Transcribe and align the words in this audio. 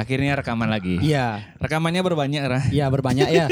Akhirnya 0.00 0.32
rekaman 0.34 0.66
lagi. 0.66 0.96
Iya. 0.98 1.52
Rekamannya 1.56 2.00
berbanyak, 2.00 2.40
Rah. 2.42 2.64
Iya 2.68 2.88
berbanyak 2.88 3.28
ya. 3.28 3.46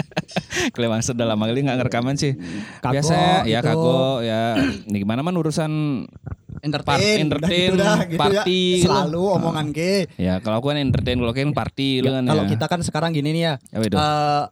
Kelewang 0.74 1.00
sudah 1.00 1.24
lama 1.24 1.44
kali 1.44 1.64
nggak 1.64 1.78
ngerekaman 1.78 2.14
sih. 2.14 2.36
Kago 2.78 2.94
Biasa 2.94 3.44
ya 3.44 3.58
gitu. 3.58 3.68
kago 3.72 4.20
ya. 4.20 4.60
Nih 4.84 4.98
gimana 5.00 5.20
man 5.20 5.34
urusan 5.34 6.04
Entertain, 6.60 6.84
Part- 6.84 7.00
udah 7.00 7.24
entertain, 7.40 7.56
gitu 7.64 7.76
dah, 7.78 7.98
gitu 8.04 8.20
party, 8.20 8.36
ya. 8.36 8.76
gitu. 8.76 8.84
Selalu 8.84 9.22
omongan 9.32 9.66
ke. 9.72 10.12
ya 10.20 10.44
kalau 10.44 10.60
aku 10.60 10.68
kan 10.68 10.78
entertain 10.78 11.16
kalau 11.16 11.32
kan 11.32 11.56
party 11.56 12.04
lu 12.04 12.06
Ya, 12.06 12.20
kan 12.20 12.24
kalau 12.26 12.44
ya. 12.44 12.48
kita 12.52 12.64
kan 12.68 12.80
sekarang 12.82 13.10
gini 13.10 13.32
nih 13.32 13.42
ya. 13.42 13.54
Itu? 13.80 13.96
eh, 13.96 14.44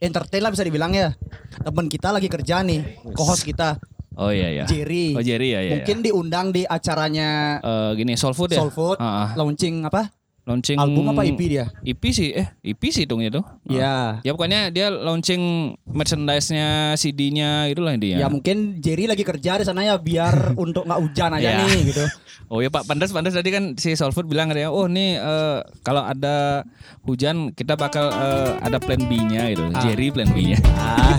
entertain 0.00 0.40
lah 0.40 0.48
bisa 0.48 0.64
dibilang 0.64 0.88
ya. 0.90 1.12
Temen 1.52 1.86
kita 1.86 2.08
lagi 2.10 2.26
kerja 2.26 2.64
nih, 2.64 2.80
co-host 3.12 3.44
kita 3.44 3.76
Oh 4.12 4.28
iya 4.28 4.48
iya. 4.50 4.64
Jerry. 4.64 5.12
Oh 5.12 5.20
Jerry 5.20 5.48
ya 5.50 5.60
ya. 5.60 5.70
Mungkin 5.76 5.96
diundang 6.00 6.48
di 6.48 6.64
acaranya 6.64 7.60
Eh, 7.60 7.90
gini 7.94 8.16
Soul 8.16 8.32
Food 8.32 8.52
ya. 8.52 8.58
Soul 8.58 8.72
Food, 8.72 8.96
Ah, 8.96 9.04
ah. 9.22 9.28
launching 9.34 9.84
apa? 9.84 10.08
Launching 10.42 10.76
Album 10.76 11.12
apa 11.12 11.22
EP 11.22 11.40
dia? 11.40 11.68
EP 11.80 12.02
sih 12.10 12.32
eh 12.32 12.48
EP 12.60 12.82
sih 12.88 13.04
hitungnya 13.04 13.30
tuh. 13.30 13.44
Iya. 13.66 14.20
Ya 14.20 14.30
pokoknya 14.32 14.68
dia 14.68 14.88
launching 14.88 15.74
merchandise-nya, 15.84 16.94
CD-nya 16.94 17.68
itulah 17.68 17.94
Ya 17.94 18.00
dia. 18.18 18.26
mungkin 18.26 18.80
Jerry 18.80 19.04
lagi 19.04 19.22
kerja 19.22 19.56
di 19.56 19.64
sana 19.64 19.82
ya 19.82 19.94
biar 19.94 20.34
untuk 20.64 20.84
nggak 20.84 21.00
hujan 21.00 21.30
aja 21.36 21.48
Ya. 21.50 21.62
nih 21.62 21.92
gitu. 21.92 22.04
Oh 22.50 22.58
ya 22.58 22.66
Pak 22.66 22.82
Pandas 22.82 23.14
Pandas 23.14 23.30
tadi 23.30 23.54
kan 23.54 23.78
si 23.78 23.94
Soulfood 23.94 24.26
bilang 24.26 24.50
katanya, 24.50 24.74
oh 24.74 24.90
nih 24.90 25.22
eh, 25.22 25.58
kalau 25.86 26.02
ada 26.02 26.66
hujan 27.06 27.54
kita 27.54 27.78
bakal 27.78 28.10
eh, 28.10 28.58
ada 28.58 28.82
plan 28.82 28.98
B-nya 29.06 29.54
gitu. 29.54 29.70
Jerry 29.78 30.10
plan 30.10 30.26
B-nya. 30.34 30.58
Ah, 30.74 31.14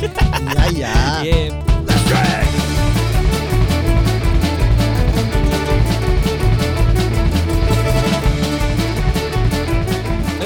iya 0.68 0.68
iya. 0.68 0.92
Iya. 1.24 1.71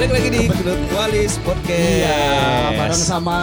Balik 0.05 0.21
lagi 0.21 0.29
di 0.37 0.43
Gedut 0.53 0.81
Walis 0.93 1.33
Podcast. 1.41 1.81
Iya, 2.05 2.77
bareng 2.77 3.01
sama 3.09 3.39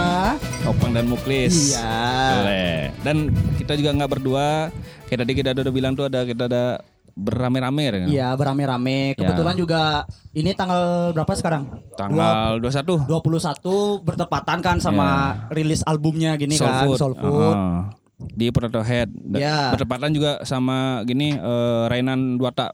Opang 0.63 0.95
dan 0.95 1.11
Muklis. 1.11 1.75
Iya. 1.75 1.91
Boleh. 2.39 2.79
Dan 3.03 3.17
kita 3.59 3.75
juga 3.75 3.91
nggak 3.99 4.07
berdua. 4.07 4.71
Kayak 5.11 5.27
tadi 5.27 5.33
kita 5.35 5.59
udah 5.59 5.75
bilang 5.75 5.99
tuh 5.99 6.07
ada 6.07 6.23
kita 6.23 6.47
ada 6.47 6.79
berame-rame 7.19 7.83
ya. 7.83 7.91
kan? 7.91 8.07
Iya, 8.07 8.29
berame-rame. 8.39 9.19
Kebetulan 9.19 9.59
juga 9.59 10.07
ini 10.39 10.55
tanggal 10.55 11.11
berapa 11.11 11.35
sekarang? 11.35 11.67
Tanggal 11.99 12.63
21 12.63 13.11
Dua- 13.11 13.19
21 13.27 14.07
bertepatan 14.07 14.59
kan 14.63 14.79
sama 14.79 15.07
rilis 15.51 15.83
albumnya 15.83 16.39
gini 16.39 16.55
Soul 16.55 16.71
kan, 16.71 16.87
Food. 16.87 16.99
Soul 17.03 17.15
Food. 17.19 17.57
Di 18.39 18.55
Proto 18.55 18.87
Head. 18.87 19.11
Ya. 19.35 19.75
Bertepatan 19.75 20.15
juga 20.15 20.39
sama 20.47 21.03
gini 21.03 21.35
eh, 21.35 21.83
Rainan 21.91 22.39
Duata. 22.39 22.71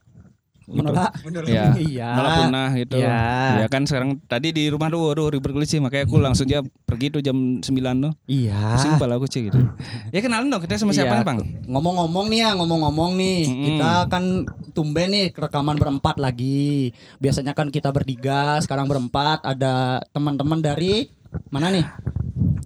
Gitu. 0.68 0.84
Menolak. 0.84 1.12
Ya, 1.48 1.72
Iya. 1.74 2.08
malah 2.18 2.32
punah 2.38 2.68
gitu. 2.76 2.96
Iya. 3.00 3.18
Ya 3.58 3.66
kan 3.66 3.82
sekarang 3.82 4.20
tadi 4.22 4.52
di 4.52 4.68
rumah 4.68 4.86
tuh 4.86 5.16
aduh 5.16 5.32
ribet 5.32 5.48
kali 5.48 5.64
sih 5.64 5.80
makanya 5.80 6.04
aku 6.04 6.20
langsung 6.20 6.44
aja 6.44 6.60
pergi 6.84 7.08
tuh 7.08 7.20
jam 7.20 7.36
9 7.58 7.64
tuh. 7.98 8.12
Iya. 8.28 8.76
Pusing 8.76 8.92
kepala 8.94 9.16
aku 9.16 9.26
sih 9.26 9.48
gitu. 9.48 9.56
Ya 10.14 10.20
kenalin 10.20 10.48
dong 10.48 10.60
kita 10.60 10.76
sama 10.76 10.92
siapa 10.92 11.10
Iya. 11.10 11.20
nih, 11.20 11.26
Bang? 11.26 11.38
Ngomong-ngomong 11.66 12.26
nih 12.28 12.38
ya, 12.38 12.50
ngomong-ngomong 12.54 13.10
nih, 13.14 13.38
Mm-mm. 13.44 13.64
kita 13.66 13.90
kan 14.06 14.24
tumben 14.70 15.08
nih 15.08 15.26
rekaman 15.32 15.76
berempat 15.76 16.16
lagi. 16.16 16.92
Biasanya 17.16 17.52
kan 17.52 17.68
kita 17.68 17.88
bertiga, 17.88 18.60
sekarang 18.60 18.84
berempat. 18.84 19.40
Ada 19.42 20.04
teman-teman 20.10 20.60
dari 20.60 21.08
mana 21.48 21.68
nih? 21.70 21.84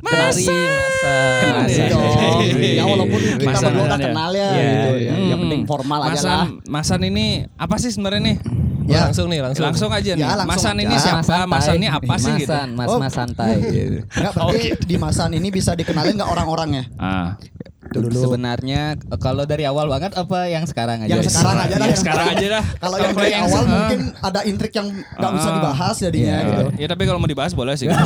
Masa. 0.03 0.51
Iya. 1.65 1.87
dong. 1.89 2.03
Ya 2.59 2.85
walaupun 2.85 3.21
kita 3.39 3.47
Masa 3.47 3.67
berdua 3.71 3.85
udah 3.87 3.97
ya? 3.97 4.05
kenal 4.05 4.31
ya, 4.33 4.49
Iya, 4.51 4.63
gitu. 4.67 4.91
iya. 4.99 5.13
Yang 5.31 5.41
penting 5.41 5.63
formal 5.65 6.01
aja 6.05 6.21
lah. 6.21 6.47
Masan 6.67 7.01
ini 7.03 7.27
apa 7.55 7.75
sih 7.79 7.91
sebenarnya 7.91 8.23
nih? 8.25 8.37
Ya. 8.83 9.07
Langsung 9.07 9.31
nih, 9.31 9.39
langsung. 9.41 9.63
Langsung 9.63 9.91
aja 9.95 10.11
nih. 10.11 10.21
Ya, 10.21 10.35
langsung 10.35 10.51
Masan 10.53 10.75
aja. 10.75 10.83
ini 10.83 10.97
siapa? 10.99 11.39
Masan 11.47 11.75
ini 11.79 11.87
apa 11.87 12.15
sih 12.19 12.33
gitu? 12.35 12.51
Masan, 12.51 12.69
mas 12.75 12.89
Oh. 12.91 12.99
mas 12.99 13.15
santai. 13.15 13.55
Enggak, 13.63 14.33
berarti 14.37 14.61
di 14.83 14.97
Masan 14.99 15.31
ini 15.33 15.49
bisa 15.49 15.73
dikenalin 15.73 16.19
nggak 16.19 16.27
orang-orangnya? 16.29 16.85
Ah. 16.99 17.39
Dulu. 17.85 18.15
Sebenarnya 18.15 18.95
kalau 19.19 19.43
dari 19.43 19.65
awal 19.65 19.85
banget 19.85 20.15
apa 20.15 20.47
yang 20.47 20.63
sekarang 20.65 21.03
aja? 21.03 21.11
Yang 21.13 21.35
sekarang 21.35 21.59
aja 21.59 21.75
dah. 21.75 21.89
Ya, 21.89 21.97
sekarang 21.99 22.27
aja 22.31 22.47
dah. 22.49 22.65
Kalau 22.83 22.97
yang 22.97 23.13
dari 23.13 23.31
yang 23.33 23.45
awal 23.45 23.63
mungkin 23.65 24.01
ada 24.17 24.41
intrik 24.43 24.73
yang 24.73 24.87
nggak 24.89 25.33
bisa 25.33 25.49
Ah. 25.49 25.55
dibahas 25.55 25.97
jadinya 25.99 26.31
Iya. 26.33 26.47
gitu. 26.47 26.65
Ya 26.79 26.87
tapi 26.87 27.03
kalau 27.05 27.19
mau 27.19 27.27
dibahas 27.27 27.53
boleh 27.53 27.75
sih. 27.75 27.87
gitu. 27.91 27.99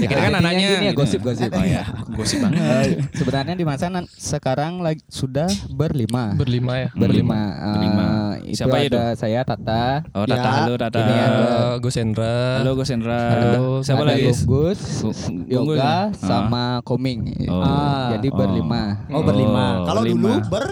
ya 0.00 0.06
kita 0.08 0.20
kan 0.22 0.32
anaknya 0.34 0.66
ya, 0.66 0.80
gitu. 0.82 0.96
gosip-gosip. 0.96 1.50
Oh 1.50 1.62
ya, 1.62 1.84
gosip 2.16 2.38
banget. 2.40 2.58
Eh, 2.58 2.86
sebenarnya 3.12 3.54
di 3.54 3.64
Masan 3.64 3.92
sekarang 4.10 4.80
lagi 4.80 5.04
sudah 5.06 5.46
berlima. 5.68 6.32
Berlima 6.34 6.72
ya. 6.78 6.88
berlima. 6.92 7.40
Eh, 7.52 7.70
Berlima. 7.70 8.08
itu 8.42 8.56
Siapa 8.56 8.76
itu? 8.80 8.96
ada 8.96 9.04
saya 9.14 9.40
Tata. 9.44 9.84
Oh 10.10 10.24
Tata, 10.24 10.40
Ya, 10.40 10.50
halo 10.64 10.74
Tata. 10.74 11.00
Eh, 11.00 11.74
Gus 11.78 11.94
Hendra. 11.94 12.64
Halo 12.64 12.72
Gus 12.72 12.88
Hendra. 12.88 13.20
Halo. 13.30 13.84
Siapa 13.84 14.02
lagi? 14.02 14.32
Gunggus, 14.42 14.80
Gu- 15.04 15.44
Yoga, 15.46 15.60
Gunggus. 15.76 15.80
Ah. 15.80 16.06
sama 16.18 16.64
Koming. 16.82 17.20
Oh. 17.46 18.08
Jadi 18.10 18.28
Oh. 18.28 18.34
berlima. 18.34 18.82
Oh 19.10 19.22
berlima. 19.22 19.82
Oh, 19.82 19.86
Kalau 19.86 20.02
dulu 20.04 20.32
ber 20.46 20.64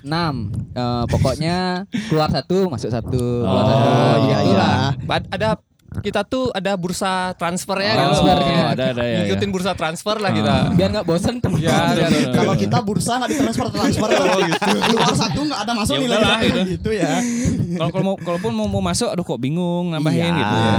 Enam. 0.00 0.34
Eh, 0.70 1.04
pokoknya 1.06 1.56
keluar 2.06 2.30
satu 2.30 2.70
masuk 2.70 2.88
satu. 2.88 3.42
Keluar 3.42 3.58
Oh, 3.58 3.66
satu. 3.66 3.90
iya, 4.24 4.38
Itulah. 4.40 4.78
Ba- 5.02 5.28
Ada 5.28 5.48
kita 5.96 6.20
tuh 6.22 6.50
ada 6.50 6.74
bursa 6.74 7.12
transfer 7.34 7.78
ya 7.78 7.86
Oh, 7.86 7.92
gitu. 7.92 8.00
transfernya. 8.20 8.58
ada 8.68 8.84
ada 8.90 9.02
ya. 9.02 9.12
ya. 9.12 9.18
Ngikutin 9.24 9.48
bursa 9.48 9.72
transfer 9.72 10.16
lah 10.16 10.30
kita. 10.30 10.54
Biar 10.72 10.88
nggak 10.90 11.04
bosen 11.04 11.34
tuh. 11.38 11.56
Ya, 11.56 11.72
Betul, 11.72 11.96
biar- 11.96 12.10
betul, 12.12 12.32
kalau 12.34 12.54
kita 12.54 12.78
bursa 12.80 13.12
nggak 13.16 13.30
ditransfer 13.30 13.66
transfer 13.70 14.08
oh, 14.08 14.38
gitu. 14.42 14.60
keluar 14.84 15.14
satu 15.14 15.40
nggak 15.42 15.60
ada 15.60 15.72
masuk 15.72 15.94
Ya 15.94 16.00
nilai 16.00 16.16
kita. 16.16 16.34
gitu. 16.42 16.60
gitu 16.68 16.90
ya 16.92 17.12
kalau 17.76 17.90
kalau 17.90 18.04
mau 18.04 18.16
kalaupun 18.16 18.52
mau, 18.52 18.66
mau 18.66 18.82
masuk 18.82 19.08
aduh 19.08 19.22
kok 19.22 19.36
bingung 19.36 19.90
nambahin 19.90 20.20
Iya. 20.26 20.32
gitu 20.34 20.56
ya. 20.56 20.76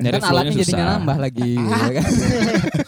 Nyari 0.00 0.14
kan 0.14 0.22
alatnya 0.28 0.52
susah. 0.56 0.78
nambah 0.96 1.16
lagi. 1.18 1.52
ya 1.54 1.90
kan? 1.98 2.04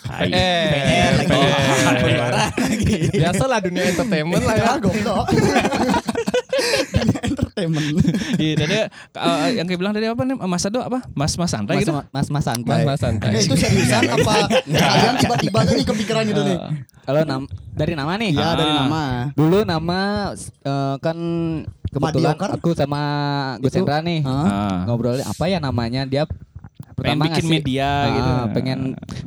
Hai. 0.05 0.29
Eh, 0.29 0.69
PR 0.79 1.13
lagi. 1.17 1.41
eh. 1.41 3.11
Biasalah 3.13 3.59
dunia 3.61 3.83
entertainment 3.87 4.43
lah 4.43 4.57
ya. 4.57 4.73
goblok 4.79 5.27
entertainment 7.29 7.97
Iya, 8.35 8.55
tadi 8.57 8.75
eh, 8.75 9.49
yang 9.55 9.65
kayak 9.65 9.79
bilang 9.79 9.93
tadi 9.93 10.07
apa 10.07 10.23
nih? 10.23 10.37
Mas 10.37 10.65
Ado 10.65 10.79
apa? 10.79 10.99
Mas 11.13 11.35
Mas 11.35 11.49
Santai 11.49 11.75
Mas, 11.75 11.83
gitu. 11.83 11.93
mas 11.95 12.27
mas 12.29 12.43
santai. 12.43 12.83
Mas 12.83 12.87
Mas 12.87 12.99
santai. 12.99 13.31
Eh, 13.31 13.43
itu 13.43 13.55
seriusan 13.55 14.03
apa 14.07 14.35
kalian 14.65 15.15
tiba-tiba 15.17 15.59
aja 15.61 15.73
nih 15.73 15.87
kepikiran 15.87 16.23
gitu 16.25 16.43
nih 16.43 16.59
Kalau 17.03 17.21
nam 17.23 17.43
dari 17.71 17.93
nama 17.93 18.13
nih. 18.15 18.31
ya 18.33 18.49
dari 18.55 18.69
Ah. 18.69 18.79
nama 18.81 19.03
Dulu 19.33 19.59
nama 19.63 20.01
eh, 20.61 20.97
kan 20.99 21.19
kebetulan 21.87 22.35
aku 22.39 22.73
sama 22.73 23.03
Gus 23.59 23.71
Itu? 23.71 23.79
Hendra 23.79 24.01
nih 24.01 24.21
Hah? 24.23 24.33
Ah. 24.43 24.79
ngobrolin 24.85 25.23
apa 25.23 25.45
ya 25.45 25.59
namanya 25.59 26.03
dia 26.03 26.25
Pengen 26.93 26.99
pertama 27.17 27.25
bikin 27.27 27.35
ngasih- 27.43 27.53
media 27.55 27.89
Ah, 27.89 28.07
gitu. 28.11 28.33
pengen 28.53 28.79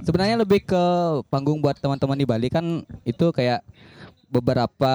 sebenarnya 0.01 0.35
lebih 0.37 0.59
ke 0.63 0.83
panggung 1.27 1.59
buat 1.59 1.75
teman-teman 1.75 2.13
di 2.13 2.23
Bali 2.23 2.47
kan 2.47 2.65
itu 3.03 3.25
kayak 3.29 3.65
beberapa 4.27 4.93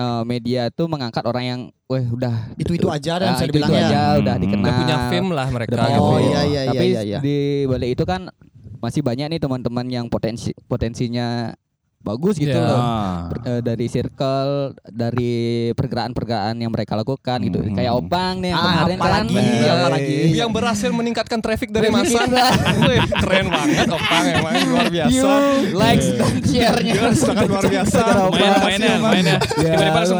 eh, 0.00 0.22
media 0.24 0.62
tuh 0.68 0.88
mengangkat 0.88 1.20
orang 1.22 1.44
yang 1.44 1.60
weh 1.86 2.06
udah 2.06 2.56
Itu-itu 2.56 2.88
aja 2.88 3.18
dan 3.18 3.36
bisa 3.36 3.44
itu, 3.44 3.60
ya. 3.60 3.84
aja 3.84 4.02
udah 4.16 4.34
Hmm. 4.34 4.42
dikenal 4.42 4.64
Udah 4.64 4.74
punya 4.78 4.96
fame 5.06 5.30
lah 5.30 5.46
mereka. 5.46 5.70
Udah 5.70 5.84
punya 5.84 5.98
Oh, 5.98 6.08
fame. 6.10 6.24
iya, 6.24 6.40
iya, 6.42 6.60
tapi 6.66 6.86
iya, 6.88 7.00
iya. 7.04 7.18
di 7.20 7.36
Bali 7.64 7.86
itu 7.92 8.04
kan 8.04 8.32
masih 8.80 9.04
banyak 9.04 9.26
nih 9.28 9.38
teman-teman 9.38 9.86
yang 9.86 10.06
potensi 10.06 10.56
potensinya 10.64 11.52
bagus 12.00 12.34
gitu 12.34 12.48
Iya. 12.50 12.64
loh 12.64 12.80
Ah. 12.80 13.28
Per- 13.28 13.44
eh, 13.44 13.60
dari 13.60 13.86
circle 13.86 14.52
dari 14.82 15.34
pergerakan-pergerakan 15.70 16.56
yang 16.56 16.68
mereka 16.68 16.94
lakukan 16.94 17.38
gitu 17.42 17.60
Hmm. 17.60 17.76
kayak 17.76 17.92
Opang 17.92 18.40
nih 18.40 18.50
yang 18.50 18.56
Ah, 18.56 18.64
kemarin 18.64 18.80
kan 18.90 19.00
apalagi, 19.02 19.36
Eh, 19.36 19.68
apalagi. 19.68 20.16
Yang 20.32 20.50
berhasil 20.50 20.90
meningkatkan 20.90 21.38
traffic 21.38 21.68
dari 21.68 21.88
masa. 21.88 22.24
Keren 23.20 23.46
banget 23.46 23.86
Opang 23.86 24.24
emang 24.26 24.52
luar 24.66 24.88
biasa. 24.88 25.12
view, 25.12 25.28
likes 25.72 26.08
dan 26.10 26.34
share-nya 26.40 26.92
Gila, 26.94 27.10
sangat 27.12 27.44
luar 27.46 27.64
biasa. 27.66 28.00
Main 28.30 28.52
mainnya, 28.58 28.92
mainnya. 28.98 29.36
Ya, 29.54 29.72
Tiba-tiba 29.76 29.98
langsung. 30.00 30.18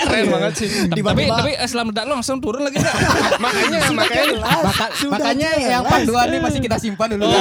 Keren 0.00 0.24
banget 0.30 0.52
sih. 0.54 0.68
Tapi 0.86 1.22
tapi 1.26 1.50
eh, 1.52 1.66
setelah 1.66 1.84
meledak 1.84 2.04
lo 2.04 2.14
langsung 2.14 2.38
turun 2.38 2.62
lagi 2.62 2.78
enggak? 2.78 2.96
Makanya 3.44 3.78
makanya 3.90 4.38
makanya 5.08 5.50
yang 5.58 5.82
part 5.82 6.02
2 6.04 6.14
nih 6.26 6.38
masih 6.38 6.60
kita 6.60 6.76
simpan 6.78 7.10
dulu 7.10 7.26
Oh, 7.26 7.34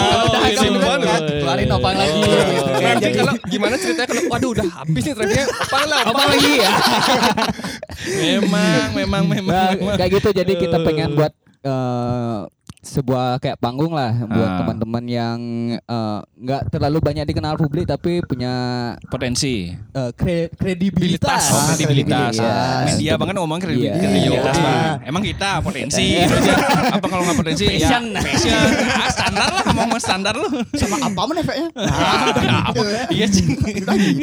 simpan 0.49 0.97
dulu. 0.97 1.05
kan, 1.05 1.21
keluarin 1.21 1.69
Opang 1.71 1.95
lagi 1.95 2.13
Oh. 2.15 2.79
Nanti 2.81 3.09
kalau 3.13 3.34
gimana 3.51 3.75
ceritanya 3.79 4.07
kalau 4.09 4.23
waduh 4.31 4.49
udah 4.55 4.67
habis 4.81 5.01
nih 5.05 5.13
trafficnya 5.15 5.45
Opang 5.49 5.85
lah 5.87 6.01
Opang 6.09 6.27
lagi 6.31 6.51
ya 6.57 6.71
memang, 8.05 8.87
memang, 8.93 9.23
memang. 9.29 9.71
Memang. 9.79 9.97
kayak 9.97 10.11
gitu 10.21 10.29
jadi 10.35 10.53
kita 10.55 10.77
pengen 10.83 11.09
buat 11.17 11.33
eh, 11.65 12.39
sebuah 12.85 13.37
kayak 13.37 13.57
panggung 13.57 13.89
lah 13.89 14.13
buat 14.23 14.45
Ah. 14.47 14.57
teman-teman 14.61 15.03
yang 15.03 15.39
eh, 15.75 16.19
nggak 16.21 16.69
terlalu 16.69 17.01
banyak 17.01 17.25
dikenal 17.25 17.57
publik 17.57 17.83
tapi 17.83 18.21
punya 18.21 18.53
potensi. 19.03 19.73
eh, 19.73 20.11
kre- 20.13 20.53
kredibilitas. 20.53 21.49
Oh, 21.49 21.65
kredibilitas. 21.67 22.37
kredibilitas. 22.37 22.85
Media 22.87 23.11
banget 23.15 23.35
ngomong 23.35 23.57
kredi- 23.57 23.83
Iya. 23.83 23.93
kredibilitas, 23.95 24.53
Iya. 24.53 24.63
Bang. 24.63 24.97
Emang 25.03 25.23
kita 25.23 25.49
potensi. 25.59 26.05
gitu 26.15 26.35
aja. 26.35 26.53
Apa 26.93 27.05
kalau 27.05 27.23
nggak 27.23 27.37
potensi? 27.37 27.65
Passion. 27.65 28.03
Ya, 28.07 28.21
passion. 28.21 28.61
Ah, 28.93 29.09
standar 29.09 29.49
lah 29.49 29.65
ngomong 29.67 29.99
standar 29.99 30.33
lu. 30.33 30.47
sama 30.75 30.95
apa 31.01 31.21
men 31.25 31.37
efeknya 31.39 31.67
Ah, 31.75 32.69
apa? 32.69 32.83
Iya, 33.09 33.25
Cing. 33.25 33.57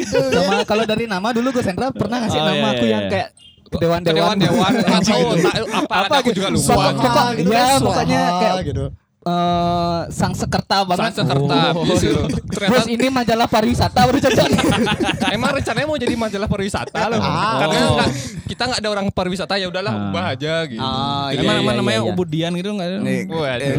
Sama 0.05 0.63
kalau 0.63 0.83
dari 0.83 1.05
nama 1.05 1.29
dulu 1.29 1.51
gue 1.51 1.61
Sandra 1.61 1.89
pernah 1.89 2.21
ngasih 2.21 2.37
Oh, 2.37 2.45
nama 2.45 2.55
iya, 2.57 2.71
aku 2.71 2.85
iya, 2.85 2.91
yang 2.91 3.03
iya. 3.03 3.11
kayak 3.11 3.27
dewan-dewan. 3.79 4.35
dewan 4.37 4.71
tahu 5.01 5.27
tak- 5.41 5.57
apa 5.69 5.95
Apa 6.05 6.15
aku 6.19 6.29
gitu. 6.29 6.37
juga 6.41 6.49
lupa. 6.53 6.73
Pokok- 6.73 7.31
gitu 7.37 7.49
ya, 7.49 7.63
kan, 7.63 7.79
pokoknya 7.81 8.21
kayak 8.41 8.61
gitu. 8.65 8.85
Eh 9.23 10.01
sang 10.09 10.31
sekerta 10.31 10.83
banget. 10.83 11.15
Gitu. 11.15 11.23
Ternyata 12.53 12.69
Terus 12.69 12.87
ini 12.87 13.07
majalah 13.07 13.47
pariwisata 13.47 13.99
baru 14.03 14.19
cocok. 14.19 14.47
emang 15.35 15.49
rencananya 15.53 15.87
mau 15.87 15.95
jadi 15.95 16.13
majalah 16.13 16.45
pariwisata 16.45 17.01
loh. 17.07 17.17
Ah. 17.17 17.57
Karena 17.59 17.77
Oh. 17.83 17.95
nggak- 17.95 18.13
kita 18.45 18.63
nggak 18.65 18.79
ada 18.79 18.89
orang 18.89 19.05
pariwisata 19.09 19.53
ya 19.55 19.67
udahlah 19.67 19.91
Ah. 19.91 20.03
ubah 20.05 20.25
aja 20.31 20.53
gitu. 20.65 20.79
Ah, 20.79 21.27
iya, 21.29 21.39
Emang 21.39 21.55
iya, 21.55 21.63
emang 21.63 21.75
namanya 21.77 21.99
iya, 21.99 22.09
ubudian 22.09 22.51
gitu 22.53 22.69
enggak 22.71 22.87
ada? 22.87 22.97
Waduh. 23.25 23.73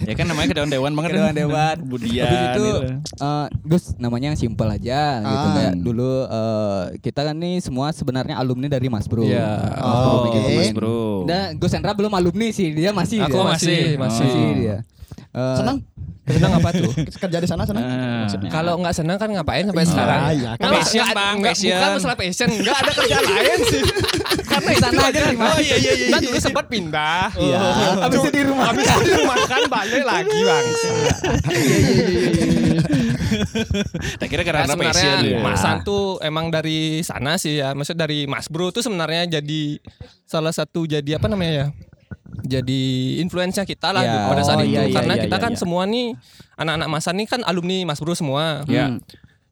ya 0.00 0.14
kan 0.14 0.26
namanya 0.26 0.46
kedewan 0.48 0.70
dewan 0.70 0.92
banget. 0.92 1.10
Kedewan-dewan. 1.12 1.76
Ubudian. 1.82 2.24
Habis 2.24 2.40
itu 2.40 2.62
gitu. 2.62 2.72
eh, 3.18 3.46
Gus 3.62 3.84
namanya 3.96 4.26
yang 4.28 4.38
simpel 4.38 4.68
aja 4.68 5.00
gitu 5.20 5.46
kayak 5.52 5.74
dulu 5.76 6.10
eh, 6.26 6.82
kita 7.00 7.20
kan 7.22 7.34
nih 7.34 7.58
semua 7.58 7.90
sebenarnya 7.90 8.36
alumni 8.36 8.68
dari 8.68 8.86
Mas 8.86 9.04
Bro. 9.04 9.24
Iya. 9.24 9.48
Mas 9.72 9.98
Bro 9.98 10.18
Oh. 10.20 10.24
Mas 10.52 10.70
Bro. 10.72 11.00
Dan 11.24 11.56
Gus 11.56 11.72
Hendra 11.72 11.92
belum 11.92 12.10
alumni 12.10 12.48
sih, 12.50 12.70
dia 12.70 12.90
masih. 12.90 13.22
Aku 13.22 13.36
dia. 13.36 13.46
masih, 13.46 13.69
masih. 13.94 14.24
masih 14.24 14.46
dia. 14.56 14.76
Eh, 15.30 15.56
Senang? 15.56 15.78
Senang 16.22 16.52
apa 16.54 16.70
tuh? 16.70 16.90
Kerja 17.16 17.38
di 17.38 17.48
sana 17.48 17.62
senang? 17.64 17.82
Ah. 17.82 18.22
Maksudnya. 18.22 18.50
Kalau 18.50 18.74
nggak 18.76 18.94
senang 18.94 19.16
kan 19.16 19.28
ngapain 19.28 19.64
sampai 19.64 19.82
Iya, 19.82 19.90
sekarang? 19.90 20.20
iya. 20.30 20.50
Nggak, 20.52 20.70
Passion, 20.72 20.98
nggak- 21.00 21.16
Bang, 21.16 21.34
nggak- 21.36 21.54
passion. 21.54 21.70
Bukan 21.72 21.90
masalah 21.92 22.16
passion, 22.16 22.48
nggak 22.52 22.76
ada 22.76 22.90
kerjaan 22.92 23.24
lain 23.30 23.58
sih. 23.64 23.82
Karena 24.44 24.70
Di 24.70 24.78
sana 24.78 25.00
aja 25.04 25.20
Mas. 25.32 25.48
Oh 25.48 25.58
iya 25.60 25.76
iya 25.76 25.92
iya. 25.92 26.06
Dan 26.08 26.20
dulu 26.22 26.38
sempat 26.38 26.64
pindah. 26.66 27.26
Iya. 27.34 27.58
Habis 28.00 28.18
itu 28.20 28.30
di 28.30 28.42
rumah. 28.44 28.64
Habis 28.68 28.84
itu 28.84 29.00
di 29.00 29.12
rumah 29.16 29.36
kan 29.44 29.62
balik 29.66 30.02
lagi 30.04 30.38
bang. 30.40 30.66
Tak 34.16 34.26
kira 34.28 34.42
Nah, 34.42 34.46
karena 34.46 34.64
sebenarnya 34.68 35.12
passion. 35.12 35.18
ya. 35.24 35.38
Masan 35.40 35.76
tuh 35.82 36.04
emang 36.20 36.46
dari 36.48 36.78
sana 37.00 37.36
sih 37.36 37.58
ya. 37.58 37.72
Maksud 37.72 37.94
dari 37.94 38.26
Mas 38.26 38.46
Bro 38.46 38.70
tuh 38.70 38.82
sebenarnya 38.82 39.40
jadi 39.40 39.78
salah 40.24 40.50
satu 40.50 40.84
jadi 40.84 41.16
apa 41.16 41.26
namanya 41.26 41.52
ya? 41.52 41.66
Jadi 42.40 42.82
influencer 43.20 43.62
kita 43.62 43.92
lah 43.92 44.02
gitu 44.02 44.18
pada 44.26 44.42
saat 44.42 44.58
Oh, 44.58 44.64
itu 44.64 44.72
iya, 44.74 44.82
iya, 44.88 44.94
karena 44.96 45.14
iya, 45.14 45.22
kita 45.28 45.36
iya, 45.36 45.44
kan 45.44 45.52
iya. 45.54 45.60
semua 45.60 45.82
nih 45.84 46.06
anak-anak 46.56 46.88
Masan 46.88 47.14
nih 47.20 47.26
kan 47.28 47.40
alumni 47.44 47.78
Mas 47.84 48.00
Bro 48.00 48.14
semua. 48.16 48.64
Ya. 48.66 48.90
Hmm. 48.90 48.98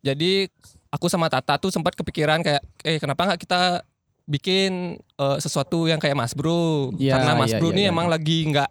Jadi 0.00 0.48
aku 0.88 1.06
sama 1.06 1.28
Tata 1.28 1.60
tuh 1.60 1.68
sempat 1.68 1.92
kepikiran 1.94 2.40
kayak 2.40 2.62
eh 2.82 2.96
kenapa 2.96 3.28
nggak 3.28 3.40
kita 3.44 3.84
bikin 4.24 4.96
eh, 4.96 5.38
sesuatu 5.38 5.84
yang 5.84 6.00
kayak 6.00 6.16
Mas 6.16 6.32
Bro 6.32 6.96
Iya, 6.96 7.18
karena 7.18 7.32
Mas 7.36 7.52
iya, 7.52 7.58
Bro 7.60 7.68
iya, 7.70 7.76
nih 7.76 7.84
iya. 7.84 7.92
emang 7.92 8.06
lagi 8.08 8.38
nggak 8.48 8.70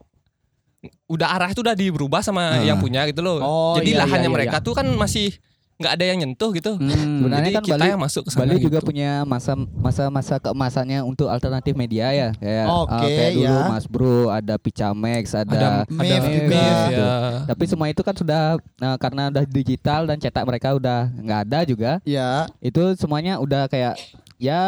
udah 1.10 1.28
arah 1.34 1.50
itu 1.52 1.62
udah 1.66 1.76
dirubah 1.76 2.22
sama 2.22 2.58
Ah. 2.58 2.64
yang 2.64 2.78
punya 2.78 3.04
gitu 3.10 3.22
loh. 3.22 3.42
Oh, 3.42 3.76
Jadi 3.78 3.92
iya, 3.96 4.02
lahannya 4.06 4.28
iya, 4.28 4.32
iya, 4.32 4.36
mereka 4.36 4.58
tuh 4.62 4.74
kan 4.78 4.88
masih 4.94 5.34
nggak 5.78 5.94
ada 5.94 6.04
yang 6.04 6.18
nyentuh 6.18 6.50
gitu. 6.52 6.74
Hmm. 6.74 6.90
Sebenarnya 7.22 7.46
Jadi 7.46 7.54
kan 7.54 7.64
kita 7.64 7.76
Bali- 7.78 7.92
yang 7.94 8.02
masuk 8.02 8.22
ke 8.26 8.30
sana 8.34 8.42
Bali 8.44 8.58
juga 8.58 8.80
gitu. 8.82 8.88
punya 8.90 9.12
masa 9.24 9.54
masa 9.54 10.04
masa 10.10 10.36
keemasannya 10.38 11.00
untuk 11.02 11.30
alternatif 11.30 11.74
media 11.74 12.10
ya 12.10 12.30
kayak 12.34 12.66
eh, 12.66 12.86
kayak 12.98 13.32
dulu 13.32 13.46
ya. 13.46 13.70
Mas 13.70 13.86
Bro 13.86 14.18
ada 14.28 14.56
Picamex 14.58 15.24
ada, 15.32 15.46
ada 15.48 15.70
Mave 15.88 16.18
ada 16.18 16.28
juga. 16.28 16.58
Mave, 16.58 16.92
ya. 16.92 17.14
tapi 17.46 17.64
semua 17.66 17.88
itu 17.88 18.02
kan 18.02 18.14
sudah 18.14 18.42
eh, 18.58 18.98
karena 18.98 19.30
udah 19.30 19.46
digital 19.46 20.02
dan 20.04 20.18
cetak 20.18 20.44
mereka 20.44 20.74
udah 20.74 21.14
nggak 21.14 21.40
ada 21.46 21.60
juga 21.64 21.92
Ya. 22.02 22.50
itu 22.58 22.82
semuanya 22.98 23.38
udah 23.38 23.66
kayak 23.68 24.02
ya 24.38 24.62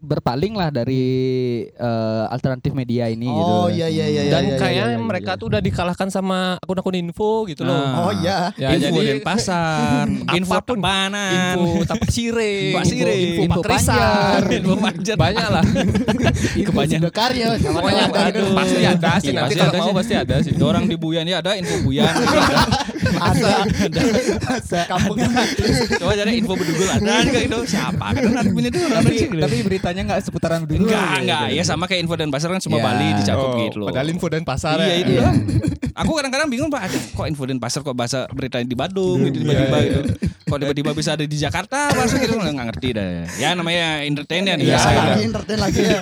berpaling 0.00 0.56
lah 0.56 0.72
dari 0.72 1.04
eh, 1.68 2.24
alternatif 2.32 2.72
media 2.72 3.04
ini 3.12 3.28
gitu. 3.28 3.52
Oh 3.52 3.68
iya 3.68 3.84
iya 3.84 4.08
iya. 4.08 4.22
Dan 4.32 4.48
iya, 4.48 4.48
iya, 4.48 4.56
kayaknya 4.56 4.86
iya, 4.88 4.96
iya, 4.96 5.04
mereka 5.04 5.36
iya. 5.36 5.40
tuh 5.40 5.46
udah 5.52 5.60
dikalahkan 5.60 6.08
sama 6.08 6.56
akun-akun 6.56 6.96
info 6.96 7.44
gitu 7.44 7.68
loh. 7.68 7.76
Ah. 7.76 8.08
Oh 8.08 8.12
iya. 8.16 8.48
Ya, 8.56 8.72
info 8.72 8.96
jadi- 8.96 9.20
dan 9.20 9.20
pasar, 9.20 10.08
info 10.40 10.56
Apa 10.56 10.64
pun. 10.64 10.80
tepanan, 10.80 11.52
info 11.52 11.84
tapak 11.84 12.08
sire, 12.08 12.72
Pak 12.72 12.84
Sire, 12.88 13.12
info, 13.12 13.20
info 13.20 13.42
info 13.44 13.60
pakrisan, 13.60 14.40
info 14.48 14.74
panjat. 14.80 15.16
banyak 15.28 15.48
lah. 15.52 15.64
Kebanyakan. 16.72 17.00
Sudah 17.04 17.12
karya. 17.12 17.46
Pokoknya 17.60 18.04
ada 18.08 18.20
aduh, 18.32 18.48
pasti 18.56 18.80
ada 18.80 19.12
sih 19.20 19.28
Iya, 19.30 19.36
nanti 19.36 19.52
pasti 19.52 19.60
kalau 19.60 19.72
ada 19.72 19.78
mau 19.78 19.84
sih. 19.86 19.96
pasti 20.00 20.14
ada 20.16 20.34
sih. 20.40 20.52
Orang 20.56 20.84
di 20.88 20.96
Buyan 20.96 21.28
ya 21.28 21.44
ada 21.44 21.60
info 21.60 21.76
Buyan. 21.84 22.08
Ada. 23.00 23.64
Ada. 23.64 24.00
Kampung 24.86 25.16
Coba 25.96 26.12
cari 26.14 26.32
info 26.36 26.52
bedugul 26.54 26.88
ada 26.88 27.12
enggak 27.20 27.42
itu 27.44 27.58
siapa 27.66 28.06
kan 28.12 28.32
admin 28.36 28.64
itu 28.66 28.78
orang 28.80 29.02
tapi, 29.40 29.56
beritanya 29.62 30.02
nggak 30.06 30.20
seputaran 30.22 30.60
dulu. 30.62 30.86
enggak 30.86 31.10
enggak 31.20 31.44
ya 31.52 31.62
sama 31.62 31.84
kayak 31.84 32.04
info 32.04 32.14
dan 32.14 32.28
pasar 32.28 32.48
kan 32.48 32.60
semua 32.60 32.78
Ya. 32.78 32.84
Bali 32.86 33.06
dicakup 33.14 33.44
Oh, 33.46 33.56
gitu 33.58 33.76
loh. 33.78 33.86
Padahal 33.88 34.08
info 34.08 34.26
dan 34.26 34.42
pasar 34.42 34.76
Iya 34.76 34.86
ya. 34.86 34.96
itu 34.98 35.12
lah. 35.16 35.34
Aku 35.92 36.10
kadang-kadang 36.14 36.48
bingung 36.48 36.68
pak, 36.68 36.86
kok 37.12 37.26
info 37.26 37.44
dan 37.44 37.58
pasar 37.58 37.80
kok 37.82 37.92
bahasa 37.92 38.24
berita 38.30 38.56
di 38.58 38.72
Bandung 38.72 39.20
gitu 39.22 39.36
tiba-tiba 39.38 39.68
Iya, 39.74 39.82
iya. 39.82 40.00
gitu. 40.00 40.10
Kok 40.46 40.58
tiba-tiba 40.58 40.90
bisa 40.92 41.10
ada 41.12 41.22
di 41.22 41.36
Jakarta 41.36 41.92
bahasa 41.92 42.16
gitu 42.16 42.34
nggak 42.34 42.56
ngerti 42.66 42.88
dah. 42.90 43.10
Ya 43.36 43.52
namanya 43.52 44.00
entertain 44.02 44.42
ya 44.42 44.56
Iya, 44.56 44.78
lagi 44.78 45.22
entertain 45.26 45.58
lagi 45.58 45.80
ya. 45.82 45.98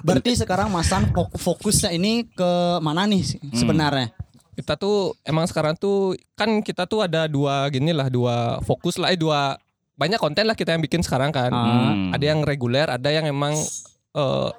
Berarti 0.00 0.30
sekarang 0.36 0.70
Masan 0.70 1.10
fok- 1.10 1.34
fokusnya 1.34 1.90
ini 1.90 2.26
ke 2.26 2.50
mana 2.78 3.04
nih 3.04 3.22
sih 3.24 3.40
sebenarnya? 3.52 4.14
Kita 4.54 4.78
tuh 4.78 5.18
emang 5.26 5.44
sekarang 5.50 5.74
tuh 5.74 6.14
kan 6.38 6.62
kita 6.62 6.86
tuh 6.86 7.02
ada 7.02 7.26
dua 7.26 7.66
gini 7.68 7.90
lah, 7.90 8.06
dua 8.08 8.62
fokus 8.62 8.96
lah, 8.96 9.10
eh 9.10 9.18
dua 9.18 9.58
banyak 9.94 10.18
konten 10.18 10.46
lah 10.46 10.58
kita 10.58 10.74
yang 10.74 10.82
bikin 10.82 11.02
sekarang 11.02 11.30
kan. 11.34 11.50
Hmm. 11.50 12.14
Ada 12.14 12.34
yang 12.34 12.40
reguler, 12.46 12.86
ada 12.86 13.10
yang 13.10 13.26
emang 13.26 13.54
eh 14.14 14.50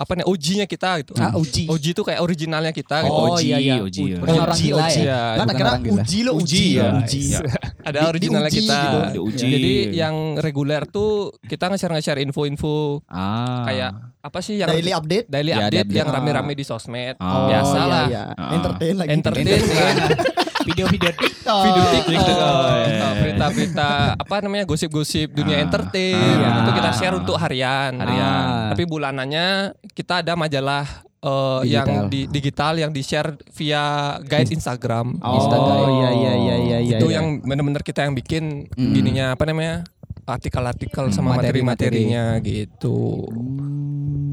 apa 0.00 0.16
nih 0.16 0.24
OG-nya 0.24 0.64
kita 0.64 1.04
gitu. 1.04 1.12
Ah, 1.14 1.36
uji. 1.36 1.68
OG 1.68 1.84
itu 1.92 2.00
kayak 2.00 2.24
originalnya 2.24 2.72
kita 2.72 3.04
gitu. 3.04 3.12
Oh, 3.12 3.36
iya, 3.36 3.60
iya. 3.60 3.84
Oji, 3.84 4.00
ya. 4.06 4.16
Bukan 4.16 4.32
orang 4.40 4.56
gila 4.56 4.80
Uji. 4.80 5.00
ya. 5.04 5.20
Kan 5.36 5.46
kira 5.52 5.70
uji 5.76 6.18
lo 6.24 6.32
uji. 6.32 6.40
Uji, 6.40 6.64
ya. 6.72 6.88
Uji. 6.96 7.20
Iya. 7.28 7.40
Ada 7.80 7.98
Di- 8.00 8.08
originalnya 8.08 8.48
diuji 8.48 8.60
kita. 8.64 8.80
gitu. 8.80 8.98
Diuji. 9.12 9.44
Jadi 9.46 9.72
yang 9.92 10.16
reguler 10.36 10.82
tuh 10.88 11.36
kita 11.42 11.68
nge-share 11.68 11.92
nge-share 11.92 12.20
info-info 12.22 13.04
Ah. 13.06 13.60
kayak 13.62 13.90
apa 14.20 14.38
sih 14.40 14.56
yang 14.56 14.68
Daily 14.68 14.92
update. 14.92 15.26
daily 15.28 15.52
Ya, 15.52 15.68
update 15.68 15.84
update. 15.84 15.96
yang 15.96 16.08
rame-rame 16.08 16.52
di 16.52 16.64
sosmed. 16.64 17.16
Oh, 17.16 17.44
Biasa 17.46 17.76
iya, 17.76 17.84
lah. 17.86 18.04
iya. 18.08 18.22
Ah. 18.34 18.50
Entertain 18.52 18.94
lagi. 18.96 19.08
Entertain 19.12 19.44
kan. 19.44 19.94
Video-video 20.70 21.10
TikTok. 21.12 21.64
Video 21.64 21.84
TikTok. 21.84 22.10
TikTok, 22.10 22.38
Oh, 22.40 22.68
iya. 22.78 22.98
uh, 23.00 23.14
berita-berita 23.16 23.90
apa 24.16 24.34
namanya 24.40 24.64
gosip-gosip 24.64 25.28
dunia 25.30 25.58
Ah. 25.58 25.64
entertain 25.64 26.36
Ah. 26.38 26.62
itu 26.62 26.70
kita 26.72 26.90
share 26.92 27.14
untuk 27.14 27.36
harian. 27.36 27.92
Harian. 27.96 28.70
Tapi 28.70 28.82
bulanannya 28.84 29.46
kita 29.90 30.22
ada 30.22 30.32
majalah 30.34 30.86
uh, 31.20 31.60
Digital. 31.60 31.68
yang 31.68 31.88
di 32.06 32.20
digital 32.26 32.72
yang 32.78 32.90
di 32.90 33.02
share 33.02 33.34
via 33.50 33.84
guide 34.22 34.50
Instagram. 34.50 35.18
Oh, 35.18 35.36
Instagram. 35.36 35.76
iya 35.90 36.10
iya 36.10 36.32
iya 36.32 36.54
iya 36.56 36.78
iya. 36.80 36.96
itu 36.96 37.06
iya. 37.06 37.16
yang 37.18 37.26
bener-bener 37.40 37.82
kita 37.82 38.02
yang 38.02 38.14
bikin 38.14 38.70
Mm. 38.70 38.92
gininya 38.94 39.26
apa 39.34 39.44
namanya 39.44 39.84
artikel-artikel 40.26 41.08
sama 41.10 41.36
Materi-materi. 41.36 42.04
materi-materinya 42.04 42.24
gitu. 42.42 43.28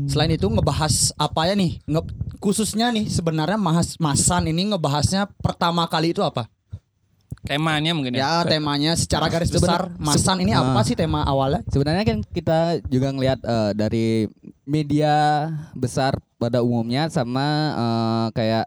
Selain 0.07 0.31
itu 0.31 0.47
ngebahas 0.47 1.11
apa 1.19 1.51
ya 1.51 1.55
nih? 1.55 1.83
Nge- 1.83 2.15
khususnya 2.39 2.91
nih 2.91 3.11
sebenarnya 3.11 3.59
Mas 3.59 3.99
Masan 3.99 4.47
ini 4.47 4.71
ngebahasnya 4.71 5.27
pertama 5.43 5.83
kali 5.87 6.15
itu 6.15 6.23
apa? 6.23 6.47
temanya 7.47 7.95
mungkin 7.95 8.11
ya. 8.11 8.19
Ya 8.19 8.33
temanya 8.43 8.91
secara 8.99 9.31
garis 9.31 9.47
besar 9.47 9.87
Masan 9.95 10.43
ini 10.43 10.51
apa 10.51 10.83
sih 10.83 10.99
tema 10.99 11.23
awalnya? 11.23 11.63
Sebenarnya 11.71 12.03
kan 12.03 12.19
kita 12.27 12.83
juga 12.91 13.15
ngelihat 13.15 13.39
eh, 13.39 13.71
dari 13.71 14.07
media 14.67 15.47
besar 15.71 16.19
pada 16.35 16.59
umumnya 16.59 17.07
sama 17.07 17.47
eh, 17.71 18.27
kayak 18.35 18.65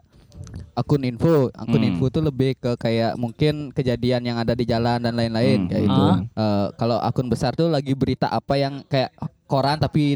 akun 0.73 1.03
info. 1.03 1.49
Akun 1.53 1.79
Hmm. 1.79 1.89
info 1.91 2.07
tuh 2.07 2.21
lebih 2.21 2.55
ke 2.55 2.75
kayak 2.75 3.15
mungkin 3.15 3.69
kejadian 3.71 4.23
yang 4.23 4.37
ada 4.37 4.53
di 4.53 4.63
jalan 4.63 4.99
dan 4.99 5.13
lain-lain 5.13 5.65
Hmm. 5.65 5.69
kayak 5.69 5.83
itu. 5.85 6.03
Ah. 6.03 6.17
Eh, 6.21 6.67
kalau 6.75 6.97
akun 6.97 7.27
besar 7.27 7.53
tuh 7.53 7.67
lagi 7.67 7.93
berita 7.93 8.27
apa 8.27 8.55
yang 8.55 8.81
kayak 8.85 9.11
koran 9.45 9.77
tapi 9.77 10.15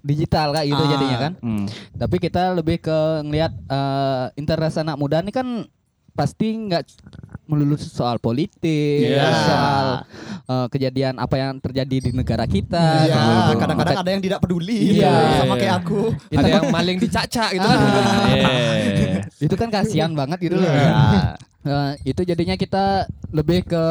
digital 0.00 0.52
kak 0.52 0.64
gitu 0.64 0.78
Ah. 0.78 0.90
jadinya 0.90 1.18
kan. 1.18 1.32
Hmm. 1.40 1.66
Tapi 1.94 2.16
kita 2.18 2.52
lebih 2.52 2.78
ke 2.78 2.98
ngelihat 3.22 3.52
eh, 3.66 4.24
interest 4.36 4.78
anak 4.78 4.96
muda 4.96 5.18
ini 5.18 5.30
kan 5.30 5.64
pasti 6.14 6.54
nggak 6.54 6.82
melulu 7.44 7.76
soal 7.76 8.16
politik, 8.16 9.04
Iya. 9.04 9.28
soal 9.44 9.86
eh, 10.44 10.66
kejadian 10.72 11.20
apa 11.20 11.36
yang 11.36 11.60
terjadi 11.60 11.96
di 12.08 12.10
negara 12.12 12.44
kita. 12.48 13.04
Iya, 13.04 13.20
gitu. 13.20 13.52
kadang-kadang 13.60 13.96
ada 14.00 14.10
yang 14.10 14.22
tidak 14.24 14.38
peduli 14.40 15.00
Iya, 15.00 15.12
gitu, 15.12 15.36
sama 15.40 15.54
iya, 15.56 15.60
kayak 15.60 15.74
iya. 15.76 15.84
aku. 15.84 16.00
Ada 16.32 16.48
yang 16.48 16.64
maling 16.72 16.98
dicaca 17.00 17.44
gitu 17.52 17.66
kan. 17.66 17.78
Ah. 17.80 18.28
Yeah. 18.32 19.18
itu 19.46 19.54
kan 19.56 19.68
kasihan 19.68 20.12
banget 20.12 20.38
gitu 20.40 20.56
loh. 20.60 20.68
Iya. 20.68 21.36
Eh, 21.64 21.92
itu 22.12 22.20
jadinya 22.28 22.56
kita 22.60 23.08
lebih 23.32 23.64
ke 23.64 23.84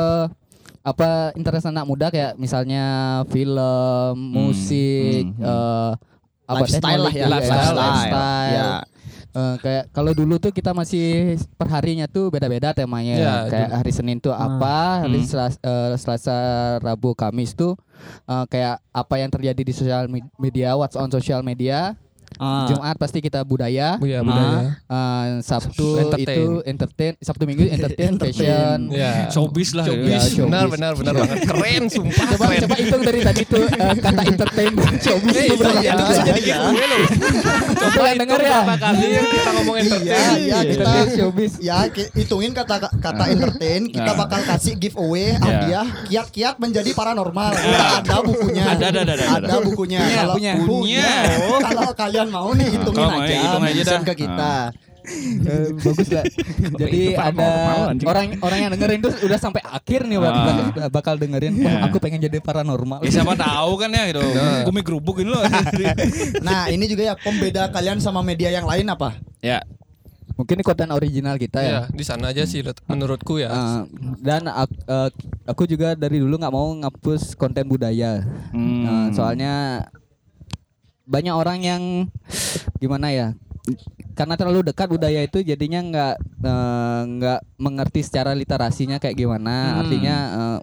apa 0.83 1.31
interest 1.39 1.71
anak 1.71 1.87
muda 1.87 2.11
kayak 2.11 2.35
misalnya 2.35 2.83
film, 3.31 4.13
musik, 4.19 5.25
hmm, 5.31 5.39
hmm. 5.39 5.47
eh, 5.47 5.91
apa 6.43 6.65
Lifestyle 6.67 7.01
lah 7.07 7.13
ya, 7.15 7.25
lifestyle, 7.31 7.57
lifestyle. 7.57 7.77
lifestyle. 7.79 8.51
Ya. 8.51 8.92
Eh, 9.33 9.55
kayak 9.65 9.89
kalau 9.89 10.13
dulu 10.13 10.37
tuh 10.37 10.53
kita 10.53 10.77
masih 10.77 11.33
perharinya 11.57 12.05
tuh 12.05 12.29
beda-beda 12.29 12.69
temanya. 12.69 13.17
Iya, 13.17 13.35
kayak 13.49 13.69
hari 13.81 13.89
Senin 13.89 14.21
tuh 14.21 14.29
apa, 14.29 15.01
hari 15.01 15.25
Hmm. 15.25 15.29
Selasa, 15.29 15.57
eh, 15.57 15.93
Selasa, 15.97 16.37
Rabu, 16.77 17.17
Kamis 17.17 17.57
tuh 17.57 17.73
eh, 18.29 18.45
kayak 18.45 18.77
apa 18.93 19.15
yang 19.17 19.33
terjadi 19.33 19.61
di 19.65 19.73
sosial 19.73 20.05
med- 20.05 20.29
media, 20.37 20.77
what's 20.77 20.93
on 20.93 21.09
social 21.09 21.41
media. 21.41 21.97
Ah. 22.35 22.65
Jumat 22.65 22.95
pasti 22.95 23.19
kita 23.19 23.41
budaya. 23.41 23.97
Oh 23.97 24.05
iya, 24.05 24.21
budaya. 24.21 24.77
Eh, 24.83 25.25
Sabtu 25.39 25.87
Entertain. 25.99 26.25
itu 26.25 26.45
entertain, 26.63 27.13
Sabtu 27.17 27.43
Minggu 27.43 27.63
entertain, 27.65 28.11
fashion. 28.15 28.79
Ya. 28.89 29.11
Showbiz 29.33 29.73
lah. 29.73 29.85
Showbiz. 29.85 30.09
Ya, 30.09 30.19
showbiz. 30.23 30.49
Benar, 30.49 30.65
benar, 30.67 30.91
benar 30.93 31.13
banget. 31.15 31.37
Keren, 31.43 31.83
sumpah. 31.87 32.25
Coba 32.31 32.45
keren. 32.47 32.61
coba 32.63 32.75
hitung 32.75 33.01
dari 33.01 33.19
tadi 33.21 33.41
tuh 33.43 33.65
eh, 33.65 33.95
kata 33.97 34.21
entertain 34.23 34.71
showbiz 35.05 35.33
Eh, 35.33 35.45
itu 35.45 35.55
berapa 35.55 35.79
iya, 35.79 35.91
kali? 35.91 35.93
itu 35.93 36.03
bisa 36.05 36.21
jadi 36.23 36.41
Iya. 36.43 36.55
giveaway 36.55 36.85
loh. 36.85 37.01
Coba 37.73 38.09
denger 38.13 38.39
ya? 38.39 38.49
berapa 38.53 38.75
kali 38.77 39.05
yang 39.07 39.27
kita 39.27 39.49
ngomong 39.51 39.75
entertain. 39.77 40.03
Iya, 40.03 40.21
iya 40.37 40.57
kita 40.65 40.91
showbiz. 41.13 41.53
ya 41.59 41.75
hitungin 42.13 42.51
kata 42.51 42.75
kata 42.93 43.23
entertain, 43.29 43.81
kita 43.87 44.11
Ah. 44.11 44.17
bakal 44.17 44.41
kasih 44.43 44.73
giveaway 44.75 45.33
Ya. 45.33 45.39
hadiah 45.39 45.87
kiat-kiat 46.05 46.55
menjadi 46.57 46.91
paranormal. 46.91 47.51
Ada 47.53 48.17
bukunya. 48.21 48.63
Ada, 48.69 48.85
ada, 48.89 49.01
ada, 49.03 49.13
ada. 49.39 49.55
Bukunya. 49.63 49.99
Punya, 49.99 50.19
Kalau 50.19 50.35
punya. 50.67 51.05
Kalau 51.63 51.91
kalian 51.93 52.22
mau 52.29 52.49
nih 52.51 52.67
hitungin 52.69 52.99
kalau 52.99 53.11
mau, 53.11 53.23
aja, 53.23 53.35
hitung 53.35 53.63
aja 53.63 53.81
dah. 53.83 54.01
ke 54.01 54.13
kita. 54.15 54.53
Eh, 55.03 55.67
bagus 55.75 56.07
lah. 56.09 56.23
Jadi 56.81 57.11
ada 57.11 57.49
orang 58.01 58.39
orang 58.39 58.57
yang 58.57 58.71
dengerin 58.71 58.99
tuh 59.01 59.11
udah 59.21 59.35
sampai 59.35 59.59
akhir 59.61 60.07
nih 60.07 60.15
bakal, 60.15 60.43
Ah. 60.79 60.87
bakal 60.87 61.13
dengerin. 61.17 61.53
Ya. 61.53 61.67
Wah, 61.67 61.91
aku 61.91 61.99
pengen 61.99 62.19
jadi 62.19 62.39
paranormal. 62.39 63.03
Ya 63.03 63.11
siapa 63.13 63.35
tahu 63.35 63.75
kan 63.75 63.91
ya 63.91 64.07
gitu. 64.07 64.23
Gumi 64.63 64.79
gerubukin 64.79 65.27
lo. 65.27 65.43
Nah, 66.47 66.67
ini 66.67 66.87
juga 66.87 67.03
ya 67.03 67.15
pembeda 67.15 67.67
kalian 67.67 67.99
sama 67.99 68.19
media 68.21 68.47
yang 68.47 68.63
lain 68.63 68.87
apa? 68.87 69.19
ya. 69.39 69.59
Mungkin 70.33 70.57
ini 70.57 70.65
konten 70.65 70.89
original 70.89 71.37
kita 71.37 71.61
ya. 71.61 71.69
Ya, 71.69 71.81
di 71.93 72.01
sana 72.01 72.33
aja 72.33 72.41
sih 72.43 72.65
menurutku 72.87 73.37
ya. 73.37 73.51
Eh, 73.51 73.81
dan 74.17 74.47
ak- 74.47 74.81
eh, 74.81 75.09
aku 75.45 75.67
juga 75.67 75.93
dari 75.93 76.17
dulu 76.17 76.39
nggak 76.39 76.49
mau 76.49 76.73
ngapus 76.73 77.35
konten 77.35 77.67
budaya. 77.67 78.25
Hmm. 78.49 78.81
Eh, 78.81 79.07
soalnya 79.13 79.85
banyak 81.03 81.35
orang 81.35 81.59
yang 81.59 81.81
gimana 82.77 83.11
ya? 83.11 83.27
Karena 84.13 84.35
terlalu 84.35 84.69
dekat 84.69 84.91
budaya 84.91 85.23
itu 85.23 85.41
jadinya 85.41 85.79
nggak 85.81 86.15
eh, 86.43 87.01
nggak 87.17 87.39
mengerti 87.57 88.01
secara 88.03 88.31
literasinya 88.31 88.99
kayak 88.99 89.15
gimana. 89.15 89.55
Hmm. 89.55 89.79
Artinya 89.83 90.15
eh, 90.31 90.59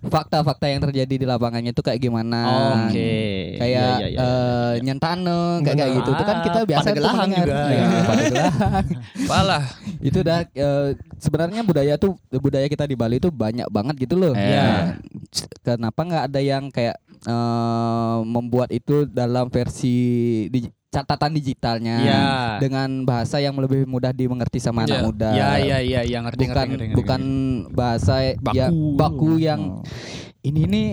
fakta-fakta 0.00 0.64
yang 0.64 0.80
terjadi 0.80 1.14
di 1.20 1.26
lapangannya 1.28 1.76
itu 1.76 1.82
kayak 1.84 2.00
gimana. 2.00 2.40
Oke. 2.88 3.12
Kayak 3.60 4.00
Iya, 4.00 4.00
iya, 4.00 4.06
iya, 4.08 4.18
eh, 4.20 4.72
nyentane 4.80 5.60
kayak 5.60 5.76
kayak 5.76 5.92
gitu. 6.00 6.10
Itu 6.12 6.24
kan 6.24 6.36
kita 6.40 6.58
Ah, 6.58 6.64
biasa 6.64 6.80
tuh 6.80 6.88
Pandeglang 6.88 7.16
mendengar. 7.16 7.44
juga. 7.44 7.60
Iya, 7.68 7.84
Pandeglang. 8.08 8.54
Apalah. 9.28 9.64
itu 10.00 10.18
dah 10.24 10.40
eh, 10.48 10.88
sebenarnya 11.20 11.60
budaya 11.60 11.94
tuh 12.00 12.16
budaya 12.32 12.64
kita 12.64 12.88
di 12.88 12.96
Bali 12.96 13.20
itu 13.20 13.28
banyak 13.28 13.68
banget 13.68 13.94
gitu 13.98 14.14
loh. 14.16 14.32
Iya. 14.32 14.64
Nah, 14.64 14.84
Kenapa 15.60 16.00
nggak 16.00 16.24
ada 16.32 16.40
yang 16.40 16.72
kayak 16.72 16.96
eh, 17.22 18.18
membuat 18.24 18.68
itu 18.70 19.04
dalam 19.04 19.48
versi 19.48 19.96
di, 20.46 20.64
catatan 20.88 21.30
digitalnya 21.32 21.96
Iya. 21.98 22.22
dengan 22.58 23.04
bahasa 23.04 23.38
yang 23.38 23.54
lebih 23.54 23.86
mudah 23.86 24.10
dimengerti 24.10 24.58
sama 24.58 24.82
anak 24.82 24.90
Iya. 24.92 25.04
muda. 25.04 25.28
Iya 25.30 25.50
iya 25.56 25.78
iya 25.78 26.00
iya 26.02 26.18
ngerti 26.20 26.42
bukan 26.42 26.50
ngerti, 26.50 26.66
ngerti, 26.66 26.84
ngerti. 26.84 26.98
bukan 26.98 27.22
bahasa 27.70 28.14
ya 28.26 28.34
Baku. 28.68 28.96
baku 28.96 29.30
yang 29.38 29.60
ini 30.40 30.62
nih 30.64 30.88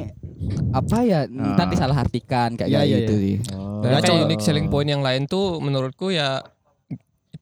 apa 0.70 1.02
ya 1.02 1.26
Ah. 1.26 1.66
disalahartikan 1.66 2.54
kayak 2.54 2.70
Iya, 2.70 2.82
iya, 2.84 2.98
gitu 3.02 3.14
iya. 3.16 3.24
sih. 3.24 3.36
Ya, 3.78 3.90
kayak 3.90 4.04
coba. 4.06 4.22
unique 4.24 4.44
selling 4.44 4.68
point 4.68 4.86
yang 4.86 5.02
lain 5.02 5.26
tuh 5.26 5.58
menurutku 5.58 6.10
ya 6.10 6.46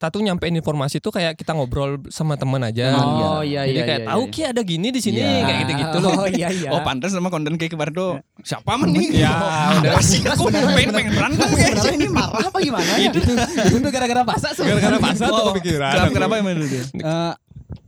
kita 0.06 0.14
tuh 0.14 0.22
nyampein 0.22 0.54
informasi 0.54 1.02
tuh 1.02 1.10
kayak 1.10 1.34
kita 1.34 1.58
ngobrol 1.58 1.98
sama 2.14 2.38
teman 2.38 2.62
aja. 2.62 2.94
Oh 2.94 3.42
iya 3.42 3.66
Jadi 3.66 3.74
iya. 3.74 3.86
kayak 3.90 4.02
iya, 4.06 4.10
tahu 4.14 4.22
iya. 4.22 4.34
Ki 4.38 4.42
ada 4.46 4.62
gini 4.62 4.88
di 4.94 5.02
sini 5.02 5.18
Iya. 5.18 5.42
kayak 5.42 5.58
gitu-gitu 5.66 5.98
loh. 5.98 6.12
Oh 6.14 6.28
iya 6.30 6.48
iya. 6.54 6.70
Oh 6.78 6.82
pantas 6.86 7.10
sama 7.10 7.34
konten 7.34 7.58
kayak 7.58 7.74
kemarin 7.74 7.94
tuh. 7.98 8.22
Siapa 8.46 8.78
men 8.78 8.94
nih? 8.94 9.26
Ya, 9.26 9.34
udah. 9.82 9.98
Pasti 9.98 10.22
aku 10.22 10.54
pengen 10.54 10.94
pengen 10.94 11.14
berantem 11.18 11.50
kayak. 11.58 11.74
Ini 11.98 12.08
marah 12.14 12.46
apa 12.46 12.58
gimana 12.62 12.92
ya? 13.02 13.10
itu 13.10 13.88
gara-gara 13.90 14.22
pasak 14.22 14.52
Gara-gara 14.62 14.98
pasar 15.02 15.28
tuh 15.34 15.42
Oh, 15.42 15.46
kepikiran. 15.58 15.90
Kenapa 15.98 16.10
kenapa 16.14 16.34
emang 16.38 16.54
itu? 16.62 16.78
Eh, 17.02 17.34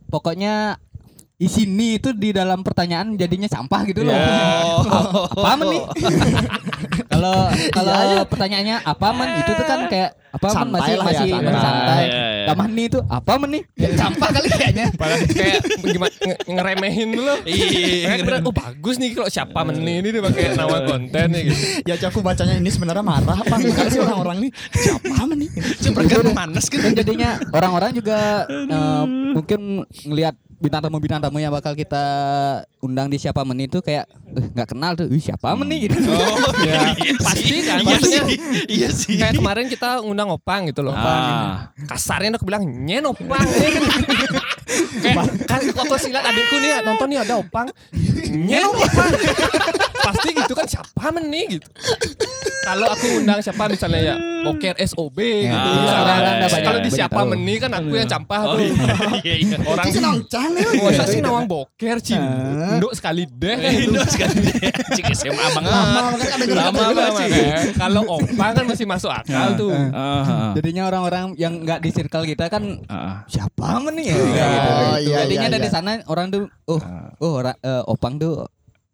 pokoknya 0.10 0.82
di 1.38 1.46
sini 1.46 2.02
itu 2.02 2.18
di 2.18 2.34
dalam 2.34 2.66
pertanyaan 2.66 3.14
jadinya 3.14 3.46
sampah 3.46 3.86
gitu 3.86 4.02
loh. 4.02 4.18
Oh. 4.18 5.30
apa 5.38 5.54
men 5.62 5.68
nih? 5.70 5.82
Kalau 7.18 7.36
kalau 7.74 8.24
pertanyaannya 8.30 8.78
apa 8.86 9.08
men 9.12 9.30
itu 9.42 9.52
tuh 9.52 9.66
kan 9.66 9.80
kayak 9.90 10.10
apa 10.28 10.48
men 10.54 10.70
masih 10.70 10.94
lah 10.94 11.06
ya, 11.06 11.10
masih 11.10 11.28
santai. 11.28 11.42
masih 11.42 11.62
santai. 11.66 12.04
Iya, 12.06 12.26
iya. 12.46 12.66
Nih 12.78 12.86
itu 12.86 13.00
apa 13.10 13.32
men 13.42 13.50
nih? 13.58 13.64
Ya, 13.74 13.90
sampah 13.98 14.30
kali 14.30 14.48
kayaknya. 14.54 14.86
Padahal 14.94 15.20
kayak 15.26 15.60
gimana 15.82 16.14
nge- 16.14 16.42
ngeremehin 16.46 17.10
dulu. 17.16 17.34
Iya. 17.48 18.40
Oh 18.46 18.54
bagus 18.54 18.96
nih 19.02 19.10
kalau 19.18 19.30
siapa 19.34 19.60
meni 19.66 19.94
ini 20.00 20.10
dia 20.14 20.22
pakai 20.22 20.54
nama 20.54 20.78
konten 20.86 21.28
nih 21.34 21.42
gitu. 21.50 21.64
Ya 21.90 21.96
aku 21.98 22.20
bacanya 22.22 22.56
ini 22.56 22.70
sebenarnya 22.70 23.04
marah 23.04 23.38
apa 23.42 23.56
enggak 23.58 23.88
sih 23.92 24.00
orang-orang 24.00 24.38
nih? 24.48 24.52
Siapa 24.72 25.24
nih? 25.34 25.50
Sebenarnya 25.82 26.34
panas 26.38 26.66
kan. 26.70 26.80
Dan 26.86 26.94
jadinya 26.96 27.30
orang-orang 27.52 27.92
juga 27.98 28.46
eh, 28.48 29.04
mungkin 29.34 29.84
ngelihat 30.06 30.36
bintang 30.58 30.82
tamu 30.82 30.98
bintang 30.98 31.22
tamu 31.22 31.38
yang 31.38 31.54
bakal 31.54 31.72
kita 31.72 32.02
undang 32.80 33.08
di 33.08 33.16
siapa 33.16 33.46
men 33.46 33.62
itu 33.62 33.78
kayak 33.78 34.10
eh, 34.34 34.46
nggak 34.52 34.74
kenal 34.74 34.98
tuh 34.98 35.06
Ih, 35.06 35.22
siapa 35.22 35.54
men 35.54 35.70
nih 35.70 35.86
gitu. 35.86 36.10
Oh, 36.10 36.54
Ya, 36.66 36.98
iya 36.98 37.14
pasti 37.26 37.46
sih. 37.46 37.62
kan, 37.62 37.78
Iya 37.78 37.86
maksudnya 37.88 38.22
sih. 38.26 38.38
Iya 38.66 38.90
sih. 38.90 39.16
Kayak 39.18 39.38
kemarin 39.38 39.66
kita 39.68 40.02
ngundang 40.02 40.34
Opang 40.34 40.66
gitu 40.66 40.82
loh. 40.82 40.92
Ah. 40.92 41.70
Kasarnya 41.86 42.34
aku 42.34 42.46
bilang 42.46 42.66
nyen 42.66 43.06
Opang. 43.06 43.38
kayak 44.98 45.16
kan 45.46 45.62
waktu 45.72 45.96
silat 46.02 46.26
adikku 46.26 46.58
nih 46.58 46.82
nonton 46.82 47.08
nih 47.08 47.20
ada 47.22 47.38
Opang. 47.38 47.70
Nyen 48.48 48.66
Opang. 48.66 49.10
Pasti 50.08 50.30
gitu 50.32 50.54
kan 50.54 50.66
siapa 50.66 51.04
men 51.10 51.26
nih 51.28 51.46
gitu. 51.52 51.68
Kalau 52.64 52.88
aku 52.90 53.08
undang 53.18 53.40
siapa 53.40 53.64
misalnya 53.66 54.02
ya 54.04 54.16
Boker 54.44 54.76
SOB 54.78 55.18
gitu. 55.18 55.48
Ah, 55.50 55.72
iya, 55.88 56.36
iya, 56.36 56.48
banyak- 56.48 56.64
Kalau 56.64 56.80
di 56.80 56.84
banyak 56.86 56.92
siapa 56.94 57.16
tahu. 57.18 57.30
men 57.30 57.40
nih 57.42 57.58
kan 57.58 57.72
aku 57.74 57.92
yang 57.94 58.10
campah 58.10 58.40
Oh 58.42 58.54
tuh. 58.54 58.60
iya 59.22 59.36
iya. 59.38 59.58
Orang 59.62 59.86
Ini 59.86 60.00
nongcang 60.00 60.50
nih. 60.52 60.64
Masa 60.78 61.04
sih 61.06 61.20
nawang 61.20 61.46
boker 61.46 61.98
cing 62.00 62.24
Nduk 62.78 62.92
sekali 62.92 63.24
deh 63.26 63.56
kan. 63.56 63.72
Indo 63.74 64.04
sekali. 64.06 64.44
Cik 64.90 65.06
SMA 65.14 65.44
abang 65.46 65.66
Lama 65.66 66.00
kan 66.16 66.38
Lama 66.46 66.82
Kalau 67.74 68.02
opang 68.10 68.52
kan 68.54 68.64
masih 68.64 68.86
masuk 68.86 69.12
akal 69.12 69.56
tuh 69.56 69.72
Ah. 69.90 70.52
Jadinya 70.54 70.88
orang-orang 70.88 71.36
yang 71.36 71.60
nggak 71.60 71.80
di 71.80 71.90
circle 71.90 72.24
kita 72.24 72.48
kan 72.48 72.64
Ah. 72.88 73.24
siapa 73.28 73.80
men 73.80 73.96
nih 73.96 74.06
ya? 74.08 74.16
Oh, 74.16 74.28
gitu. 74.28 74.72
iya, 75.04 75.16
Jadinya 75.24 75.48
iya, 75.48 75.54
dari 75.54 75.66
iya. 75.66 75.74
sana 75.74 75.92
orang 76.06 76.28
tuh 76.30 76.42
oh 76.66 76.80
oh 77.18 77.40
eh, 77.42 77.56
opang 77.86 78.16
tuh 78.18 78.44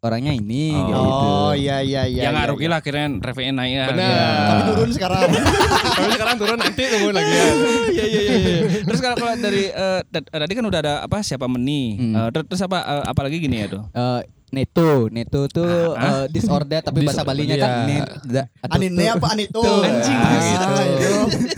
orangnya 0.04 0.30
ini 0.30 0.70
Oh. 0.70 0.84
gitu. 0.84 1.00
Oh 1.00 1.52
iya 1.56 1.80
iya 1.80 2.04
iya. 2.04 2.22
Ya 2.24 2.30
nggak 2.30 2.44
iya, 2.44 2.52
rugi 2.52 2.66
lah 2.68 2.78
akhirnya 2.78 3.06
revenue 3.16 3.54
naik 3.54 3.72
ya. 3.72 3.84
Benar. 3.88 4.04
iya. 4.04 4.28
Tapi 4.44 4.62
turun 4.68 4.90
sekarang. 4.92 5.20
Tapi 5.96 6.10
sekarang 6.12 6.34
turun 6.36 6.58
nanti 6.58 6.82
tunggu 6.84 7.10
lagi 7.10 7.32
ya 7.32 7.44
Iya 7.88 8.04
iya 8.04 8.20
iya. 8.20 8.36
iya. 8.36 8.58
Terus 8.84 9.00
kalau 9.00 9.16
kalau 9.16 9.32
dari 9.34 9.64
eh, 9.66 10.00
tad- 10.06 10.28
tadi 10.28 10.52
kan 10.52 10.64
udah 10.64 10.80
ada 10.80 10.94
apa 11.00 11.16
siapa 11.20 11.46
meni. 11.46 11.96
Hmm. 11.96 12.28
Ter- 12.30 12.44
terus 12.44 12.60
apa 12.60 12.78
eh, 12.78 13.04
apalagi 13.06 13.36
gini 13.38 13.56
ya 13.58 13.66
tuh. 13.66 13.82
Eh, 13.88 14.20
Neto, 14.50 15.08
Neto 15.08 15.46
tuh 15.46 15.94
Ah, 15.94 16.24
eh, 16.24 16.26
disorder 16.28 16.78
tapi 16.78 17.02
bahasa 17.02 17.22
Balinya 17.22 17.56
kan 17.56 17.70
iya. 17.84 18.04
net, 18.04 18.06
da- 18.22 18.48
atau 18.60 18.74
Anine 18.76 18.94
tuh. 19.00 19.14
apa 19.14 19.26
anito? 19.30 19.60
Tuh. 19.60 19.80
Anjing. 19.80 20.18
Ah, 20.18 20.84
gitu. 20.84 21.12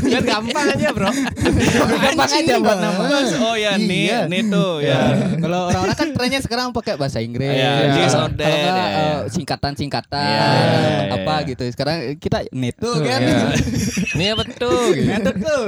Biar 0.06 0.22
gampang 0.22 0.66
aja 0.70 0.88
bro 0.90 1.10
Gampang 1.98 2.30
aja 2.32 2.54
buat 2.56 2.78
nama. 2.78 3.02
Oh 3.42 3.54
ya 3.54 3.70
nih 3.74 4.02
Iya. 4.06 4.18
tuh 4.48 4.72
ya. 4.80 4.98
Kalau 5.36 5.60
orang-orang 5.68 5.96
kan 5.96 6.08
trennya 6.10 6.40
sekarang 6.40 6.66
pakai 6.70 6.94
bahasa 6.94 7.18
Inggris. 7.18 7.52
Iya, 7.52 7.72
disorder, 7.96 8.46
Kalau 8.46 8.56
nggak, 8.56 8.72
ya, 8.72 8.86
ya. 8.88 8.96
eh, 8.96 9.18
singkatan-singkatan 9.28 10.24
Iya, 10.24 10.46
iya, 10.46 10.78
iya. 11.04 11.14
apa 11.16 11.34
gitu. 11.44 11.62
Sekarang 11.68 11.96
kita 12.16 12.38
Neto 12.50 12.90
kan. 12.96 13.20
Ini 14.14 14.24
apa 14.32 14.44
tuh. 14.48 14.80
Neto 14.96 15.30
tuh. 15.34 15.62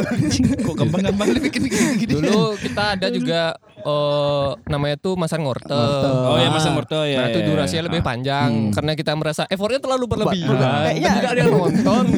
Kok 0.64 0.74
gampang-gampang 0.76 1.28
dibikin-bikin 1.34 1.84
gitu. 1.98 2.18
Dulu 2.18 2.56
kita 2.56 2.96
ada 2.96 3.06
juga 3.10 3.40
eh, 3.84 4.48
namanya 4.66 4.96
tuh 4.96 5.14
Masan 5.18 5.44
Ngorte 5.44 5.58
Ngorte. 5.58 6.10
Oh 6.28 6.36
ya 6.38 6.48
Mas 6.52 6.66
Murto 6.70 7.00
ya. 7.04 7.18
Nah 7.18 7.26
itu 7.32 7.40
ya, 7.42 7.46
durasinya 7.50 7.82
ya. 7.82 7.86
lebih 7.90 8.00
panjang 8.04 8.50
karena 8.72 8.92
kita 8.94 9.12
merasa 9.18 9.42
effortnya 9.50 9.80
terlalu 9.82 10.04
berlebihan 10.06 10.54
dan 10.56 10.94
tidak 10.96 11.30
ada 11.34 11.40
yang 11.40 11.52
nonton. 11.52 12.04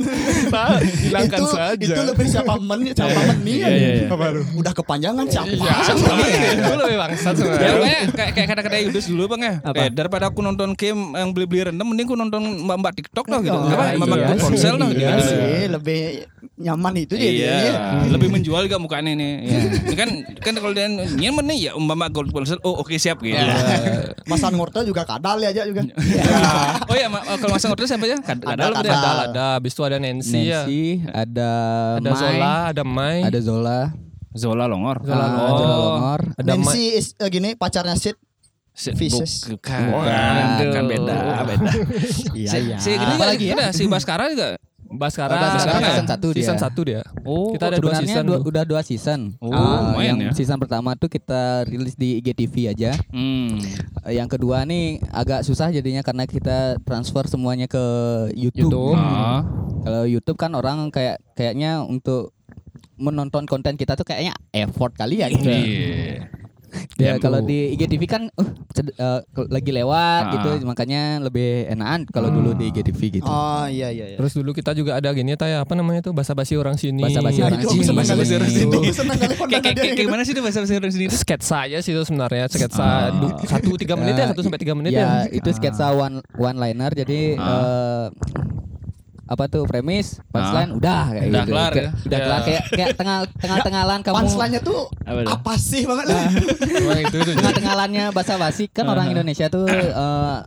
Kita 0.50 0.66
hilangkan 0.82 1.38
itu 1.38 1.46
saja. 1.52 1.78
itu 1.78 2.00
lebih 2.02 2.26
siapa 2.26 2.52
men 2.58 2.80
siapa 2.90 3.20
men 3.22 3.38
nih. 3.44 3.54
Iya, 3.60 3.68
iya, 3.70 3.90
iya. 4.02 4.08
Udah 4.56 4.72
kepanjangan 4.74 5.24
siapa? 5.30 5.46
Iya, 5.52 5.74
itu 6.58 6.74
lebih 6.74 6.96
bangsat 6.98 7.34
Ya 7.34 7.38
sebenarnya. 7.38 7.70
pokoknya 7.70 8.00
kayak 8.16 8.32
kayak 8.34 8.48
kata-kata 8.50 8.76
Yudus 8.82 9.04
dulu 9.06 9.22
bang 9.36 9.40
ya. 9.40 9.54
Apa? 9.62 9.74
Kayak 9.78 9.92
daripada 9.94 10.24
aku 10.32 10.40
nonton 10.42 10.68
game 10.74 11.00
yang 11.14 11.30
beli-beli 11.30 11.60
random, 11.70 11.86
mending 11.86 12.06
aku 12.08 12.16
nonton 12.18 12.42
mbak-mbak 12.66 12.92
TikTok 12.98 13.26
lah 13.30 13.38
gitu. 13.44 13.58
Apa? 13.58 13.84
iya 13.94 13.98
Mbak-mbak 14.00 14.38
ponsel 14.42 14.74
lah 14.74 14.88
gitu. 14.90 15.00
Iya 15.06 15.16
sih, 15.22 15.62
lebih 15.70 16.00
nyaman 16.60 16.92
itu 16.98 17.14
dia. 17.14 17.30
Iya, 17.30 17.56
lebih 18.10 18.28
menjual 18.32 18.66
juga 18.66 18.78
mukanya. 18.80 19.12
Ya. 19.14 19.30
Ini 19.86 19.96
kan 19.96 20.08
kan 20.40 20.54
kalau 20.58 20.72
dia 20.74 20.88
nyaman 20.90 21.44
nih 21.50 21.58
ya 21.60 21.72
mbak-mbak 21.74 22.10
gold 22.10 22.30
ponsel, 22.30 22.56
oh 22.62 22.78
oke 22.78 22.94
siap 22.94 23.18
gitu. 23.18 23.34
Masan 24.24 24.54
Ngorta 24.54 24.80
juga 24.80 25.02
kadal 25.02 25.36
ya 25.38 25.50
aja 25.50 25.66
juga. 25.66 25.82
Oh 26.86 26.94
iya, 26.94 27.06
ma- 27.06 27.26
kalau 27.26 27.50
masang 27.50 27.70
order 27.70 27.84
siapa 27.84 28.06
ya? 28.06 28.18
Kad- 28.18 28.40
Ada, 28.40 28.54
Kadal 28.56 28.72
kadal. 28.72 28.82
berarti 28.86 29.08
Ada, 29.10 29.24
ada. 29.26 29.46
Habis 29.56 29.72
itu 29.72 29.82
ada 29.82 29.96
Nancy, 29.98 30.40
ya. 30.40 30.62
Nancy, 30.62 30.82
ada 31.04 31.50
Ada 31.96 32.08
Mai, 32.08 32.16
Zola, 32.16 32.54
ada 32.66 32.82
Mai. 32.82 33.18
ada 33.22 33.40
Zola, 33.40 33.78
Zola 34.32 34.64
Longor. 34.64 34.98
Zola 35.02 35.18
ah, 35.18 35.28
Longor. 35.28 35.56
Zola 35.56 35.76
Longor. 35.76 36.20
Ada 36.36 36.52
Mai. 36.52 36.56
Nancy 36.56 36.84
is 36.92 37.06
eh, 37.14 37.28
gini 37.28 37.50
pacarnya 37.52 37.94
Sid. 37.94 38.14
Si- 38.70 38.94
Fishes. 38.94 39.44
bu- 39.44 39.58
Bukan, 39.58 39.82
Bukan. 39.92 40.70
kan 40.70 40.84
beda, 40.86 41.16
beda. 41.42 41.68
Iya 42.32 42.50
iya. 42.56 42.76
si 42.78 42.94
ini 42.94 43.02
Apa 43.12 43.24
lagi 43.26 43.44
ya? 43.46 43.54
ada 43.54 43.66
si 43.70 43.84
Baskara 43.84 44.30
juga 44.30 44.54
Bas 44.90 45.14
sekarang, 45.14 45.38
Oh, 45.38 45.42
Bas 45.46 45.54
sekarang 45.56 45.82
season 45.84 46.06
satu 46.08 46.26
dia. 46.28 46.42
Season 46.42 46.58
1 46.58 46.82
dia. 46.82 47.00
Oh, 47.22 47.54
kita 47.54 47.64
ada 47.64 47.78
dua 47.78 47.94
season. 47.94 48.24
dua- 48.26 48.42
udah 48.42 48.64
dua 48.64 48.80
season. 48.82 49.20
Oh, 49.38 49.48
lumayan 49.48 50.18
yang 50.18 50.18
ya. 50.20 50.30
season 50.34 50.58
pertama 50.58 50.92
tuh 50.92 51.06
kita 51.06 51.62
rilis 51.64 51.94
di 51.94 52.18
IGTV 52.18 52.54
aja. 52.68 52.90
Hmm. 53.08 53.62
Yang 54.04 54.28
kedua 54.34 54.66
nih 54.66 54.98
agak 55.08 55.42
susah 55.42 55.70
jadinya 55.70 56.02
karena 56.02 56.26
kita 56.26 56.58
transfer 56.82 57.22
semuanya 57.24 57.64
ke 57.64 57.78
YouTube. 58.34 58.66
YouTube. 58.66 58.98
Ah. 58.98 59.46
Kalau 59.80 60.02
YouTube 60.04 60.36
kan 60.36 60.50
orang 60.52 60.90
kayak 60.90 61.22
kayaknya 61.32 61.80
untuk 61.80 62.34
menonton 62.96 63.46
konten 63.46 63.74
kita 63.74 63.94
tuh 63.94 64.04
kayaknya 64.04 64.34
effort 64.52 64.92
kali 64.92 65.22
ya 65.22 65.30
gitu. 65.30 65.46
Iya. 65.46 66.26
Ya, 66.94 67.18
Ya, 67.18 67.18
kalau 67.18 67.42
di 67.42 67.74
IGTV 67.74 68.06
kan 68.06 68.22
uh, 68.30 68.46
ced- 68.80 68.96
eh, 68.96 69.20
lagi 69.46 69.70
lewat 69.70 70.22
Ah. 70.22 70.32
gitu 70.32 70.48
makanya 70.64 71.20
lebih 71.20 71.68
enakan 71.68 72.08
kalau 72.08 72.32
dulu 72.32 72.56
di 72.56 72.72
IGTV 72.72 73.20
gitu. 73.20 73.28
Oh 73.28 73.68
iya 73.68 73.92
iya 73.92 74.10
iya. 74.10 74.16
Terus 74.16 74.32
dulu 74.32 74.50
kita 74.50 74.72
juga 74.72 74.96
ada 74.96 75.12
gini 75.12 75.36
ya 75.36 75.60
apa 75.60 75.72
namanya 75.76 76.00
tuh 76.00 76.16
basa-basi 76.16 76.56
orang 76.56 76.74
sini. 76.74 77.04
Basa-basi 77.04 77.40
Nah, 77.40 77.46
orang 77.46 77.60
itu 77.60 77.68
aku 77.68 77.76
sini. 77.76 77.86
kali 77.86 77.98
Basa-basi 78.00 78.32
orang 78.34 78.50
sini. 78.50 78.76
Senang 78.90 79.16
kali 79.20 79.34
Kayak 79.60 79.96
gimana 79.96 80.22
sih 80.24 80.32
itu 80.32 80.40
bahasa 80.40 80.58
bahasa 80.58 80.72
Inggris 80.72 80.96
itu? 80.96 81.12
sketsa 81.12 81.68
aja 81.68 81.78
sih 81.78 81.92
itu 81.92 82.02
sebenarnya 82.02 82.48
sketsa 82.48 83.12
Ah. 83.12 83.12
satu 83.44 83.76
tiga 83.76 83.92
menit 83.94 84.16
ya 84.16 84.32
satu 84.32 84.40
sampai 84.40 84.56
tiga 84.56 84.72
menit 84.72 84.96
ya, 84.96 85.26
ya. 85.26 85.28
itu 85.28 85.50
sketsa 85.52 85.92
one 85.92 86.24
one 86.34 86.56
liner 86.56 86.88
jadi 86.90 87.36
eh, 87.36 88.06
apa 89.30 89.46
tuh 89.46 89.62
premis 89.62 90.18
punchline 90.26 90.74
udah 90.74 91.02
kayak 91.08 91.22
Udah 91.24 91.38
gitu. 91.40 91.50
kelar 91.50 91.70
Kayak- 91.70 91.86
ya? 91.86 92.02
udah 92.02 92.18
kelar 92.18 92.40
kayak 92.42 92.62
kayak 92.68 92.88
tengah 92.94 93.18
tengah 93.42 93.58
tengahlan 93.62 93.98
kamu 94.02 94.16
Punchline-nya 94.16 94.60
tuh 94.60 94.82
Apa 95.00 95.20
tuh? 95.20 95.30
apa 95.32 95.52
sih 95.54 95.82
banget 95.86 96.04
tuh. 96.10 96.18
tengah 97.32 97.54
tengahlannya 97.54 98.04
basa 98.10 98.34
basi 98.34 98.66
kan 98.66 98.84
orang 98.84 99.06
Indonesia 99.08 99.46
tuh 99.46 99.70
eh, 99.70 100.38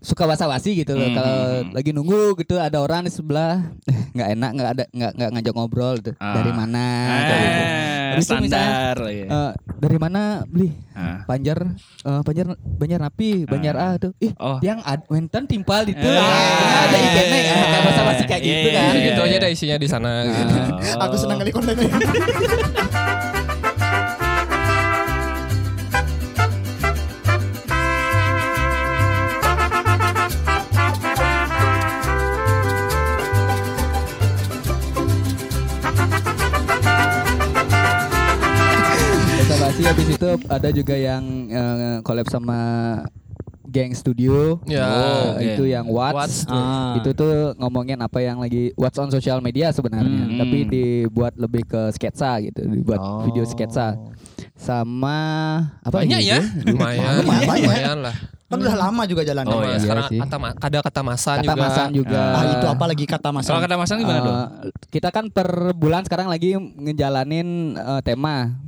suka 0.00 0.24
basa 0.24 0.44
basi 0.44 0.76
gitu 0.76 0.92
loh 0.92 1.04
Hmm. 1.04 1.16
kalau 1.16 1.38
lagi 1.72 1.90
nunggu 1.90 2.36
gitu 2.36 2.54
ada 2.54 2.78
orang 2.78 3.02
di 3.02 3.10
sebelah 3.10 3.60
eh, 3.84 3.98
nggak 4.12 4.28
enak 4.32 4.50
nggak 4.52 4.68
ada 4.70 4.84
nggak 4.88 5.12
nggak 5.12 5.30
ngajak 5.32 5.52
ngobrol 5.52 5.94
gitu 5.96 6.12
Ah. 6.16 6.34
dari 6.34 6.52
mana 6.52 6.84
kayak 7.20 7.40
gitu. 7.40 7.60
Ah, 7.60 7.86
Habis 8.08 8.24
itu 8.24 8.34
misalnya, 8.40 8.48
standar. 8.48 8.96
iya. 9.06 9.26
Eh, 9.28 9.52
dari 9.76 9.98
mana 9.98 10.20
beli 10.44 10.70
Ah. 10.92 11.22
Banjar 11.24 11.58
eh, 12.00 12.20
Banjar 12.22 12.46
Banjar 12.56 13.00
Napi 13.00 13.30
Banjar 13.44 13.74
A 13.76 13.88
tuh 13.96 14.12
ih 14.18 14.32
Oh. 14.34 14.58
yang 14.60 14.80
ad, 14.80 15.04
wenten 15.06 15.44
timpal 15.44 15.82
itu 15.84 15.98
Eh. 15.98 16.16
ada 16.78 16.96
ikannya 16.96 17.38
ya 17.40 17.54
kayak 17.54 17.82
bahasa 17.84 18.02
basi 18.04 18.22
kayak 18.24 18.42
Iya, 18.42 18.48
gitu 18.54 18.68
iya, 18.68 18.78
kan 18.78 18.92
iya. 18.92 19.04
gitu 19.04 19.20
aja 19.20 19.36
ada 19.36 19.48
isinya 19.48 19.76
di 19.76 19.86
sana 19.86 20.10
gitu. 20.24 20.42
Oh. 20.94 21.04
Aku 21.04 21.14
senang 21.16 21.36
kali 21.36 21.50
kontennya. 21.50 21.88
basi 39.78 39.86
habis 39.86 40.08
itu 40.10 40.28
ada 40.50 40.68
juga 40.74 40.94
yang 40.98 41.22
eh, 41.46 41.96
collab 42.02 42.26
sama 42.26 42.58
Gang 43.62 43.94
Studio 43.94 44.58
Ya. 44.66 44.82
Eh, 44.82 45.22
oke. 45.30 45.44
itu 45.46 45.64
yang 45.68 45.86
Watts, 45.86 46.16
Watts 46.16 46.36
tuh. 46.42 46.56
Ah. 46.56 46.98
itu 46.98 47.10
tuh 47.12 47.32
ngomongin 47.54 47.94
apa 48.00 48.18
yang 48.18 48.42
lagi 48.42 48.74
What's 48.74 48.98
on 48.98 49.06
social 49.08 49.38
media 49.38 49.70
sebenarnya 49.70 50.10
Hmm. 50.26 50.34
tapi 50.36 50.66
dibuat 50.66 51.38
lebih 51.38 51.62
ke 51.62 51.92
sketsa 51.92 52.42
gitu 52.42 52.66
dibuat 52.66 52.98
Oh. 52.98 53.22
video 53.22 53.46
sketsa 53.46 53.94
sama 54.58 55.16
apa 55.78 56.02
Banyak 56.02 56.18
ya. 56.18 56.42
Lumayan, 56.66 57.22
Lumayan. 57.22 57.46
lumayan 57.62 57.98
lah. 58.02 58.14
Kan 58.48 58.58
udah 58.58 58.76
lama 58.80 59.02
juga 59.04 59.22
jalannya. 59.22 59.52
Oh, 59.52 59.60
Sama 59.60 59.68
iya. 59.68 59.78
sekarang 59.78 60.02
Iya 60.02 60.10
sih. 60.10 60.18
kata 60.24 60.36
ada 60.58 60.78
kata 60.82 61.00
masan 61.04 61.36
kata 61.38 61.44
juga. 61.46 61.62
masan 61.62 61.88
juga 61.94 62.22
Ah 62.34 62.44
itu 62.48 62.66
apa 62.66 62.84
lagi 62.88 63.04
kata 63.06 63.28
mas? 63.30 63.44
Kalau 63.46 63.60
kata 63.60 63.74
Mas 63.76 63.90
Ang 63.92 64.00
gimana 64.00 64.18
Eh, 64.18 64.24
dong? 64.24 64.38
kita 64.90 65.08
kan 65.12 65.24
per 65.28 65.46
bulan 65.72 66.02
sekarang 66.02 66.26
lagi 66.26 66.56
ngejalanin 66.56 67.48
eh, 67.76 68.00
tema. 68.02 68.58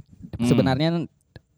Sebenarnya 0.41 1.07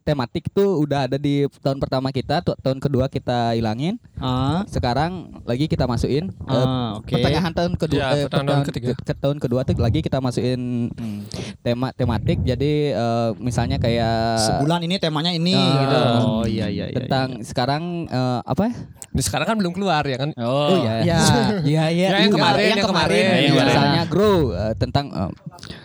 tematik 0.02 0.50
tuh 0.50 0.78
udah 0.78 1.06
ada 1.06 1.14
di 1.14 1.35
tahun 1.56 1.78
pertama 1.78 2.11
kita, 2.11 2.38
tu- 2.40 2.54
tahun 2.56 2.76
kedua 2.76 3.06
kita 3.06 3.52
hilangin. 3.52 3.97
Ah, 4.16 4.66
Sekarang 4.66 5.12
lagi 5.42 5.64
kita 5.64 5.85
masukin 5.85 6.28
eh, 6.28 6.52
ah 6.52 6.94
oke. 6.97 7.09
pertengahan 7.09 7.50
tahun 7.50 7.73
kedua, 7.76 7.99
Ya, 7.99 8.09
eh, 8.12 8.23
pertengahan 8.25 8.47
tahun 8.52 8.62
ketiga. 8.68 8.87
ke, 8.92 9.02
ke 9.02 9.14
tahun 9.14 9.38
kedua 9.38 9.61
tuh 9.62 9.75
lagi 9.76 9.99
kita 9.99 10.18
masukin 10.18 10.61
Hmm. 10.92 11.23
tema 11.61 11.90
tematik. 11.90 12.42
Jadi 12.42 12.73
eh, 12.90 13.30
misalnya 13.38 13.76
kayak 13.76 14.38
Sebulan 14.42 14.82
ini 14.82 14.97
temanya 14.97 15.30
ini 15.30 15.54
Ah. 15.54 15.71
gitu. 15.80 15.99
Oh 16.21 16.45
iya 16.45 16.67
iya 16.67 16.86
iya. 16.86 16.97
tentang 16.97 17.41
sekarang 17.43 17.82
eh, 18.06 18.41
apa? 18.43 18.62
ya? 18.65 18.75
Di 19.08 19.21
sekarang 19.21 19.47
kan 19.47 19.56
belum 19.56 19.73
keluar 19.73 20.02
ya 20.02 20.17
kan. 20.17 20.32
Oh, 20.36 20.73
ya, 20.80 21.04
Ya. 21.04 21.21
ya, 21.62 21.84
ya, 21.86 22.08
Ya, 22.08 22.19
yang 22.21 22.32
kemarin, 22.32 22.65
yang 22.73 22.80
kemarin. 22.82 23.23
Yang 23.23 23.52
kemarin. 23.52 23.69
Misalnya 23.69 24.02
grow 24.06 24.38
eh, 24.50 24.75
tentang 24.75 25.06
eh, 25.08 25.30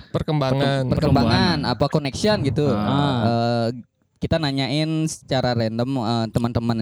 Perkembangan. 0.08 0.88
perkembangan 0.88 1.58
apa 1.68 1.86
connection 1.88 2.40
gitu. 2.42 2.72
Ah. 2.72 2.88
Eh, 3.68 3.68
kita 4.18 4.42
nanyain 4.42 5.06
secara 5.06 5.54
random 5.54 5.90
eh, 6.02 6.26
teman-teman 6.34 6.78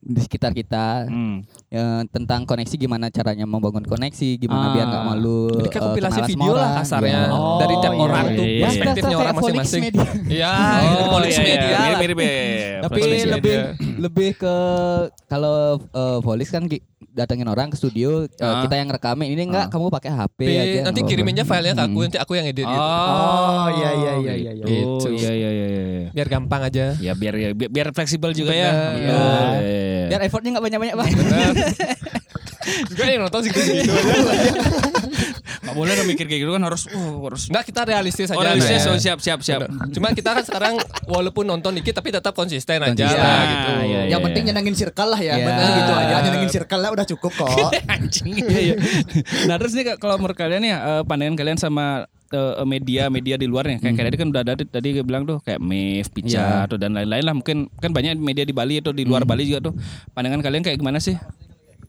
di 0.00 0.20
sekitar 0.20 0.52
kita 0.52 1.08
Hmm. 1.08 1.42
Eh, 1.68 2.02
tentang 2.08 2.42
koneksi 2.42 2.74
gimana 2.74 3.06
caranya 3.08 3.44
membangun 3.44 3.82
koneksi, 3.82 4.28
gimana 4.36 4.66
Ah. 4.66 4.72
biar 4.72 4.86
nggak 4.86 5.04
malu. 5.04 5.42
Jadi 5.52 5.68
kayak 5.68 5.76
eh, 5.76 5.86
kompilasi 5.86 6.14
sama 6.16 6.28
video 6.28 6.52
lah 6.52 6.70
kasarnya 6.76 7.14
Ya. 7.16 7.22
Oh, 7.28 7.58
dari 7.58 7.74
tiap 7.76 7.92
iya, 7.92 8.00
orang 8.00 8.24
iya, 8.24 8.32
tuh 8.32 8.44
iya. 8.44 8.62
perspektifnya 8.62 9.02
Kayak 9.06 9.20
orang 9.20 9.34
masing-masing. 9.36 9.82
Media. 9.82 10.06
Iya, 10.26 10.52
Oh, 10.96 11.08
Polix 11.10 11.32
iya, 11.32 11.38
iya. 11.38 11.48
media. 11.48 11.74
lah. 11.76 11.80
Mirip-mirip 11.96 12.18
ya. 12.20 12.78
Tapi 12.78 13.00
lebih 13.26 13.56
lebih 13.98 14.28
ke 14.36 14.54
kalau 15.26 15.56
eh, 15.80 16.18
Volis 16.20 16.48
kan 16.48 16.64
datengin 17.12 17.46
orang 17.46 17.68
ke 17.68 17.76
studio, 17.76 18.24
eh, 18.24 18.30
Ah. 18.38 18.60
kita 18.60 18.76
yang 18.76 18.88
rekamin. 18.88 19.28
Ini 19.28 19.42
enggak 19.44 19.66
kamu 19.68 19.88
pakai 19.90 20.10
HP 20.10 20.38
Tapi 20.38 20.52
aja. 20.54 20.78
nanti 20.84 20.98
nggak 20.98 21.08
kirimin 21.08 21.32
aja 21.32 21.42
apa-apa. 21.42 21.56
filenya 21.56 21.72
ke 21.72 21.82
aku 21.82 21.92
Hmm. 21.92 22.04
nanti 22.04 22.18
aku 22.18 22.32
yang 22.34 22.46
edit 22.46 22.66
gitu. 22.66 22.76
Oh 22.76 23.66
iya 23.72 23.90
iya 23.90 24.12
iya 24.14 24.32
iya. 24.34 24.52
iya. 24.52 24.66
Oh, 24.84 25.00
Gitu. 25.00 25.08
iya 25.16 25.30
iya 25.32 25.50
iya 25.50 25.66
iya. 25.66 26.08
Biar 26.12 26.26
gampang 26.28 26.62
aja. 26.62 26.84
Ya 26.98 27.12
biar 27.12 27.34
ya 27.34 27.48
biar, 27.50 27.70
biar 27.70 27.86
fleksibel 27.90 28.30
juga 28.30 28.52
ya. 28.52 28.70
Bener. 28.70 28.76
Iya. 28.76 29.16
Iya, 29.16 29.16
iya, 29.56 29.80
iya. 29.96 30.06
Biar 30.06 30.20
effortnya 30.22 30.50
nggak 30.52 30.64
banyak-banyak 30.64 30.94
bang. 30.94 31.10
Juga 32.90 33.02
yang 33.06 33.22
nonton 33.26 33.40
segitu-segitu 33.46 33.92
aja. 33.94 34.10
Nggak 35.66 35.76
boleh 35.82 35.92
dong 35.98 36.06
mikir 36.06 36.26
kayak 36.30 36.40
gitu 36.46 36.52
kan 36.54 36.62
harus 36.62 36.82
oh, 36.94 37.26
harus 37.26 37.50
Enggak 37.50 37.64
kita 37.66 37.80
realistis 37.82 38.30
aja. 38.30 38.38
Oh, 38.38 38.46
realistis, 38.46 38.86
Bre. 38.86 38.94
oh, 38.94 38.98
siap 39.02 39.18
siap 39.18 39.40
siap. 39.42 39.60
Cuma 39.90 40.14
kita 40.14 40.30
kan 40.38 40.44
sekarang 40.46 40.78
walaupun 41.10 41.42
nonton 41.42 41.74
dikit 41.74 41.98
tapi 41.98 42.14
tetap 42.14 42.30
konsisten 42.38 42.78
aja 42.78 42.94
Konsisten. 42.94 43.18
lah 43.18 43.42
gitu. 43.42 43.70
Iya, 43.70 43.82
iya, 43.82 44.00
Yang 44.06 44.20
iya. 44.22 44.26
penting 44.30 44.42
nyenengin 44.46 44.74
circle 44.78 45.08
lah 45.10 45.20
ya. 45.20 45.34
Iya. 45.34 45.46
Benar 45.50 45.68
gitu 45.74 45.92
aja. 45.98 46.14
Nyenengin 46.22 46.50
circle 46.54 46.80
lah 46.80 46.90
udah 46.94 47.06
cukup 47.10 47.32
kok. 47.34 47.50
anjing. 47.98 48.34
Iya, 48.46 48.60
iya. 48.62 48.74
nah 49.50 49.58
terus 49.58 49.74
nih 49.74 49.98
kalau 49.98 50.22
menurut 50.22 50.38
kalian 50.38 50.62
ya 50.62 50.76
eh, 50.78 51.02
pandangan 51.02 51.34
kalian 51.34 51.58
sama 51.58 52.06
eh, 52.30 52.62
media 52.62 53.10
media 53.10 53.34
di 53.34 53.50
luarnya 53.50 53.82
kayak, 53.82 53.94
kayak 53.98 54.06
tadi 54.14 54.18
kan 54.22 54.28
udah 54.30 54.42
ada 54.46 54.54
tadi 54.54 54.88
gue 54.94 55.02
bilang 55.02 55.26
tuh 55.26 55.42
kayak 55.42 55.58
MIF, 55.58 56.14
Pica 56.14 56.70
atau 56.70 56.78
dan 56.78 56.94
lain-lain 56.94 57.26
lah 57.26 57.34
mungkin 57.34 57.66
kan 57.82 57.90
banyak 57.90 58.14
media 58.22 58.46
di 58.46 58.54
Bali 58.54 58.78
atau 58.78 58.94
di 58.94 59.02
luar 59.02 59.26
Bali 59.26 59.42
juga 59.50 59.70
tuh 59.70 59.74
pandangan 60.14 60.46
kalian 60.46 60.62
kayak 60.62 60.78
gimana 60.78 61.02
sih 61.02 61.18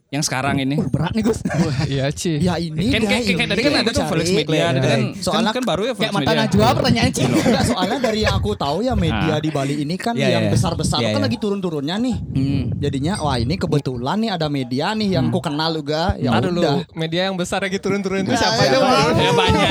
yang 0.07 0.23
sekarang 0.23 0.55
ini 0.57 0.79
Berat 0.87 1.11
nih 1.11 1.23
Gus. 1.23 1.43
Iya, 1.85 2.07
Ci. 2.09 2.39
Ya 2.39 2.55
ini 2.55 2.87
kan 2.89 3.01
kayak, 3.01 3.11
kayak 3.11 3.23
ini 3.27 3.43
tadi 3.43 3.59
kan 3.59 3.67
yang 3.67 3.75
ada 3.77 3.83
aku 3.83 3.91
tuh 3.93 4.05
Felix 4.07 4.25
cari. 4.25 4.37
Media 4.39 4.65
tadi 4.65 4.79
kan 4.79 4.87
Soalnya 4.87 5.19
soalnya 5.19 5.51
kan 5.51 5.63
baru 5.65 5.81
ya 5.81 5.87
Kayak 5.87 5.97
Felix 5.97 6.13
mata 6.15 6.23
Media 6.23 6.39
Najwa 6.39 6.67
pertanyaan 6.73 7.09
Ci. 7.11 7.21
Enggak, 7.21 7.63
soalnya 7.65 7.97
dari 7.99 8.19
yang 8.21 8.35
aku 8.35 8.51
tahu 8.55 8.77
ya 8.79 8.93
media 8.93 9.15
Ah. 9.29 9.39
di 9.39 9.49
Bali 9.49 9.75
ini 9.77 9.95
kan 9.95 10.13
Iya, 10.13 10.27
yang 10.29 10.43
iya. 10.43 10.51
besar-besar 10.51 10.97
Iya, 10.97 11.09
kan 11.09 11.19
iya. 11.19 11.25
lagi 11.25 11.37
turun-turunnya 11.37 11.95
nih. 11.97 12.15
Hmm. 12.33 12.61
Jadinya 12.77 13.13
wah 13.19 13.35
ini 13.35 13.55
kebetulan 13.55 14.17
nih 14.17 14.31
ada 14.31 14.47
media 14.47 14.87
nih 14.91 15.09
yang 15.11 15.27
ku 15.27 15.39
kenal 15.39 15.71
juga. 15.73 16.15
Ya 16.15 16.31
Ntar 16.31 16.43
dulu 16.45 16.59
udah. 16.61 16.75
media 16.93 17.21
yang 17.27 17.35
besar 17.35 17.59
lagi 17.59 17.77
turun-turun 17.77 18.21
itu 18.21 18.31
siapa 18.33 18.61
ya? 18.61 18.79
Ya, 19.17 19.31
banyak. 19.33 19.67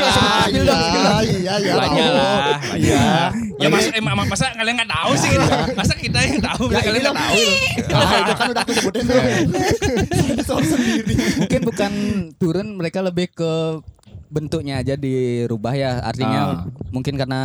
Iya, 0.52 0.80
iya, 1.24 1.54
iya. 1.56 1.74
banyak 1.74 2.06
lah 2.06 2.58
Iya. 2.76 3.06
Ya 3.56 3.68
masa 3.68 3.88
eh, 3.88 4.00
ma- 4.00 4.14
masa 4.22 4.46
kalian 4.50 4.74
nggak 4.76 4.92
tahu 4.92 5.12
sih 5.14 5.28
gitu. 5.30 5.46
masa 5.74 5.94
kita 5.94 6.18
yang 6.20 6.40
tahu 6.40 6.64
Ya 6.68 6.80
kalian 6.80 7.02
nggak 7.02 7.16
tahu 7.18 7.42
Ah, 7.88 8.18
itu 8.18 8.32
kan 8.34 8.46
udah 8.50 8.62
aku 8.62 8.72
sebutin 8.74 9.02
tuh. 9.02 9.16
Soal 10.42 10.62
sendiri. 10.62 11.14
Mungkin 11.38 11.60
bukan 11.62 11.92
turun 12.36 12.66
mereka 12.74 13.00
lebih 13.00 13.30
ke 13.30 13.52
bentuknya 14.26 14.78
aja 14.78 14.94
dirubah 14.94 15.70
ya 15.72 16.02
artinya 16.02 16.40
Ah. 16.42 16.66
mungkin 16.90 17.14
karena 17.14 17.42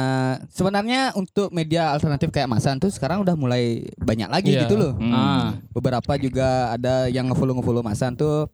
sebenarnya 0.48 1.14
untuk 1.14 1.48
media 1.50 1.92
alternatif 1.92 2.28
kayak 2.30 2.50
Masan 2.50 2.78
tuh 2.78 2.90
sekarang 2.90 3.22
udah 3.22 3.34
mulai 3.34 3.64
banyak 3.96 4.26
lagi 4.28 4.52
Iya. 4.52 4.66
gitu 4.66 4.76
loh 4.76 4.94
Hmm. 4.96 5.14
Ah. 5.14 5.48
beberapa 5.72 6.18
juga 6.18 6.50
ada 6.72 7.06
yang 7.06 7.30
ngefollow 7.30 7.54
ngefollow 7.56 7.82
Masan 7.82 8.16
tuh 8.16 8.50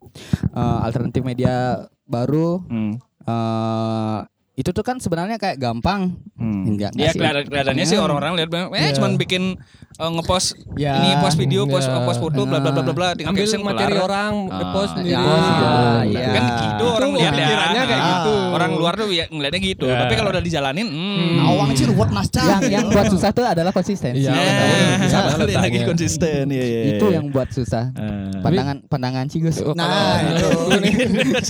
eh, 0.45 0.77
alternatif 0.83 1.23
media 1.23 1.55
baru 2.03 2.59
Hmm. 2.61 2.99
eh, 3.23 4.17
itu 4.57 4.73
tuh 4.73 4.81
kan 4.81 4.97
sebenarnya 4.97 5.37
kayak 5.37 5.61
gampang 5.61 6.17
Hmm. 6.33 6.65
Enggak, 6.65 6.93
Ya 6.93 7.13
kelihatannya 7.13 7.85
sih 7.85 7.97
Hmm. 7.97 8.05
orang-orang 8.05 8.33
lihat 8.37 8.49
eh 8.73 8.89
Iya. 8.89 8.97
cuman 8.97 9.15
bikin 9.15 9.57
eh, 9.97 10.09
ngepost 10.11 10.47
Ya. 10.73 10.93
ini 10.95 11.09
post 11.17 11.35
video, 11.35 11.65
post 11.65 11.85
Ya. 11.85 11.97
post 11.99 12.19
foto, 12.19 12.41
bla 12.43 12.57
bla 12.57 12.69
bla 12.69 12.81
bla 12.81 12.93
bla, 12.93 13.07
tinggal 13.11 13.33
Ambil 13.33 13.43
caption 13.43 13.61
materi 13.63 13.91
kelar. 13.91 14.05
orang, 14.05 14.33
Ah, 14.45 14.57
repost 14.59 14.91
ya. 14.93 14.95
sendiri. 14.95 15.17
Ah, 15.17 16.01
iya. 16.03 16.27
Kan 16.29 16.43
gitu 16.55 16.85
orang 16.87 17.09
lihat 17.13 17.33
ya. 17.33 17.47
kayak 17.83 18.01
gitu. 18.03 18.33
Orang 18.47 18.71
luar 18.73 18.93
tuh 18.93 19.09
ya 19.09 19.25
ngeliatnya 19.27 19.57
gitu. 19.59 19.85
Ya. 19.85 19.97
Tapi 19.99 20.13
kalau 20.13 20.29
udah 20.29 20.39
dijalanin, 20.39 20.85
hmm. 20.85 21.45
Awang 21.47 21.69
sih 21.73 21.85
ruwet 21.85 22.09
mas 22.09 22.27
Cang. 22.27 22.45
yang 22.47 22.61
yang 22.69 22.85
buat 22.87 23.07
susah 23.07 23.29
tuh 23.31 23.41
adalah 23.43 23.71
konsistensi. 23.71 24.21
Iya. 24.21 24.33
Eh, 24.33 25.07
Sama 25.07 25.33
balik 25.35 25.57
lagi 25.57 25.79
konsisten 25.81 26.45
ya. 26.47 26.61
ya, 26.61 26.81
Itu 26.93 27.05
ya. 27.07 27.17
yang 27.17 27.25
buat 27.27 27.49
susah. 27.49 27.89
Eh. 27.91 28.37
Pandangan 28.37 28.85
pandangan 28.85 29.25
sih 29.25 29.39
Gus. 29.39 29.59
Oh, 29.59 29.73
Nah 29.73 30.21
itu 30.21 30.45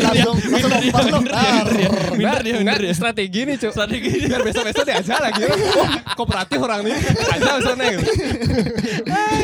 langsung 0.00 0.34
langsung. 0.90 1.24
Ah, 1.30 1.62
Minder 2.10 2.40
dia, 2.42 2.54
minder 2.56 2.78
dia. 2.80 2.92
strategi 2.92 3.40
nih 3.44 3.56
cuk 3.56 3.70
Strategi. 3.70 4.10
biar 4.26 4.42
besok 4.42 4.64
besok 4.66 4.84
diajak 4.84 5.18
lagi 5.20 5.42
kooperatif 6.18 6.58
orang 6.58 6.80
nih 6.82 6.96
aja 7.22 7.50
misalnya 7.56 7.86
gitu. 7.92 8.04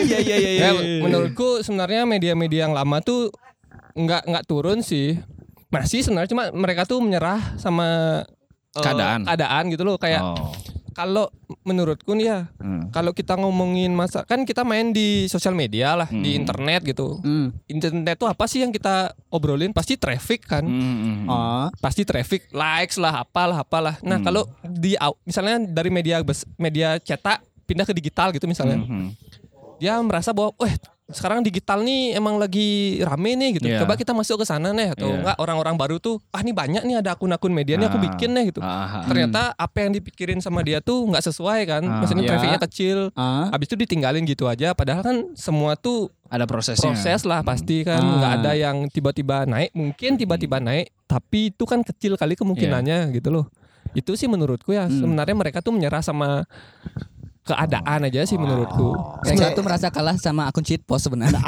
Iya 0.07 0.19
iya 0.19 0.37
iya. 0.39 0.53
ya, 0.63 0.71
menurutku 1.01 1.61
sebenarnya 1.61 2.05
media-media 2.05 2.67
yang 2.67 2.75
lama 2.75 3.01
tuh 3.01 3.33
nggak 3.93 4.23
nggak 4.25 4.45
turun 4.45 4.81
sih 4.81 5.17
masih 5.67 6.01
sebenarnya 6.01 6.31
cuma 6.31 6.45
mereka 6.51 6.85
tuh 6.85 7.01
menyerah 7.01 7.57
sama 7.57 7.87
eh, 8.71 8.79
Keadaan. 8.79 9.25
keadaan 9.25 9.65
gitu 9.69 9.83
loh 9.83 9.97
kayak 9.97 10.21
Oh. 10.21 10.53
kalau 10.93 11.29
menurutku 11.63 12.13
nih 12.13 12.27
ya 12.27 12.41
Hmm. 12.57 12.89
kalau 12.89 13.11
kita 13.11 13.35
ngomongin 13.35 13.91
masa 13.91 14.23
kan 14.23 14.45
kita 14.45 14.63
main 14.63 14.91
di 14.91 15.27
sosial 15.27 15.53
media 15.53 15.93
lah 15.95 16.09
di 16.09 16.33
Hmm. 16.33 16.41
internet 16.41 16.81
gitu 16.85 17.19
Hmm. 17.19 17.53
internet 17.67 18.17
tuh 18.17 18.25
apa 18.27 18.45
sih 18.45 18.61
yang 18.61 18.71
kita 18.71 19.11
obrolin 19.29 19.73
pasti 19.73 19.97
traffic 19.97 20.45
kan 20.47 20.63
Hmm. 20.63 21.25
Ah. 21.27 21.69
pasti 21.79 22.05
traffic 22.05 22.49
likes 22.51 22.97
lah 22.97 23.21
apalah 23.23 23.59
apalah 23.59 23.97
nah 24.01 24.17
Hmm. 24.17 24.25
kalau 24.25 24.43
di 24.63 24.93
misalnya 25.23 25.61
dari 25.63 25.89
media 25.91 26.21
bes- 26.21 26.49
media 26.55 26.97
cetak 26.99 27.43
pindah 27.67 27.83
ke 27.83 27.93
digital 27.93 28.31
gitu 28.31 28.47
misalnya 28.47 28.79
Hmm. 28.79 29.11
dia 29.77 29.99
merasa 29.99 30.31
bahwa 30.31 30.55
weh 30.57 30.73
sekarang 31.07 31.39
digital 31.39 31.87
nih 31.87 32.15
emang 32.15 32.35
lagi 32.35 32.99
rame 32.99 33.39
nih 33.39 33.51
gitu 33.55 33.71
Iya. 33.71 33.79
coba 33.79 33.95
kita 33.95 34.11
masuk 34.11 34.43
ke 34.43 34.45
sana 34.45 34.71
nih 34.71 34.91
atau 34.91 35.07
Iya. 35.07 35.23
enggak 35.23 35.37
orang-orang 35.39 35.75
baru 35.77 35.97
tuh 35.97 36.19
ah 36.29 36.43
nih 36.43 36.51
banyak 36.51 36.83
nih 36.83 36.99
ada 36.99 37.15
akun-akun 37.15 37.53
media 37.53 37.79
nih 37.79 37.87
aku 37.87 37.95
Ah. 37.95 38.05
bikin 38.11 38.31
nih 38.33 38.45
gitu 38.51 38.59
Ah, 38.59 38.75
ah. 38.83 39.05
ternyata 39.07 39.55
apa 39.55 39.77
yang 39.81 39.95
dipikirin 39.95 40.41
sama 40.41 40.63
dia 40.63 40.83
tuh 40.83 41.07
nggak 41.07 41.23
sesuai 41.23 41.61
kan 41.65 41.83
Ah. 41.85 42.03
maksudnya 42.03 42.25
Iya. 42.25 42.31
trafficnya 42.33 42.61
kecil 42.61 42.99
Ah. 43.15 43.47
habis 43.49 43.71
itu 43.71 43.79
ditinggalin 43.79 44.27
gitu 44.27 44.51
aja 44.51 44.75
padahal 44.75 45.03
kan 45.05 45.17
semua 45.37 45.79
tuh 45.79 46.11
ada 46.27 46.43
prosesnya. 46.43 46.91
proses 46.91 47.23
lah 47.23 47.39
pasti 47.43 47.87
kan 47.87 48.03
Ah. 48.03 48.11
nggak 48.19 48.33
ada 48.37 48.53
yang 48.57 48.77
tiba-tiba 48.89 49.47
naik 49.47 49.71
mungkin 49.73 50.19
tiba-tiba 50.19 50.59
naik 50.59 50.91
tapi 51.07 51.55
itu 51.55 51.63
kan 51.63 51.87
kecil 51.87 52.19
kali 52.19 52.35
kemungkinannya 52.35 53.15
gitu 53.15 53.31
loh 53.31 53.47
itu 53.95 54.11
sih 54.13 54.27
menurutku 54.27 54.75
ya 54.75 54.91
Hmm. 54.91 55.07
sebenarnya 55.07 55.39
mereka 55.39 55.63
tuh 55.63 55.71
menyerah 55.71 56.03
sama 56.03 56.43
keadaan 57.47 58.03
aja 58.03 58.19
sih 58.23 58.35
menurutku. 58.35 58.91
Yang 59.23 59.37
satu 59.47 59.63
merasa 59.63 59.87
kalah 59.89 60.19
sama 60.19 60.45
akun 60.45 60.61
cheat 60.61 60.83
post 60.83 61.07
sebenarnya. 61.07 61.39
nah 61.39 61.47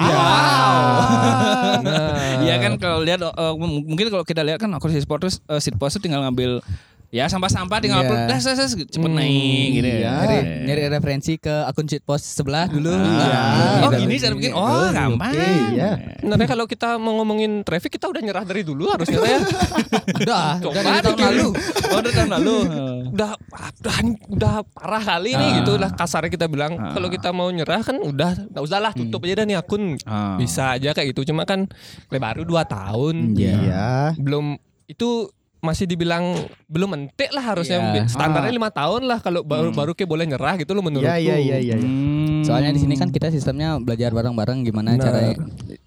Iya. 2.39 2.55
Kan 2.59 2.73
kalau 2.79 3.03
lihat 3.03 3.19
eh, 3.21 3.53
m- 3.55 3.85
mungkin 3.85 4.07
kalau 4.09 4.23
kita 4.23 4.43
lihat 4.43 4.59
kan 4.59 4.71
akun 4.71 4.91
sport 4.95 5.21
terus 5.21 5.37
eh, 5.45 5.61
post 5.75 5.99
tuh 5.99 6.03
tinggal 6.03 6.23
ngambil 6.23 6.63
ya 7.09 7.25
sampah-sampah 7.25 7.79
tinggal 7.79 7.99
Iya. 7.99 8.07
upload 8.07 8.23
dah 8.27 8.39
ses, 8.39 8.61
cepet 8.69 9.01
Hmm, 9.01 9.17
naik 9.17 9.69
gitu 9.75 9.89
ya. 9.89 10.13
Nyari, 10.19 10.39
nyari 10.63 10.83
referensi 10.89 11.33
ke 11.35 11.65
akun 11.65 11.85
cheat 11.85 12.01
post 12.01 12.29
sebelah 12.31 12.67
dulu. 12.67 12.93
Iya. 12.93 13.41
Oh 13.79 13.89
Gitu. 13.89 14.01
gini 14.03 14.15
cara 14.15 14.35
bikin. 14.35 14.53
Oh 14.53 14.89
gampang. 14.91 15.33
Iya. 15.33 15.91
sebenarnya 16.19 16.49
kalau 16.51 16.65
kita 16.67 16.89
mau 16.95 17.17
ngomongin 17.17 17.63
traffic 17.63 17.89
kita 17.91 18.07
udah 18.07 18.21
nyerah 18.21 18.43
dari 18.43 18.61
dulu 18.61 18.85
harusnya 18.87 19.17
ya 19.19 19.41
Udah, 20.21 20.59
Coba 20.59 20.71
udah 20.71 20.83
dari 20.85 21.01
tahun 21.01 21.19
lalu. 21.23 21.49
Oh 21.87 21.99
udah 21.99 22.13
tahun 22.13 22.31
lalu. 22.31 22.57
udah 23.15 23.31
udah 23.79 23.97
udah 24.29 24.55
parah 24.69 25.03
kali 25.07 25.31
nih 25.33 25.49
Ah. 25.49 25.57
gitu 25.57 25.73
lah 25.75 25.91
kasarnya 25.91 26.29
kita 26.29 26.47
bilang 26.47 26.77
Ah. 26.77 26.93
kalau 26.93 27.09
kita 27.09 27.31
mau 27.31 27.49
nyerah 27.49 27.81
kan 27.81 27.97
udah 27.97 28.37
nggak 28.47 28.61
usah 28.63 28.79
lah 28.79 28.93
tutup 28.93 29.25
aja 29.25 29.41
dah 29.41 29.47
nih 29.47 29.57
akun 29.57 29.97
Ah. 30.05 30.37
bisa 30.37 30.75
aja 30.75 30.93
kayak 30.93 31.13
gitu 31.13 31.25
cuma 31.27 31.43
kan 31.43 31.65
baru 32.11 32.45
dua 32.45 32.63
tahun 32.63 33.33
Iya. 33.33 34.13
belum 34.15 34.59
itu 34.87 35.31
masih 35.59 35.85
dibilang 35.85 36.39
belum 36.65 36.87
mentik 36.89 37.31
lah 37.31 37.43
harusnya 37.45 37.83
Iya. 37.93 38.07
standarnya 38.07 38.49
lima 38.49 38.71
tahun 38.71 39.03
lah 39.05 39.19
kalau 39.19 39.43
baru 39.43 39.71
baru 39.71 39.91
kayak 39.91 40.07
boleh 40.07 40.25
nyerah 40.25 40.55
gitu 40.55 40.71
loh 40.71 40.81
menurutku 40.81 41.11
Iya 41.11 41.19
iya 41.19 41.37
iya 41.37 41.57
iya. 41.59 41.77
Hmm. 41.77 42.47
Soalnya 42.47 42.71
di 42.71 42.81
sini 42.81 42.95
kan 42.95 43.11
kita 43.11 43.29
sistemnya 43.29 43.77
belajar 43.77 44.11
bareng-bareng 44.11 44.63
gimana 44.63 44.95
Benar. 44.95 45.03
caranya. 45.05 45.35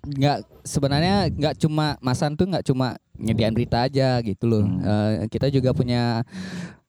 Nggak 0.03 0.37
sebenarnya 0.61 1.15
nggak 1.29 1.55
cuma 1.57 1.95
Masan 1.99 2.35
tuh 2.35 2.45
nggak 2.45 2.63
cuma 2.63 2.99
nyediain 3.15 3.51
berita 3.51 3.81
aja 3.81 4.19
gitu 4.19 4.45
loh. 4.45 4.63
Eh, 4.65 5.25
kita 5.27 5.47
juga 5.47 5.71
punya 5.71 6.27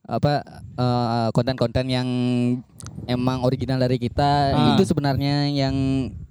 apa 0.03 0.42
eh, 0.75 1.29
konten-konten 1.31 1.87
yang 1.87 2.09
emang 3.07 3.42
original 3.42 3.79
dari 3.79 3.97
kita 3.97 4.51
Ah. 4.51 4.75
itu 4.75 4.83
sebenarnya 4.85 5.47
yang 5.47 5.75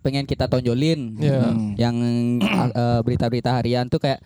pengen 0.02 0.28
kita 0.28 0.46
tonjolin 0.46 1.16
Iya. 1.16 1.40
Hmm. 1.48 1.72
yang 1.80 1.96
eh, 2.44 3.00
berita-berita 3.02 3.56
harian 3.56 3.88
tuh 3.88 3.98
kayak 3.98 4.20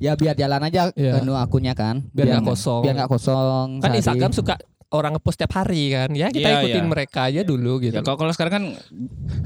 ya 0.00 0.12
biar 0.14 0.34
jalan 0.34 0.60
aja 0.62 0.88
Iya. 0.92 1.20
anu 1.20 1.36
akunnya 1.36 1.72
kan 1.72 2.08
Biar 2.10 2.26
nggak 2.32 2.48
kosong. 2.48 2.80
biar 2.82 2.94
nggak 2.96 3.10
kosong 3.10 3.66
kan 3.78 3.86
sehari. 3.86 3.98
Instagram 4.00 4.32
suka 4.32 4.54
orang 4.90 5.14
ngepost 5.14 5.38
tiap 5.38 5.52
hari 5.54 5.92
kan 5.92 6.10
ya 6.10 6.26
kita 6.28 6.42
Iya, 6.42 6.56
ikutin 6.58 6.82
iya. 6.82 6.88
mereka 6.88 7.20
aja 7.24 7.40
dulu 7.42 7.78
gitu 7.78 7.94
Ya 7.94 8.02
kalau 8.02 8.16
kalau 8.16 8.32
sekarang 8.32 8.52
kan 8.52 8.64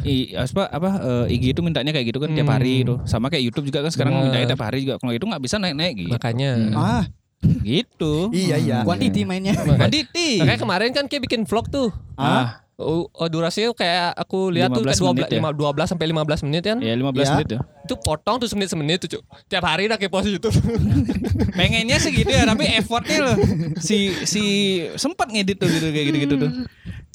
i, 0.03 0.33
apa 0.33 0.63
apa 0.69 0.89
eh, 1.27 1.35
IG 1.35 1.53
itu 1.53 1.61
mintanya 1.61 1.91
kayak 1.91 2.07
gitu 2.09 2.19
kan 2.19 2.31
tiap 2.31 2.47
Hmm. 2.47 2.55
hari 2.55 2.81
itu. 2.81 2.97
Sama 3.05 3.29
kayak 3.29 3.45
YouTube 3.45 3.67
juga 3.67 3.83
kan 3.83 3.91
sekarang 3.91 4.13
Benar. 4.15 4.25
mintanya 4.25 4.47
tiap 4.49 4.63
hari 4.63 4.79
juga. 4.81 4.97
Kalau 4.97 5.13
itu 5.13 5.27
nggak 5.27 5.43
bisa 5.43 5.57
naik-naik 5.59 5.95
gitu. 5.99 6.11
makanya 6.11 6.51
Ah 6.73 7.05
gitu. 7.61 8.33
iya 8.33 8.57
iya. 8.57 8.77
quantity 8.81 9.21
mainnya 9.23 9.53
Quantity. 9.53 10.41
makanya 10.41 10.57
kemarin 10.59 10.91
kan 10.93 11.05
kayak 11.05 11.23
bikin 11.23 11.45
vlog 11.45 11.69
tuh 11.69 11.93
Ah, 12.17 12.64
Oh, 12.75 13.07
oh, 13.07 13.29
durasinya 13.31 13.71
kayak 13.71 14.19
aku 14.19 14.51
lihat 14.51 14.67
tuh 14.69 14.83
kayak 14.83 14.99
12 14.99 15.15
15 15.15 15.15
menit 15.15 15.31
ya? 15.31 15.41
12 15.47 15.87
sampai 15.87 16.07
15 16.11 16.43
menit 16.43 16.63
kan. 16.65 16.79
ya 16.83 16.93
15 16.93 17.15
Ya. 17.15 17.33
menit 17.33 17.49
ya. 17.55 17.61
Itu 17.87 17.95
potong 17.97 18.37
tuh 18.37 18.49
semenit 18.51 18.67
semenit 18.67 18.99
tuh, 18.99 19.11
Cuk. 19.15 19.23
Tiap 19.47 19.63
hari 19.63 19.87
udah 19.87 19.95
kepo 19.95 20.19
YouTube. 20.21 20.51
Pengennya 21.59 22.03
sih 22.03 22.11
gitu 22.11 22.29
ya, 22.29 22.43
tapi 22.43 22.67
effortnya 22.75 23.19
loh. 23.23 23.37
Si 23.79 24.11
si 24.27 24.43
sempat 24.97 25.31
ngedit 25.31 25.55
tuh 25.55 25.71
gitu 25.71 25.87
kayak 25.87 26.07
gitu-gitu 26.11 26.35
tuh. 26.35 26.51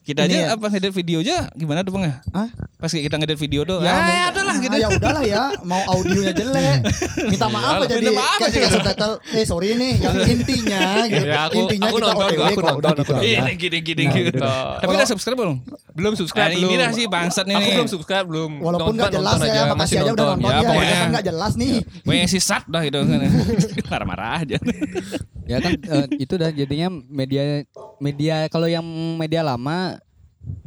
Kita 0.09 0.25
Ini 0.25 0.33
aja 0.33 0.39
ya. 0.41 0.47
apa 0.57 0.65
ngedit 0.67 0.89
video 0.91 1.21
aja 1.21 1.37
gimana 1.53 1.85
tuh 1.85 1.93
Bang 1.93 2.03
ya? 2.03 2.17
Hah? 2.33 2.49
Pas 2.75 2.89
kita 2.89 3.13
ngedit 3.13 3.37
video 3.37 3.61
tuh, 3.61 3.77
Ya, 3.77 3.85
ya, 3.85 3.93
mau- 3.93 4.29
adalah 4.31 4.55
gitu. 4.57 4.71
Ah, 4.71 4.79
ya 4.79 4.87
udahlah 4.89 5.23
ya, 5.23 5.43
mau 5.61 5.81
audionya 5.87 6.33
jelek. 6.33 6.79
Minta 7.27 7.45
maaf 7.47 7.73
Minta 7.77 7.85
aja 7.85 8.01
di 8.01 8.09
maaf 8.09 8.39
kayak 8.41 8.71
subtitle. 8.71 9.13
Eh 9.29 9.45
sorry 9.45 9.69
nih, 9.75 9.93
yang 9.99 10.15
intinya 10.33 10.81
gitu. 11.05 11.25
Ya, 11.27 11.39
aku- 11.45 11.61
intinya 11.61 11.85
aku 11.85 11.95
kita 11.95 12.07
nonton, 12.07 12.25
OTW 12.25 12.41
aku 12.41 12.61
nonton, 12.63 12.93
gitu. 12.95 13.13
Gini 13.19 13.51
gini 13.53 13.77
gini 13.83 14.01
Nah, 14.01 14.13
gitu. 14.15 14.29
gitu. 14.33 14.49
Tapi 14.81 14.91
udah 14.91 15.07
subscribe 15.07 15.37
belum? 15.37 15.57
belum 15.91 16.13
subscribe 16.15 16.51
belum. 16.51 16.65
ini 16.65 16.75
dah 16.75 16.89
sih 16.89 17.05
bangsat 17.05 17.45
nih 17.45 17.55
Aku 17.55 17.69
belum 17.75 17.89
subscribe 17.91 18.25
belum. 18.25 18.51
Walaupun 18.57 18.93
nggak 18.95 19.11
jelas 19.11 19.37
ya, 19.37 19.45
masih 19.45 19.61
makasih 19.69 19.95
aja 19.99 20.11
udah 20.11 20.25
nonton 20.33 20.49
Ya, 20.49 20.55
ya. 20.55 20.65
pokoknya. 20.65 20.97
Nggak 21.11 21.25
jelas 21.27 21.51
nih. 21.53 21.73
Pokoknya 22.01 22.25
si 22.25 22.39
sat 22.39 22.63
dah 22.65 22.81
gitu 22.81 22.97
kan. 22.97 23.19
Marah-marah 23.91 24.41
aja. 24.41 24.57
ya 25.51 25.57
kan 25.59 25.73
eh, 25.75 26.05
itu 26.17 26.33
dah 26.33 26.49
jadinya 26.49 26.87
media 27.05 27.65
media 27.99 28.47
kalau 28.47 28.65
yang 28.65 28.85
media 29.17 29.41
lama 29.41 29.98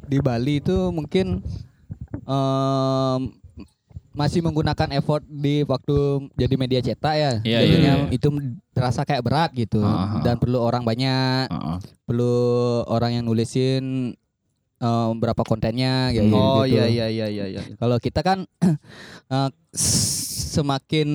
di 0.05 0.19
Bali 0.19 0.61
itu 0.61 0.77
mungkin 0.89 1.41
em, 2.23 3.21
masih 4.13 4.45
menggunakan 4.45 4.93
effort 4.93 5.25
di 5.25 5.65
waktu 5.65 5.97
jadi 6.37 6.55
media 6.55 6.81
cetak 6.81 7.15
ya 7.17 7.33
Iya, 7.41 7.59
jadinya 7.65 7.93
iya, 8.05 8.13
itu 8.13 8.29
terasa 8.71 9.09
kayak 9.09 9.25
berat 9.25 9.51
gitu 9.57 9.81
Ah, 9.81 10.21
ah. 10.21 10.23
dan 10.23 10.37
perlu 10.37 10.61
orang 10.61 10.85
banyak 10.85 11.49
Heeh. 11.49 11.77
perlu 12.05 12.35
orang 12.87 13.17
yang 13.17 13.25
nulisin 13.25 14.13
em, 14.79 15.13
berapa 15.17 15.41
kontennya 15.43 16.13
gitu 16.13 16.29
Oh 16.29 16.63
gitu. 16.63 16.77
iya 16.77 16.85
iya 16.87 17.07
iya 17.09 17.27
iya 17.27 17.45
iya. 17.49 17.61
Kalau 17.75 17.97
kita 17.97 18.21
kan 18.21 18.45
eh, 19.33 19.49
s- 19.73 20.53
semakin 20.53 21.09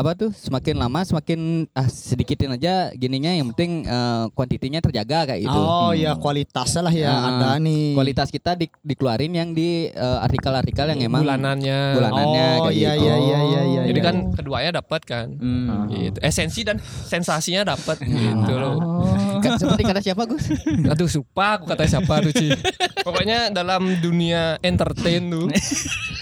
apa 0.00 0.16
tuh 0.16 0.32
semakin 0.32 0.74
lama 0.74 1.04
semakin 1.04 1.40
ah 1.70 1.84
sedikitin 1.84 2.56
aja 2.56 2.88
gininya 2.92 3.28
yang 3.30 3.52
penting 3.52 3.84
eh, 3.84 4.24
kuantitinya 4.32 4.80
terjaga 4.80 5.28
kayak 5.28 5.44
gitu. 5.44 5.52
Oh 5.54 5.92
iya 5.92 6.16
kualitasnya 6.16 6.80
lah 6.80 6.94
ya 6.94 7.10
Ah, 7.10 7.20
ada 7.30 7.50
nih. 7.58 7.92
Kualitas 7.92 8.28
kita 8.28 8.56
di- 8.56 8.72
dikeluarin 8.80 9.28
yang 9.30 9.52
di 9.52 9.86
eh, 9.86 10.18
artikel-artikel 10.20 10.88
yang 10.88 11.00
emang 11.04 11.20
bulanannya. 11.20 11.80
bulanannya 11.92 12.46
Oh 12.56 12.64
kayak 12.66 12.74
iya 12.74 12.90
gitu. 12.90 13.04
iya 13.04 13.14
iya 13.14 13.38
iya 13.44 13.60
iya. 13.66 13.80
Jadi 13.84 14.00
iya. 14.00 14.06
kan 14.06 14.16
keduanya 14.32 14.70
dapat 14.74 15.00
kan. 15.04 15.26
Hmm. 15.36 15.86
Gitu. 15.86 16.16
Esensi 16.18 16.60
dan 16.62 16.80
sensasinya 16.82 17.68
dapat 17.68 18.00
gitu 18.00 18.54
loh. 18.56 18.80
Kan 19.38 19.60
seperti 19.60 19.84
kata 19.84 20.00
siapa 20.00 20.24
Gus? 20.24 20.48
Aduh 20.86 21.06
sumpah 21.06 21.60
aku 21.60 21.68
kata 21.68 21.84
siapa 21.84 22.24
tuh 22.24 22.32
Ci. 22.32 22.48
Pokoknya 23.06 23.52
dalam 23.52 24.00
dunia 24.00 24.56
entertain 24.60 25.28
tuh. 25.28 25.44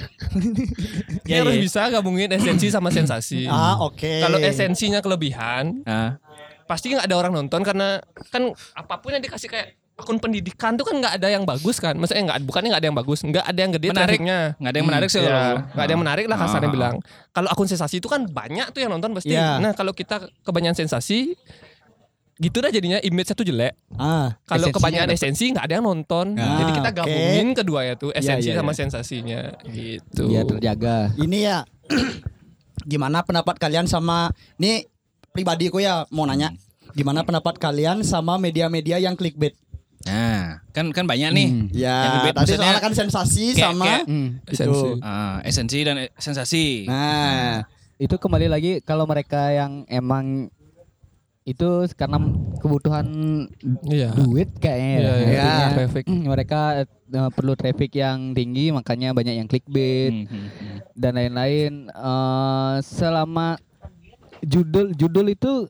Ya, 1.24 1.42
harus 1.42 1.54
ya. 1.54 1.62
bisa 1.62 1.80
gabungin 1.88 2.28
esensi 2.30 2.68
sama 2.68 2.88
sensasi. 2.88 3.44
Ah 3.50 3.78
oke. 3.78 4.20
Kalau 4.20 4.38
esensinya 4.38 4.98
kelebihan, 4.98 5.82
Ah. 5.84 6.16
pasti 6.64 6.92
nggak 6.92 7.04
ada 7.04 7.16
orang 7.16 7.32
nonton 7.34 7.60
karena 7.60 7.96
kan 8.28 8.48
apa 8.72 8.94
pun 8.98 9.10
yang 9.10 9.20
dikasih 9.20 9.48
kayak 9.48 9.68
akun 9.94 10.16
pendidikan 10.16 10.76
tuh 10.76 10.84
kan 10.84 10.94
nggak 10.94 11.14
ada 11.16 11.28
yang 11.28 11.42
bagus 11.42 11.78
kan. 11.78 11.96
Maksudnya 11.96 12.22
nggak 12.28 12.38
bukannya 12.44 12.68
nggak 12.70 12.82
ada 12.82 12.88
yang 12.88 12.98
bagus, 12.98 13.18
nggak 13.20 13.42
ada 13.42 13.58
yang 13.58 13.72
gede 13.72 13.86
Menarik. 13.88 13.98
trafficnya. 13.98 14.38
Nggak 14.54 14.70
ada 14.70 14.78
yang 14.78 14.88
menarik 14.88 15.08
sih 15.08 15.18
Ya, 15.18 15.26
kalau. 15.26 15.56
nggak 15.66 15.84
ada 15.84 15.92
yang 15.92 16.02
menarik 16.04 16.24
lah 16.26 16.38
kasarnya 16.38 16.68
Ah. 16.68 16.74
bilang. 16.74 16.94
Kalau 17.30 17.48
akun 17.48 17.66
sensasi 17.66 17.98
itu 17.98 18.06
kan 18.06 18.20
banyak 18.24 18.66
tuh 18.70 18.80
yang 18.80 18.92
nonton 18.92 19.10
pasti. 19.10 19.32
Iya. 19.32 19.58
Nah 19.58 19.72
kalau 19.72 19.90
kita 19.90 20.16
kebanyakan 20.44 20.76
sensasi, 20.78 21.34
gitu 22.38 22.62
dah 22.62 22.70
jadinya 22.70 22.98
image-nya 23.02 23.34
tuh 23.34 23.46
jelek. 23.46 23.74
Ah. 23.98 24.38
Kalau 24.46 24.70
kebanyakan 24.70 25.10
esensi 25.10 25.50
nggak 25.50 25.66
ada 25.66 25.74
yang 25.78 25.86
nonton. 25.86 26.38
Ah, 26.38 26.62
Jadi 26.62 26.70
kita 26.78 26.90
gabungin 26.94 27.46
keduanya 27.52 27.94
tuh 27.98 28.10
esensi 28.14 28.54
iya, 28.54 28.62
sama 28.62 28.70
iya. 28.70 28.78
sensasinya 28.78 29.40
gitu. 29.66 30.30
Biar 30.30 30.46
terjaga. 30.46 31.10
Ini 31.18 31.38
ya 31.42 31.58
gimana 32.90 33.26
pendapat 33.26 33.58
kalian 33.58 33.90
sama 33.90 34.30
ini 34.56 34.86
pribadiku 35.34 35.82
ya 35.82 36.06
mau 36.14 36.24
nanya. 36.24 36.54
Gimana 36.94 37.22
pendapat 37.22 37.60
kalian 37.60 38.00
sama 38.02 38.40
media-media 38.40 38.96
yang 38.98 39.14
clickbait? 39.14 39.54
Nah, 40.06 40.62
kan 40.72 40.94
kan 40.94 41.04
banyak 41.04 41.30
nih. 41.34 41.48
Hmm. 41.52 41.66
Ya, 41.74 42.22
tadi 42.32 42.54
soalnya 42.54 42.80
kan 42.80 42.94
sensasi 42.94 43.52
kayak- 43.52 43.60
sama 43.60 43.84
kayak- 43.84 44.06
Hmm. 44.08 44.28
Esensi. 44.46 44.78
itu. 44.78 44.90
Ah, 45.04 45.36
esensi 45.44 45.78
dan 45.84 45.96
e- 46.00 46.12
sensasi. 46.16 46.86
Nah, 46.86 47.66
Itu 47.98 48.14
kembali 48.14 48.46
lagi 48.46 48.78
kalau 48.86 49.10
mereka 49.10 49.50
yang 49.50 49.82
emang 49.90 50.54
itu 51.48 51.68
karena 51.94 52.20
kebutuhan 52.56 53.06
Iya. 53.82 54.12
duit 54.12 54.52
kayaknya 54.54 54.88
ya. 54.88 55.00
Iya, 55.00 55.12
iya. 55.16 55.24
Intinya, 55.32 55.66
Traffic. 55.74 56.04
mereka 56.32 56.60
eh, 56.84 57.30
perlu 57.32 57.52
traffic 57.54 57.90
yang 57.94 58.32
tinggi 58.32 58.68
makanya 58.68 59.10
banyak 59.10 59.34
yang 59.34 59.48
clickbait 59.48 60.12
Hmm, 60.12 60.28
hmm, 60.28 60.76
dan 60.92 61.12
lain-lain 61.14 61.72
Eh, 61.88 62.74
selama 62.82 63.56
judul 64.40 64.92
judul 64.92 65.26
itu 65.28 65.66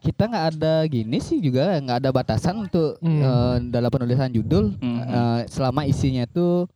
kita 0.00 0.26
nggak 0.26 0.46
ada 0.50 0.74
gini 0.86 1.20
sih 1.20 1.38
juga 1.38 1.76
nggak 1.76 1.98
ada 2.00 2.10
batasan 2.10 2.64
untuk 2.64 2.98
Hmm. 2.98 3.20
eh, 3.20 3.56
dalam 3.70 3.88
penulisan 3.88 4.28
judul 4.28 4.74
Hmm. 4.76 4.98
Eh, 4.98 5.40
selama 5.46 5.84
isinya 5.84 6.26
tuh 6.26 6.66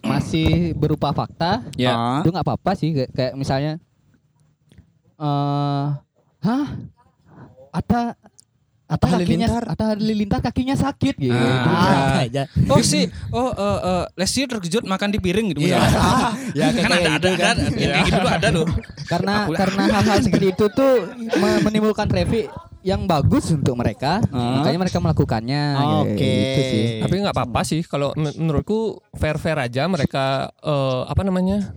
masih 0.00 0.72
berupa 0.72 1.10
fakta 1.10 1.60
Ya. 1.74 1.92
ah, 1.92 2.18
itu 2.18 2.30
nggak 2.30 2.42
apa-apa 2.42 2.72
sih 2.72 2.90
kayak, 2.90 3.10
kayak 3.12 3.32
misalnya 3.34 3.76
eh 5.18 5.86
hah 6.40 6.66
Atta 7.70 9.06
kakinya 9.06 9.46
Halilintar. 9.46 9.62
Atta 9.64 9.84
Halilintar 9.88 10.40
kakinya 10.40 10.74
sakit 10.74 11.14
gitu 11.14 11.30
Ah. 11.30 12.18
aja. 12.20 12.50
Oh 12.66 12.82
sih, 12.82 13.06
oh 13.30 13.48
eh, 13.48 13.78
eh, 13.80 14.04
Lesti 14.16 14.44
terkejut 14.44 14.82
makan 14.82 15.08
di 15.08 15.18
piring 15.18 15.46
gitu 15.48 15.62
Iya. 15.62 15.78
misalnya. 15.78 16.30
Ya 16.58 16.66
kan 16.74 16.90
ada 16.90 17.10
ada 17.12 17.28
ada, 17.28 17.48
ada. 17.54 17.62
yang 17.70 17.70
kayak 17.70 18.06
gitu 18.08 18.28
ada 18.28 18.48
tuh. 18.52 18.66
karena 19.06 19.34
Aku- 19.42 19.54
karena 19.54 19.82
hal-hal 19.88 20.18
seperti 20.20 20.46
itu 20.50 20.64
tuh 20.68 20.92
me- 21.32 21.60
menimbulkan 21.60 22.06
traffic 22.06 22.50
yang 22.80 23.04
bagus 23.04 23.50
untuk 23.50 23.74
mereka 23.74 24.18
Ah. 24.28 24.58
makanya 24.58 24.78
mereka 24.80 24.98
melakukannya 24.98 25.62
Oke. 26.02 26.18
gitu 26.18 26.60
sih 26.64 26.84
Tapi 26.98 27.14
nggak 27.20 27.34
apa-apa 27.36 27.60
sih 27.62 27.80
kalau 27.82 28.10
men- 28.14 28.34
menurutku 28.36 28.78
fair-fair 29.12 29.54
aja 29.60 29.86
mereka 29.86 30.24
eh, 30.56 31.02
apa 31.04 31.20
namanya 31.20 31.74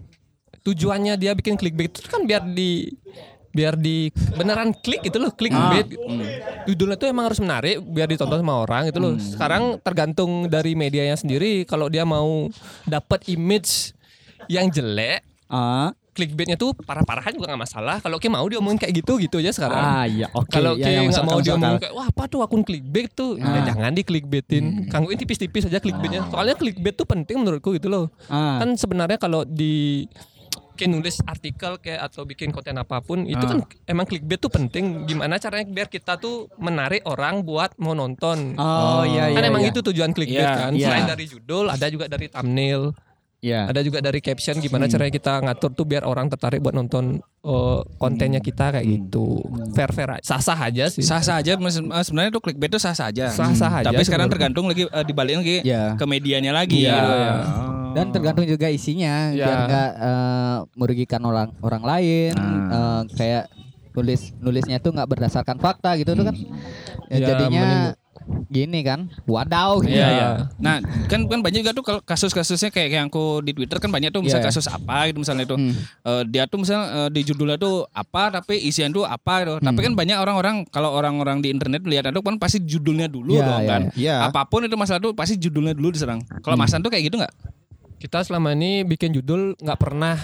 tujuannya 0.60 1.14
dia 1.16 1.34
bikin 1.34 1.54
clickbait 1.54 1.92
itu 1.92 2.08
kan 2.08 2.24
biar 2.24 2.42
di 2.48 2.88
biar 3.54 3.78
di 3.78 4.10
beneran 4.34 4.74
klik 4.74 5.06
itu 5.06 5.16
loh 5.16 5.30
clickbait 5.30 5.86
judulnya 6.66 6.98
tuh 6.98 7.06
emang 7.06 7.30
harus 7.30 7.38
menarik 7.38 7.78
biar 7.80 8.10
ditonton 8.10 8.42
sama 8.42 8.56
orang 8.60 8.90
itu 8.90 8.98
loh. 8.98 9.14
Sekarang 9.16 9.78
tergantung 9.78 10.50
dari 10.50 10.74
medianya 10.74 11.14
sendiri. 11.14 11.62
Kalau 11.64 11.86
dia 11.86 12.02
mau 12.04 12.50
dapat 12.84 13.30
image 13.30 13.94
yang 14.48 14.68
jelek 14.68 15.22
Ah, 15.46 15.94
clickbaitnya 16.18 16.58
tuh 16.58 16.74
parah-parahan 16.74 17.30
juga 17.30 17.46
nggak 17.46 17.62
masalah. 17.62 18.02
Kalau 18.02 18.18
Ki 18.18 18.26
mau 18.26 18.42
diomongin 18.42 18.82
kayak 18.82 18.94
gitu 18.96 19.22
gitu 19.22 19.38
aja 19.38 19.54
sekarang. 19.54 19.78
Ah 19.78 20.06
iya 20.10 20.26
oke. 20.34 20.50
kalau 20.50 20.74
ya, 20.74 20.90
Ki 20.90 20.92
nggak 20.98 21.14
masuk 21.14 21.26
mau 21.30 21.40
diomongin 21.40 21.78
kayak 21.78 21.94
wah 21.94 22.08
apa 22.10 22.24
tuh 22.26 22.42
akun 22.42 22.66
clickbait 22.66 23.14
tuh? 23.14 23.38
Ya 23.38 23.62
Ah. 23.62 23.62
jangan 23.62 23.94
di 23.94 24.02
clickbaitin 24.02 24.90
kangguin 24.90 25.14
tipis-tipis 25.14 25.70
aja 25.70 25.78
clickbaitnya. 25.78 26.26
Soalnya 26.34 26.58
clickbait 26.58 26.98
tuh 26.98 27.06
penting 27.06 27.38
menurutku 27.38 27.70
gitu 27.78 27.86
loh. 27.86 28.10
Ah. 28.26 28.66
kan 28.66 28.74
sebenarnya 28.74 29.22
kalau 29.22 29.46
di 29.46 30.10
kayak 30.74 30.90
nulis 30.90 31.22
artikel 31.24 31.78
kayak 31.78 32.02
atau 32.04 32.22
bikin 32.24 32.50
konten 32.50 32.76
apa 32.76 33.00
pun 33.00 33.24
itu 33.24 33.40
kan 33.40 33.62
emang 33.86 34.04
clickbait 34.04 34.38
tuh 34.38 34.50
penting 34.50 35.06
gimana 35.06 35.38
caranya 35.38 35.66
biar 35.66 35.88
kita 35.88 36.18
tuh 36.18 36.50
menarik 36.58 37.06
orang 37.06 37.42
buat 37.42 37.78
mau 37.78 37.94
nonton 37.94 38.58
Oh, 38.58 39.02
iya 39.04 39.30
iya. 39.30 39.38
kan 39.38 39.44
emang 39.46 39.64
iya. 39.64 39.70
itu 39.70 39.80
tujuan 39.82 40.12
clickbait 40.12 40.42
Iya, 40.42 40.58
kan 40.60 40.72
iya. 40.74 40.88
selain 40.88 41.06
dari 41.08 41.26
judul 41.26 41.66
ada 41.68 41.86
juga 41.88 42.06
dari 42.08 42.26
thumbnail 42.28 42.92
Iya. 43.44 43.68
ada 43.68 43.84
juga 43.84 44.00
dari 44.00 44.18
caption 44.18 44.56
Hmm. 44.56 44.64
gimana 44.64 44.88
caranya 44.88 45.12
kita 45.12 45.44
ngatur 45.44 45.72
tuh 45.74 45.84
biar 45.84 46.04
orang 46.04 46.32
tertarik 46.32 46.58
buat 46.58 46.72
nonton 46.72 47.20
eh, 47.20 47.80
kontennya 47.98 48.40
Hmm. 48.40 48.48
kita 48.48 48.66
kayak 48.72 48.88
gitu 48.88 49.44
fair 49.72 49.92
fair 49.92 50.16
sah 50.24 50.40
sah 50.40 50.56
aja 50.58 50.88
sih 50.88 51.04
Sah-sah 51.04 51.38
aja 51.38 51.60
mas- 51.60 51.76
eh, 51.76 52.04
sebenarnya 52.04 52.32
tuh 52.32 52.40
clickbait 52.40 52.72
tuh 52.72 52.80
sah-sah 52.80 53.12
aja. 53.12 53.28
Sah-sah 53.30 53.84
aja 53.84 53.86
Tapi 53.86 54.00
sekarang 54.02 54.32
tergantung 54.32 54.64
lagi 54.66 54.88
eh, 54.88 55.04
dibalikin 55.04 55.40
lagi 55.40 55.58
Ya. 55.62 55.92
ke 55.94 56.06
medianya 56.06 56.56
lagi 56.56 56.82
Iya, 56.82 56.96
gitu. 56.96 57.12
iya. 57.14 57.34
dan 57.94 58.06
tergantung 58.10 58.48
juga 58.48 58.68
isinya 58.68 59.30
Ya. 59.30 59.44
biar 59.44 59.58
nggak 59.68 59.90
eh, 60.00 60.58
merugikan 60.74 61.22
orang 61.22 61.52
orang 61.60 61.84
lain 61.84 62.34
eh, 62.72 63.02
kayak 63.14 63.52
nulis 63.92 64.34
nulisnya 64.36 64.80
tuh 64.80 64.90
nggak 64.90 65.06
berdasarkan 65.06 65.60
fakta 65.60 65.94
gitu 65.96 66.16
tuh 66.16 66.26
kan 66.26 66.36
ya, 67.06 67.14
Ya, 67.14 67.28
jadinya 67.30 67.94
gini 68.48 68.80
kan 68.82 69.10
wadaw 69.24 69.80
gitu 69.80 69.92
Iya, 69.92 70.04
Iya. 70.04 70.12
iya. 70.14 70.28
Nah, 70.58 70.76
kan 71.06 71.26
kan 71.26 71.40
banyak 71.40 71.60
juga 71.60 71.72
tuh 71.72 71.82
kalau 71.82 72.00
kasus-kasusnya 72.00 72.70
kayak 72.70 72.90
yang 72.90 73.08
aku 73.08 73.42
di 73.42 73.52
Twitter 73.52 73.78
kan 73.78 73.88
banyak 73.88 74.10
tuh 74.10 74.20
misalnya 74.20 74.46
Iya, 74.46 74.50
iya. 74.50 74.58
kasus 74.60 74.68
apa 74.68 74.98
gitu 75.08 75.18
misalnya 75.20 75.44
itu. 75.44 75.56
Hmm. 75.56 75.74
Eh, 76.04 76.24
dia 76.28 76.44
tuh 76.46 76.58
misalnya 76.58 76.84
eh, 76.86 77.10
di 77.10 77.22
judulnya 77.24 77.58
tuh 77.58 77.84
apa 77.88 78.32
tapi 78.32 78.60
isian 78.60 78.90
tuh 78.90 79.04
apa 79.04 79.34
gitu. 79.42 79.54
Tapi 79.60 79.74
Hmm. 79.76 79.86
kan 79.86 79.94
banyak 79.96 80.18
orang-orang 80.18 80.56
kalau 80.68 80.90
orang-orang 80.92 81.40
di 81.40 81.50
internet 81.50 81.82
melihat 81.82 82.08
itu 82.08 82.20
kan 82.20 82.36
pasti 82.36 82.60
judulnya 82.60 83.06
dulu 83.06 83.34
Iya, 83.34 83.44
dong 83.44 83.62
iya, 83.62 83.70
kan. 83.70 83.82
iya. 83.94 84.16
Apa 84.24 84.46
pun 84.46 84.62
itu 84.62 84.74
masalah 84.74 85.00
tuh 85.00 85.12
pasti 85.12 85.36
judulnya 85.36 85.74
dulu 85.74 85.90
diserang. 85.90 86.22
Kalau 86.40 86.54
Hmm. 86.54 86.64
Masan 86.64 86.80
tuh 86.80 86.90
kayak 86.90 87.08
gitu 87.08 87.18
nggak? 87.18 87.34
kita 87.96 88.20
selama 88.20 88.52
ini 88.52 88.84
bikin 88.84 89.16
judul 89.16 89.56
nggak 89.56 89.80
pernah 89.80 90.20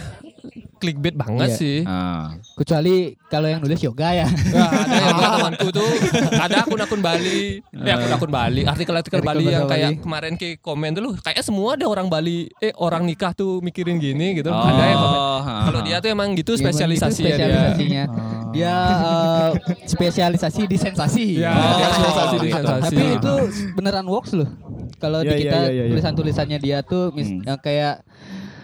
clickbait 0.80 1.14
banget 1.14 1.50
Iya. 1.50 1.58
sih. 1.58 1.78
Ah. 1.84 2.34
kecuali 2.56 2.96
kalau 3.26 3.46
yang 3.46 3.60
nulis 3.60 3.80
yoga 3.80 4.10
ya. 4.10 4.26
Nggak, 4.26 4.70
ada 4.72 4.96
yang 4.98 5.34
temanku 5.36 5.68
tuh. 5.70 5.92
Ada 6.34 6.56
akun-akun 6.62 7.00
Bali. 7.00 7.60
Eh 7.62 7.92
akun-akun 7.92 8.28
Bali 8.30 8.62
artikel-artikel 8.64 9.20
Bali 9.22 9.46
yang 9.46 9.64
kayak 9.66 9.92
Bali. 9.92 10.02
kemarin 10.02 10.34
ke 10.34 10.58
komen 10.58 10.90
tuh 10.92 11.02
loh 11.02 11.14
kayaknya 11.16 11.42
semua 11.42 11.74
ada 11.74 11.86
orang 11.86 12.08
Bali 12.08 12.48
eh 12.58 12.72
orang 12.76 13.04
nikah 13.04 13.32
tuh 13.32 13.60
mikirin 13.60 13.96
gini 13.96 14.34
gitu. 14.34 14.48
Oh, 14.48 14.58
ada 14.58 14.84
yang 14.86 14.98
komen. 14.98 15.20
ha, 15.42 15.54
kalau 15.66 15.80
dia 15.82 15.98
tuh 15.98 16.10
emang 16.10 16.32
gitu 16.34 16.52
Emang 16.54 16.64
spesialisasi 16.66 17.12
gitu 17.18 17.28
ya 17.28 17.36
dia. 17.36 17.44
spesialisasinya. 17.44 18.04
Dia 18.50 18.74
eh, 18.98 19.50
spesialisasi 19.86 20.62
di 20.66 20.78
sensasi. 20.78 21.26
Ya, 21.38 21.52
Oh, 21.52 21.76
dia 21.76 21.88
spesialisasi 21.90 22.36
di 22.36 22.48
gitu. 22.48 22.58
sensasi. 22.58 22.84
Tapi 22.90 23.04
itu 23.16 23.34
beneran 23.74 24.06
works 24.06 24.32
loh. 24.34 24.50
Kalau 24.98 25.20
Iya, 25.20 25.30
di 25.30 25.36
iya, 25.38 25.44
kita 25.46 25.60
iya, 25.62 25.72
iya. 25.72 25.84
tulisan-tulisannya 25.88 26.58
dia 26.58 26.78
tuh 26.82 27.12
mis- 27.12 27.30
Hmm. 27.32 27.58
kayak 27.58 28.02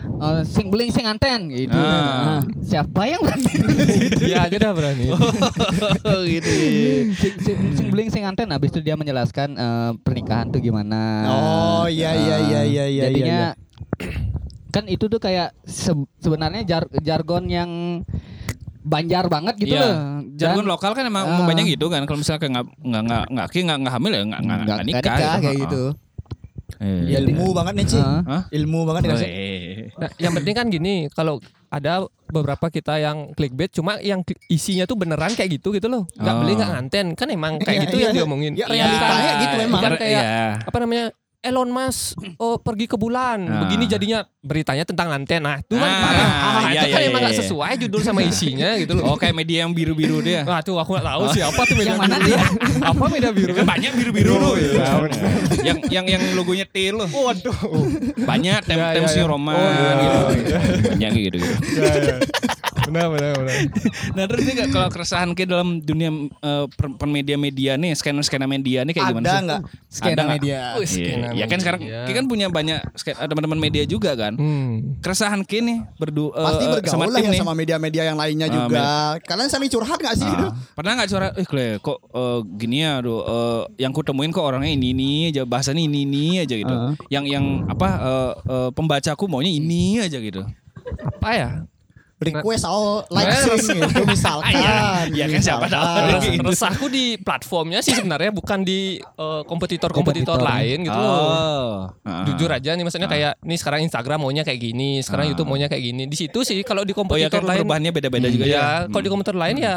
eh, 0.07 0.41
sing 0.43 0.67
beling 0.67 0.89
sing 0.89 1.03
anten 1.03 1.47
gitu 1.47 1.71
Ah. 1.71 2.37
Nah, 2.37 2.41
siapa 2.59 3.01
yang 3.05 3.21
berani 3.21 3.51
dia 4.15 4.37
aja 4.45 4.55
dah 4.55 4.71
berani 4.71 5.05
Oh, 6.07 6.21
gitu. 6.23 6.49
sing, 7.11 7.33
sing, 7.37 7.57
sing 7.71 7.87
beling 7.87 8.07
sing 8.07 8.23
anten 8.23 8.47
habis 8.47 8.69
itu 8.69 8.79
dia 8.79 8.93
menjelaskan 8.93 9.49
eh, 9.53 9.91
pernikahan 9.99 10.47
tuh 10.47 10.59
gimana 10.59 11.01
Oh, 11.25 11.85
iya, 11.85 12.11
iya, 12.11 12.37
iya, 12.39 12.61
iya, 12.63 12.83
iya, 12.85 13.03
jadinya 13.05 13.39
iya, 13.51 14.09
kan 14.73 14.83
itu 14.85 15.05
tuh 15.05 15.17
kayak 15.17 15.55
se- 15.63 15.93
sebenarnya 16.17 16.61
jar- 16.63 16.91
jargon 16.99 17.45
yang 17.45 17.71
banjar 18.81 19.25
banget 19.25 19.55
gitu 19.57 19.73
Iya. 19.73 19.81
loh 19.81 19.95
Jargon 20.35 20.61
Dan- 20.61 20.69
lokal 20.69 20.91
kan 20.91 21.03
emang 21.03 21.23
Ah. 21.23 21.41
banyak 21.41 21.65
gitu 21.69 21.87
kan. 21.87 22.03
Kalau 22.03 22.19
misalnya 22.19 22.37
kayak 22.37 22.53
nggak 22.53 22.65
nggak 22.83 23.01
nggak 23.31 23.47
nggak 23.47 23.77
nggak 23.79 23.93
hamil 23.93 24.11
ya 24.11 24.21
nggak 24.21 24.41
nggak 24.43 24.59
nikah, 24.59 24.83
nikah 24.83 25.15
gitu. 25.15 25.39
kayak 25.39 25.55
Ha, 25.55 25.63
gitu. 25.63 25.83
Iya. 26.79 27.19
Ilmu 27.21 27.51
banget 27.51 27.73
nih, 27.75 27.85
Ci. 27.87 27.99
Hah? 27.99 28.43
Ilmu 28.49 28.79
banget 28.83 29.01
Oh, 29.01 29.07
dikasih. 29.09 29.29
Nah, 29.95 30.09
yang 30.17 30.33
penting 30.33 30.53
kan 30.53 30.67
gini, 30.67 30.93
kalau 31.09 31.39
ada 31.67 32.03
beberapa 32.25 32.67
kita 32.67 32.97
yang 32.97 33.31
clickbait, 33.31 33.69
cuma 33.69 33.99
yang 33.99 34.23
isinya 34.47 34.83
tuh 34.83 34.95
beneran 34.95 35.31
kayak 35.31 35.59
gitu 35.59 35.71
gitu 35.71 35.87
loh, 35.87 36.03
nggak 36.11 36.35
Oh. 36.35 36.39
beli 36.41 36.53
nggak 36.55 36.71
nganten, 36.71 37.07
kan 37.13 37.27
emang 37.27 37.59
kayak 37.59 37.75
Iya, 37.75 37.83
gitu 37.85 37.95
iya. 37.95 38.03
yang 38.03 38.13
diomongin. 38.15 38.51
Ya, 38.55 38.65
realitanya 38.65 39.31
gitu 39.39 39.55
emang. 39.61 39.79
Bukan 39.79 39.91
iya, 39.91 39.99
kayak 39.99 40.23
apa 40.65 40.77
namanya 40.79 41.05
Elon 41.45 41.69
Musk 41.69 42.17
oh, 42.35 42.57
pergi 42.57 42.85
ke 42.85 42.97
bulan, 42.97 43.45
Ah. 43.45 43.61
begini 43.61 43.85
jadinya 43.85 44.19
beritanya 44.41 44.81
tentang 44.81 45.13
nganten. 45.13 45.41
Nah, 45.41 45.57
itu 45.57 45.77
kan 45.77 45.85
Ah, 45.85 46.01
parah. 46.01 46.25
Ah, 46.25 46.61
iya, 46.67 46.81
itu 46.81 46.87
kan 46.89 47.01
iya, 47.01 47.07
emang 47.07 47.21
iya, 47.21 47.25
nggak 47.29 47.35
iya. 47.37 47.41
sesuai 47.45 47.73
judul 47.79 48.01
sama 48.01 48.21
isinya 48.21 48.69
gitu 48.75 48.91
loh. 48.93 49.03
Oh 49.07 49.15
kayak 49.15 49.33
media 49.33 49.61
yang 49.61 49.71
biru-biru 49.71 50.19
dia. 50.19 50.41
Wah, 50.41 50.59
tuh 50.59 50.75
aku 50.75 50.97
nggak 50.97 51.05
tahu 51.05 51.23
siapa 51.31 51.61
tuh 51.61 51.75
media 51.77 51.93
Yang 51.93 52.01
mana 52.01 52.15
biru. 52.17 52.45
Apa 52.81 53.03
media 53.07 53.29
biru? 53.29 53.51
Kan 53.53 53.65
banyak 53.65 53.91
biru-biru 53.93 54.31
tuh. 54.33 54.55
yang 55.61 55.77
yang 55.87 56.05
yang 56.09 56.23
logonya 56.33 56.65
T 56.65 56.77
loh. 56.89 57.05
Waduh. 57.05 57.57
Banyak 58.17 58.59
tem 58.65 58.77
Ya, 58.77 58.93
tem 58.93 59.03
ya, 59.05 59.09
New 59.13 59.21
ya. 59.21 59.29
Roman 59.29 59.53
Oh, 59.55 59.69
iya. 59.69 59.91
gitu. 60.33 60.53
Banyak 60.89 61.09
gitu 61.13 61.35
gitu. 61.37 61.55
Benar, 62.85 63.07
benar, 63.09 63.31
benar. 63.35 63.55
Nah 64.11 64.23
terus 64.25 64.41
nih 64.43 64.55
Kak, 64.55 64.67
kalau 64.69 64.87
keresahan 64.87 65.29
ke 65.31 65.43
dalam 65.43 65.79
dunia 65.79 66.09
eh, 66.21 66.65
per- 66.69 66.95
permedia-media 66.95 67.75
nih, 67.75 67.91
skena-skena 67.91 68.45
media 68.45 68.81
nih 68.81 68.91
kayak 68.91 69.07
gimana 69.09 69.23
Ada 69.23 69.31
sih? 69.31 69.43
nggak? 69.43 69.61
skena 69.87 70.07
Ada 70.07 70.21
nggak? 70.21 70.33
media 70.35 70.59
Wih, 70.73 70.81
Iya, 70.81 70.87
skena 70.87 71.27
ya 71.31 71.45
kan 71.45 71.59
sekarang 71.59 71.81
media. 71.81 71.99
kita 72.03 72.15
kan 72.15 72.25
punya 72.25 72.47
banyak 72.47 72.79
ada 73.11 73.27
teman-teman 73.27 73.59
media 73.59 73.83
juga 73.83 74.11
kan. 74.13 74.33
Hmm. 74.35 74.99
Keresahan 74.99 75.41
Ki 75.41 75.59
nih 75.59 75.77
berdu 75.95 76.29
eh, 76.31 76.41
Pasti 76.41 76.63
eh, 76.63 76.71
bergaul 76.71 76.99
lah 77.05 77.15
tim 77.15 77.23
ya 77.23 77.31
nih. 77.31 77.39
sama 77.39 77.53
media-media 77.53 78.03
yang 78.05 78.17
lainnya 78.17 78.47
Ah, 78.47 78.55
juga. 78.55 78.81
Kalian 79.23 79.49
saling 79.49 79.67
curhat 79.67 79.97
gak 79.97 80.15
sih? 80.15 80.27
gitu? 80.27 80.45
Ah, 80.45 80.53
pernah 80.73 80.91
nggak 80.95 81.07
suara 81.07 81.27
eh 81.31 81.43
Kle, 81.43 81.79
kok 81.79 81.99
eh, 82.05 82.39
gini 82.55 82.81
ya 82.81 82.97
aduh 82.97 83.21
eh, 83.21 83.61
yang 83.79 83.91
ku 83.91 84.01
temuin 84.01 84.29
kok 84.29 84.43
orangnya 84.43 84.69
ini 84.69 84.91
ini 84.91 85.09
aja 85.27 85.43
bahasanya 85.43 85.81
ini 85.81 86.03
ini 86.03 86.23
aja 86.37 86.53
gitu. 86.53 86.71
Ah. 86.71 86.93
Yang 87.07 87.25
yang 87.31 87.45
apa 87.65 87.89
eh, 87.97 88.31
eh, 88.45 88.69
pembacaku 88.71 89.25
maunya 89.25 89.49
ini 89.49 89.99
aja 89.99 90.17
gitu. 90.17 90.45
Apa 91.01 91.29
ya? 91.31 91.49
Request 92.15 92.63
all 92.63 93.03
like 93.11 93.27
Nah, 93.27 93.59
sing 93.59 93.75
gitu 93.75 94.03
misalkan. 94.15 94.55
Iya 95.11 95.25
kan, 95.27 95.41
siapa 95.41 95.65
tahu. 95.67 96.47
Resahku 96.47 96.85
di 96.87 97.19
platformnya 97.19 97.83
sih 97.83 97.91
sebenarnya 97.91 98.31
bukan 98.31 98.63
di 98.63 98.97
eh, 98.97 99.41
kompetitor-kompetitor 99.43 100.39
Kompetitor. 100.39 100.39
lain 100.39 100.77
gitu 100.83 100.95
loh. 100.95 101.91
Oh. 101.91 102.23
Jujur 102.23 102.47
aja 102.47 102.71
nih 102.71 102.83
maksudnya 102.83 103.07
kayak 103.07 103.35
nih 103.41 103.57
sekarang 103.57 103.83
Instagram 103.83 104.19
maunya 104.21 104.41
kayak 104.41 104.59
gini, 104.59 104.99
sekarang 104.99 105.27
Ah. 105.27 105.29
YouTube 105.31 105.49
maunya 105.49 105.67
kayak 105.67 105.83
gini. 105.83 106.03
Di 106.05 106.17
situ 106.17 106.39
sih 106.41 106.63
kalau 106.63 106.81
di 106.81 106.91
Oh 106.91 107.03
ya 107.11 107.27
kompetitor 107.27 107.41
kan 107.41 107.43
lain 107.45 107.59
perubahannya 107.61 107.91
beda-beda 107.91 108.27
juga 108.29 108.45
ya. 108.45 108.55
ya, 108.55 108.67
kalau 108.87 109.03
di 109.03 109.09
kompetitor 109.09 109.35
lain 109.35 109.55
ya 109.59 109.75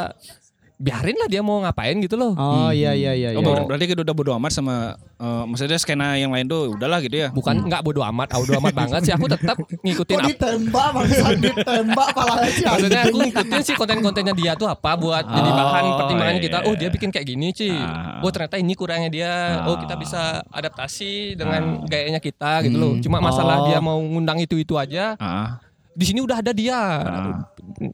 biarin 0.79 1.11
lah 1.19 1.27
dia 1.27 1.43
mau 1.43 1.59
ngapain 1.59 1.91
gitu 1.99 2.15
loh. 2.15 2.31
Oh 2.39 2.71
iya 2.71 2.95
iya 2.95 3.11
iya. 3.11 3.29
Oh, 3.35 3.43
iya. 3.43 3.67
berarti 3.67 3.83
kita 3.83 3.99
udah 3.99 4.15
bodo 4.15 4.31
amat 4.39 4.55
sama 4.55 4.95
eh, 5.19 5.43
maksudnya 5.43 5.75
skena 5.75 6.15
yang 6.15 6.31
lain 6.31 6.47
tuh 6.47 6.71
udahlah 6.71 7.03
gitu 7.03 7.19
ya. 7.19 7.27
Bukan 7.35 7.67
nggak 7.67 7.83
bodo 7.83 7.99
amat, 7.99 8.31
bodo 8.31 8.55
amat 8.55 8.71
banget 8.71 9.01
sih. 9.03 9.11
Aku 9.11 9.27
tetap 9.27 9.59
ngikutin 9.83 10.15
Kok 10.15 10.23
apa. 10.23 10.29
ditembak 10.31 10.89
bangsa 10.95 11.25
ditembak 11.35 12.07
pala 12.15 12.33
aja. 12.47 12.65
Maksudnya 12.79 13.01
aku 13.03 13.17
ngikutin 13.19 13.61
sih 13.61 13.75
konten-kontennya 13.75 14.31
dia 14.31 14.51
tuh 14.55 14.71
apa 14.71 14.95
buat 14.95 15.27
jadi 15.27 15.49
bahan 15.51 15.83
Oh, 15.83 15.97
pertimbangan 15.99 16.35
iya, 16.39 16.43
kita. 16.47 16.57
iya. 16.63 16.67
Oh 16.71 16.73
dia 16.79 16.89
bikin 16.89 17.09
kayak 17.11 17.27
gini 17.27 17.47
sih. 17.51 17.75
Ah. 17.75 18.23
Oh 18.23 18.31
ternyata 18.31 18.55
ini 18.55 18.71
kurangnya 18.71 19.11
dia. 19.11 19.33
Oh 19.67 19.75
kita 19.75 19.99
bisa 19.99 20.39
adaptasi 20.47 21.35
dengan 21.35 21.83
gayanya 21.83 22.23
kita 22.23 22.63
gitu 22.63 22.79
loh. 22.79 22.93
Cuma 23.03 23.19
Oh. 23.19 23.27
masalah 23.27 23.67
dia 23.67 23.83
mau 23.83 23.99
ngundang 23.99 24.39
itu-itu 24.39 24.79
aja. 24.79 25.19
Ah. 25.19 25.59
Di 25.91 26.07
sini 26.07 26.23
udah 26.23 26.39
ada 26.39 26.55
dia. 26.55 26.79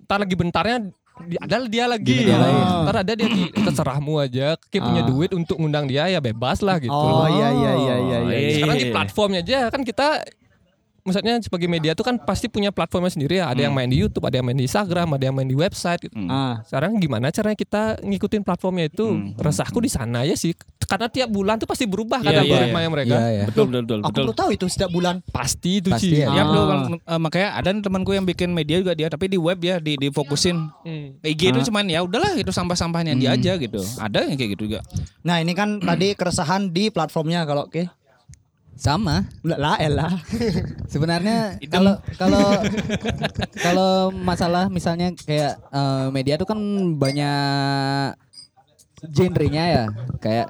Ntar 0.05 0.21
lagi 0.21 0.37
bentarnya 0.37 0.85
ada 1.15 1.55
dia 1.65 1.85
lagi. 1.85 2.15
media 2.17 2.37
lain. 2.37 2.61
Ntar 2.83 2.95
ada 3.01 3.11
dia 3.11 3.27
di 3.27 3.43
terserahmu 3.49 4.13
aja. 4.17 4.59
Kayak 4.67 4.83
punya 4.83 5.01
Ah. 5.01 5.07
duit 5.07 5.31
untuk 5.31 5.55
ngundang 5.55 5.85
dia 5.85 6.07
ya 6.07 6.19
bebas 6.19 6.59
lah 6.59 6.77
gitu. 6.77 6.91
Oh 6.91 7.25
iya 7.25 7.49
iya 7.49 7.71
iya 7.73 7.95
iya 7.97 8.17
Oh, 8.17 8.27
iya. 8.27 8.37
iya. 8.37 8.53
Sekarang 8.53 8.77
di 8.77 8.87
platformnya 8.91 9.41
aja 9.41 9.57
kan 9.67 9.81
kita 9.81 10.07
Maksudnya 11.05 11.37
sebagai 11.37 11.69
media 11.69 11.93
tuh 11.93 12.01
kan 12.01 12.17
pasti 12.17 12.49
punya 12.49 12.73
platformnya 12.73 13.13
sendiri 13.13 13.37
ya. 13.37 13.53
Ada 13.53 13.69
yang 13.69 13.77
main 13.77 13.85
di 13.85 14.01
YouTube, 14.01 14.25
ada 14.25 14.41
yang 14.41 14.45
main 14.49 14.57
di 14.57 14.65
Instagram, 14.65 15.13
ada 15.13 15.23
yang 15.29 15.37
main 15.37 15.45
di 15.45 15.53
website. 15.53 16.01
Gitu. 16.01 16.17
Hmm. 16.17 16.33
Ah. 16.33 16.65
Sekarang 16.65 16.97
gimana 16.97 17.29
caranya 17.29 17.53
kita 17.53 18.01
ngikutin 18.01 18.41
platformnya 18.41 18.89
itu? 18.89 19.37
Resahku 19.37 19.85
di 19.85 19.93
sana 19.93 20.25
ya 20.25 20.33
sih. 20.33 20.57
Karena 20.81 21.05
tiap 21.05 21.29
bulan 21.29 21.61
tuh 21.61 21.69
pasti 21.69 21.85
berubah 21.85 22.25
kan 22.25 22.33
Iya, 22.33 22.41
iya, 22.41 22.49
algoritmanya 22.49 22.89
mereka. 22.89 23.15
Iya, 23.21 23.27
iya. 23.29 23.45
Betul 23.45 23.69
betul 23.69 23.83
betul. 23.85 23.99
Aku 24.01 24.09
betul. 24.09 24.21
perlu 24.25 24.33
tahu 24.33 24.49
itu 24.57 24.65
setiap 24.65 24.89
bulan. 24.89 25.15
Pasti 25.29 25.71
itu 25.77 25.89
Pasti 25.93 26.09
sih. 26.09 26.25
ya. 26.25 26.33
Ah. 26.33 26.41
betul. 26.41 26.97
Eh, 26.97 27.19
makanya 27.21 27.49
ada 27.53 27.69
nih 27.69 27.83
temanku 27.85 28.11
yang 28.17 28.25
bikin 28.25 28.49
media 28.49 28.81
juga 28.81 28.97
dia, 28.97 29.05
tapi 29.05 29.29
di 29.29 29.37
web 29.37 29.61
ya 29.61 29.77
di 29.77 30.01
difokusin. 30.01 30.57
Hmm. 30.57 31.21
IG 31.21 31.53
itu 31.53 31.69
cuman 31.69 31.85
ya 31.85 32.01
udahlah 32.01 32.33
itu 32.33 32.49
sampah-sampahnya 32.49 33.13
dia 33.13 33.37
aja 33.37 33.61
gitu. 33.61 33.77
Ada 34.01 34.25
yang 34.25 34.41
kayak 34.41 34.57
gitu 34.57 34.73
juga. 34.73 34.81
Nah 35.21 35.37
ini 35.37 35.53
kan 35.53 35.77
tadi 35.77 36.17
keresahan 36.17 36.73
di 36.73 36.89
platformnya 36.89 37.45
kalau 37.45 37.69
oke. 37.69 38.04
Sama. 38.75 39.23
Lah 39.41 39.57
lah 39.57 39.75
elah. 39.79 40.13
Sebenarnya 40.91 41.55
kalau 41.71 41.95
kalau 42.19 42.43
kalau 43.55 43.93
masalah 44.11 44.67
misalnya 44.67 45.15
kayak 45.15 45.55
eh, 45.71 46.07
media 46.11 46.35
tuh 46.35 46.47
kan 46.47 46.59
banyak 46.99 48.13
genrenya 49.15 49.63
ya. 49.63 49.85
Kayak 50.19 50.47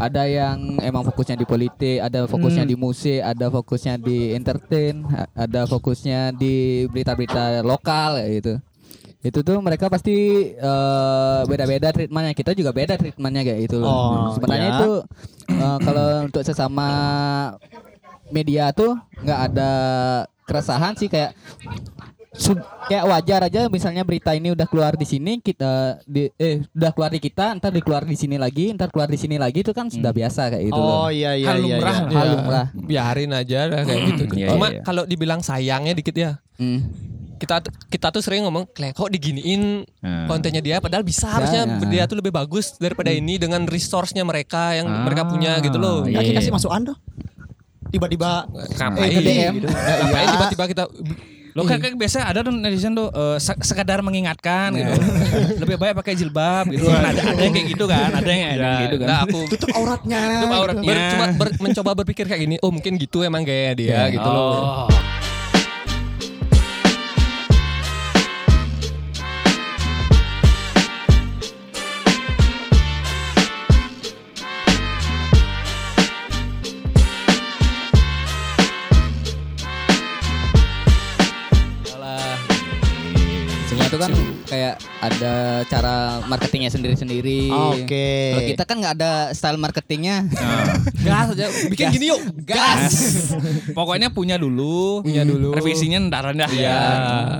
ada 0.00 0.24
yang 0.28 0.80
emang 0.80 1.04
fokusnya 1.04 1.36
di 1.36 1.46
politik, 1.48 2.00
ada 2.00 2.24
fokusnya 2.24 2.64
di 2.64 2.76
musik, 2.76 3.20
ada 3.20 3.52
fokusnya 3.52 4.00
di 4.00 4.32
entertain, 4.32 5.04
ada 5.36 5.64
fokusnya 5.68 6.32
di 6.36 6.84
berita-berita 6.88 7.64
lokal 7.64 8.20
gitu. 8.28 8.60
Itu 9.20 9.40
tuh 9.40 9.60
mereka 9.60 9.86
pasti 9.86 10.16
eh, 10.50 11.40
beda-beda 11.44 11.88
treatmentnya. 11.90 12.32
Kita 12.32 12.50
juga 12.52 12.70
beda 12.70 12.94
treatmentnya 12.94 13.42
kayak 13.44 13.60
gitu 13.64 13.76
loh. 13.78 13.86
Oh, 13.86 14.24
Sebenarnya 14.32 14.68
ya. 14.68 14.76
itu 14.78 14.90
eh, 15.50 15.78
kalau 15.78 16.06
untuk 16.24 16.42
sesama 16.42 16.88
media 18.28 18.70
tuh 18.70 18.94
nggak 19.18 19.40
ada 19.44 19.70
keresahan 20.46 20.94
sih 20.94 21.06
kayak 21.06 21.34
sub- 22.32 22.62
kayak 22.86 23.04
wajar 23.04 23.40
aja 23.44 23.66
misalnya 23.66 24.02
berita 24.02 24.30
ini 24.30 24.50
udah 24.50 24.62
keluar 24.64 24.94
di 24.94 25.02
sini 25.02 25.38
kita 25.38 25.98
di 26.04 26.30
eh 26.32 26.62
udah 26.70 26.90
keluar 26.90 27.10
di 27.10 27.18
kita 27.18 27.58
ntar 27.58 27.70
dikeluar 27.70 28.02
di 28.02 28.14
sini 28.14 28.38
lagi 28.38 28.70
ntar 28.70 28.86
keluar 28.88 29.06
di 29.06 29.18
sini 29.18 29.34
lagi 29.34 29.60
itu 29.60 29.70
kan 29.70 29.90
sudah 29.90 30.10
biasa 30.10 30.46
kayak 30.48 30.62
gitu 30.64 30.78
Oh 30.78 31.06
loh. 31.06 31.10
iya 31.10 31.34
iya 31.34 31.46
Hal 31.50 31.58
iya. 31.58 31.66
lumrah. 31.74 31.96
iya. 31.98 32.06
Hal 32.08 32.22
Ya, 32.22 32.32
lumrah. 32.32 32.66
Biarin 32.72 33.30
aja 33.32 33.58
lah 33.66 33.82
kayak 33.82 34.00
gitu. 34.06 34.22
Iya, 34.32 34.46
Cuma 34.48 34.66
iya. 34.70 34.80
kalau 34.80 35.02
dibilang 35.04 35.40
sayangnya 35.40 35.90
dikit 35.92 36.14
ya. 36.14 36.38
Hmm. 36.54 36.86
Kita 37.40 37.56
kita 37.88 38.06
tuh 38.10 38.20
sering 38.20 38.44
ngomong, 38.44 38.68
"Klek, 38.68 38.92
kok 38.92 39.08
diginiin 39.08 39.88
Hmm. 39.96 40.26
kontennya 40.26 40.60
dia 40.60 40.76
padahal 40.76 41.00
bisa 41.00 41.24
harusnya 41.26 41.64
ya. 41.64 41.88
dia 41.88 42.02
tuh 42.04 42.14
lebih 42.14 42.28
bagus 42.30 42.76
daripada 42.76 43.08
ini 43.08 43.34
dengan 43.34 43.64
resource-nya 43.64 44.20
mereka 44.22 44.76
yang 44.76 44.84
mereka 45.02 45.24
punya 45.24 45.56
gitu 45.58 45.74
loh. 45.74 46.04
iya. 46.04 46.20
Kasih 46.20 46.36
kasih 46.36 46.52
masukan 46.52 46.80
dong. 46.86 46.98
Tiba-tiba 47.88 48.44
Ngapain? 48.46 49.08
Eh, 49.08 49.18
DM. 49.18 49.52
Gitu. 49.56 49.66
Ngapain 49.66 50.22
Iya. 50.22 50.32
tiba-tiba 50.36 50.64
kita 50.68 50.84
Lo 51.50 51.66
kan 51.66 51.82
kayak 51.82 51.98
biasa 51.98 52.22
ada 52.22 52.46
tuh 52.46 52.54
netizen 52.54 52.94
tuh 52.94 53.10
eh, 53.10 53.34
se- 53.36 53.58
sekadar 53.64 53.98
mengingatkan 54.00 54.70
gitu. 54.70 54.92
Lebih 55.66 55.76
baik 55.76 55.98
pakai 55.98 56.14
jilbab 56.14 56.70
gitu. 56.70 56.86
Kan 56.86 57.02
ada 57.02 57.26
ada 57.26 57.42
yang 57.42 57.50
kayak 57.50 57.68
gitu 57.68 57.84
kan, 57.90 58.08
ada 58.14 58.30
yang 58.30 58.42
ada 58.46 58.62
yang 58.62 58.82
gitu 58.84 58.96
kan. 59.02 59.06
Nah, 59.08 59.18
aku 59.24 59.38
tutup 59.50 59.68
auratnya. 59.74 60.20
Tutup 60.38 60.54
auratnya. 60.54 60.82
gitu. 60.84 60.94
Ber- 60.94 61.10
cuma 61.10 61.26
ber- 61.34 61.56
mencoba 61.58 61.90
berpikir 61.98 62.24
kayak 62.24 62.40
gini, 62.40 62.56
oh 62.60 62.70
mungkin 62.70 62.94
gitu 62.94 63.26
emang 63.26 63.42
gaya 63.42 63.74
dia 63.74 63.98
gitu 64.08 64.22
loh. 64.22 64.86
Oh. 64.86 64.86
Semua 64.86 65.19
ada 85.00 85.64
cara 85.66 86.20
marketingnya 86.28 86.70
sendiri-sendiri. 86.70 87.48
Oke. 87.48 88.36
Kalau 88.36 88.42
kita 88.52 88.64
kan 88.68 88.76
nggak 88.78 88.94
ada 89.00 89.12
style 89.32 89.56
marketingnya. 89.56 90.28
Gas 91.00 91.32
aja, 91.32 91.46
bikin 91.72 91.86
Gas. 91.88 91.94
gini 91.96 92.06
yuk, 92.12 92.20
gas. 92.44 92.94
Pokoknya 93.72 94.12
punya 94.12 94.36
dulu, 94.36 95.00
Punya 95.00 95.24
dulu. 95.24 95.56
Revisinya 95.56 95.98
ntar 96.06 96.36
dah. 96.36 96.50
Iya. 96.50 96.80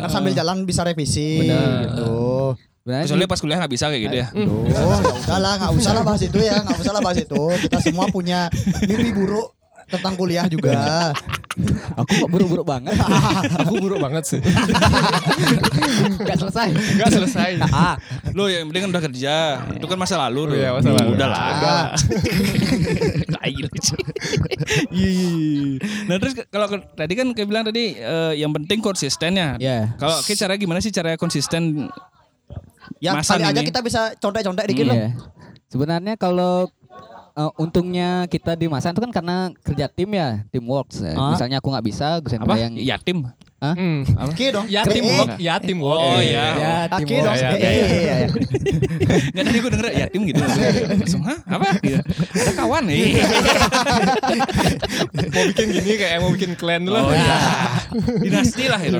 Kan 0.06 0.10
sambil 0.10 0.32
jalan 0.32 0.64
bisa 0.64 0.82
revisi 0.82 1.44
gitu. 1.46 2.56
Sebenarnya 2.80 3.04
Kecuali 3.12 3.24
pas 3.28 3.38
kuliah 3.44 3.58
nggak 3.60 3.72
bisa 3.76 3.84
kayak 3.92 4.02
gitu 4.08 4.16
ya. 4.24 4.26
Oh, 4.40 4.64
nggak 4.64 5.16
usah 5.20 5.36
lah, 5.36 5.54
nggak 5.60 5.72
usah 5.76 5.92
lah 5.92 6.02
bahas 6.02 6.22
itu 6.24 6.38
ya, 6.40 6.56
nggak 6.64 6.78
usah 6.80 6.92
lah 6.96 7.02
bahas 7.04 7.18
itu. 7.20 7.42
Kita 7.68 7.78
semua 7.84 8.08
punya 8.08 8.48
mimpi 8.88 9.12
buruk 9.12 9.59
tentang 9.90 10.14
kuliah 10.14 10.46
juga. 10.46 11.10
aku 11.98 12.10
kok 12.24 12.30
buruk-buruk 12.30 12.66
banget. 12.66 12.94
Aku 13.66 13.74
buruk 13.82 13.98
banget 13.98 14.24
sih. 14.24 14.40
Gak 16.28 16.38
selesai. 16.38 16.68
Gak 16.96 17.10
selesai. 17.10 17.50
Ah, 17.68 17.98
lo 18.32 18.46
yang 18.46 18.70
penting 18.70 18.86
kan 18.86 18.90
udah 18.94 19.02
kerja. 19.10 19.34
Itu 19.74 19.86
kan 19.90 19.98
masa 19.98 20.16
lalu 20.28 20.54
tuh. 20.54 20.56
Iya, 20.56 20.70
masa 20.78 20.90
lalu. 20.94 21.10
Udah 21.18 21.28
lah. 21.28 21.42
Ah. 21.60 21.86
Tai 23.34 23.52
lu, 23.52 23.68
Ci. 23.82 23.96
Nah 26.06 26.16
terus 26.22 26.32
kalau 26.48 26.66
tadi 26.94 27.12
kan 27.18 27.26
kayak 27.34 27.48
bilang 27.50 27.64
tadi 27.66 27.98
eh, 27.98 28.32
yang 28.38 28.54
penting 28.54 28.78
konsistennya. 28.78 29.58
Iya. 29.58 29.98
Kalau 29.98 30.22
kayak 30.22 30.38
cara 30.38 30.54
gimana 30.54 30.78
sih 30.78 30.94
cara 30.94 31.18
konsisten? 31.18 31.90
Ya 33.00 33.16
Masa 33.16 33.40
kali 33.40 33.48
aja 33.48 33.60
kita 33.64 33.80
bisa 33.80 34.14
contek-contek 34.20 34.66
dikit 34.70 34.86
loh. 34.86 34.96
Iya. 34.96 35.10
Sebenarnya 35.70 36.14
kalau 36.18 36.68
eh, 37.40 37.50
untungnya 37.56 38.08
kita 38.26 38.52
di 38.52 38.66
masa 38.66 38.90
itu 38.90 39.00
kan 39.00 39.10
karena 39.10 39.36
kerja 39.58 39.86
tim 39.86 40.10
ya, 40.10 40.44
teamwork. 40.48 40.92
Ah. 41.10 41.32
Misalnya 41.32 41.58
aku 41.58 41.68
nggak 41.68 41.86
bisa, 41.86 42.20
Gus 42.20 42.32
Apa? 42.32 42.44
Hendra 42.44 42.56
yang 42.60 42.74
Yatim. 42.76 43.18
Hah? 43.60 43.76
Hmm. 43.76 44.00
Oke 44.24 44.48
dong. 44.48 44.64
Ya 44.66 44.82
teamwork, 44.82 45.36
ya 45.36 45.60
teamwork. 45.60 46.00
Oh, 46.00 46.16
iya. 46.16 46.44
Ya, 46.56 46.72
Oke 46.90 47.04
teamwork. 47.04 47.28
dong. 47.28 47.36
Ya, 47.36 47.50
ya, 47.52 47.60
Eh, 47.60 47.76
eh, 47.76 47.84
eh, 47.84 48.18
eh. 48.24 48.28
Nggak 49.30 49.44
tadi 49.44 49.58
gue 49.58 49.70
denger 49.70 49.88
yatim 49.92 50.20
gitu. 50.24 50.40
Langsung, 50.40 51.22
hah? 51.22 51.38
Apa? 51.44 51.66
Ada 51.76 52.52
kawan 52.56 52.82
nih. 52.88 53.20
mau 55.30 55.44
bikin 55.46 55.66
gini 55.70 55.92
kayak 55.94 56.16
mau 56.18 56.30
bikin 56.32 56.52
clan 56.56 56.82
dulu. 56.82 56.96
Oh 56.98 57.12
iya. 57.12 57.36
Dinasti 58.16 58.64
lah 58.64 58.80
itu. 58.80 58.96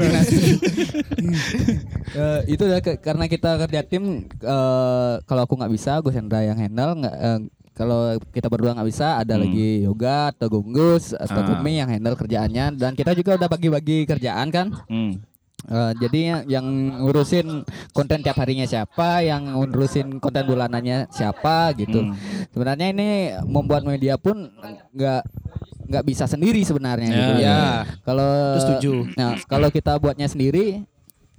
Eh, 2.10 2.40
itu 2.50 2.62
udah 2.62 2.80
ke- 2.80 3.00
karena 3.00 3.24
kita 3.26 3.56
kerja 3.58 3.80
tim 3.80 4.04
eh, 4.28 5.14
kalau 5.24 5.42
aku 5.44 5.56
nggak 5.56 5.72
bisa 5.72 6.00
Gus 6.00 6.12
Hendra 6.12 6.42
yang 6.42 6.58
handle 6.58 6.98
nggak 6.98 7.16
eh, 7.16 7.40
kalau 7.80 8.00
kita 8.28 8.46
berdua 8.46 8.76
nggak 8.76 8.84
bisa 8.86 9.16
ada 9.16 9.34
Hmm. 9.34 9.42
lagi 9.42 9.68
yoga 9.82 10.28
atau 10.30 10.52
gunggus 10.52 11.16
atau 11.16 11.40
Ah. 11.40 11.48
Gumi 11.50 11.80
yang 11.80 11.88
handle 11.88 12.12
kerjaannya 12.14 12.76
dan 12.76 12.92
kita 12.92 13.16
juga 13.16 13.40
udah 13.40 13.48
bagi-bagi 13.48 14.04
kerjaan 14.04 14.52
kan 14.52 14.68
Hmm. 14.84 15.24
Eh, 15.60 15.92
jadi 15.98 16.40
yang, 16.48 16.64
ngurusin 16.98 17.68
konten 17.92 18.24
tiap 18.24 18.32
harinya 18.34 18.64
siapa 18.64 19.20
yang 19.20 19.44
ngurusin 19.52 20.16
konten 20.16 20.44
bulanannya 20.44 21.04
siapa 21.08 21.76
gitu 21.76 22.00
Hmm. 22.00 22.16
sebenarnya 22.48 22.88
ini 22.90 23.08
membuat 23.44 23.84
media 23.84 24.16
pun 24.16 24.48
nggak 24.90 25.20
nggak 25.84 26.04
bisa 26.06 26.24
sendiri 26.24 26.62
sebenarnya 26.62 27.08
Ya. 27.08 27.18
gitu. 27.18 27.32
Ya. 27.36 27.60
Kalau 28.00 28.32
setuju. 28.56 28.92
Nah, 29.12 29.36
kalau 29.44 29.68
kita 29.68 29.98
buatnya 29.98 30.30
sendiri 30.30 30.86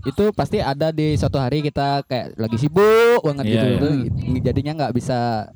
itu 0.02 0.24
pasti 0.34 0.58
ada 0.58 0.90
di 0.90 1.14
suatu 1.14 1.38
hari 1.38 1.62
kita 1.62 2.02
kayak 2.04 2.34
lagi 2.36 2.58
sibuk 2.58 3.22
banget 3.22 3.46
Iya, 3.48 3.54
gitu. 3.54 3.66
iya. 3.66 3.78
Itu 3.78 3.88
Jadinya 4.44 4.72
nggak 4.76 4.94
bisa 4.94 5.50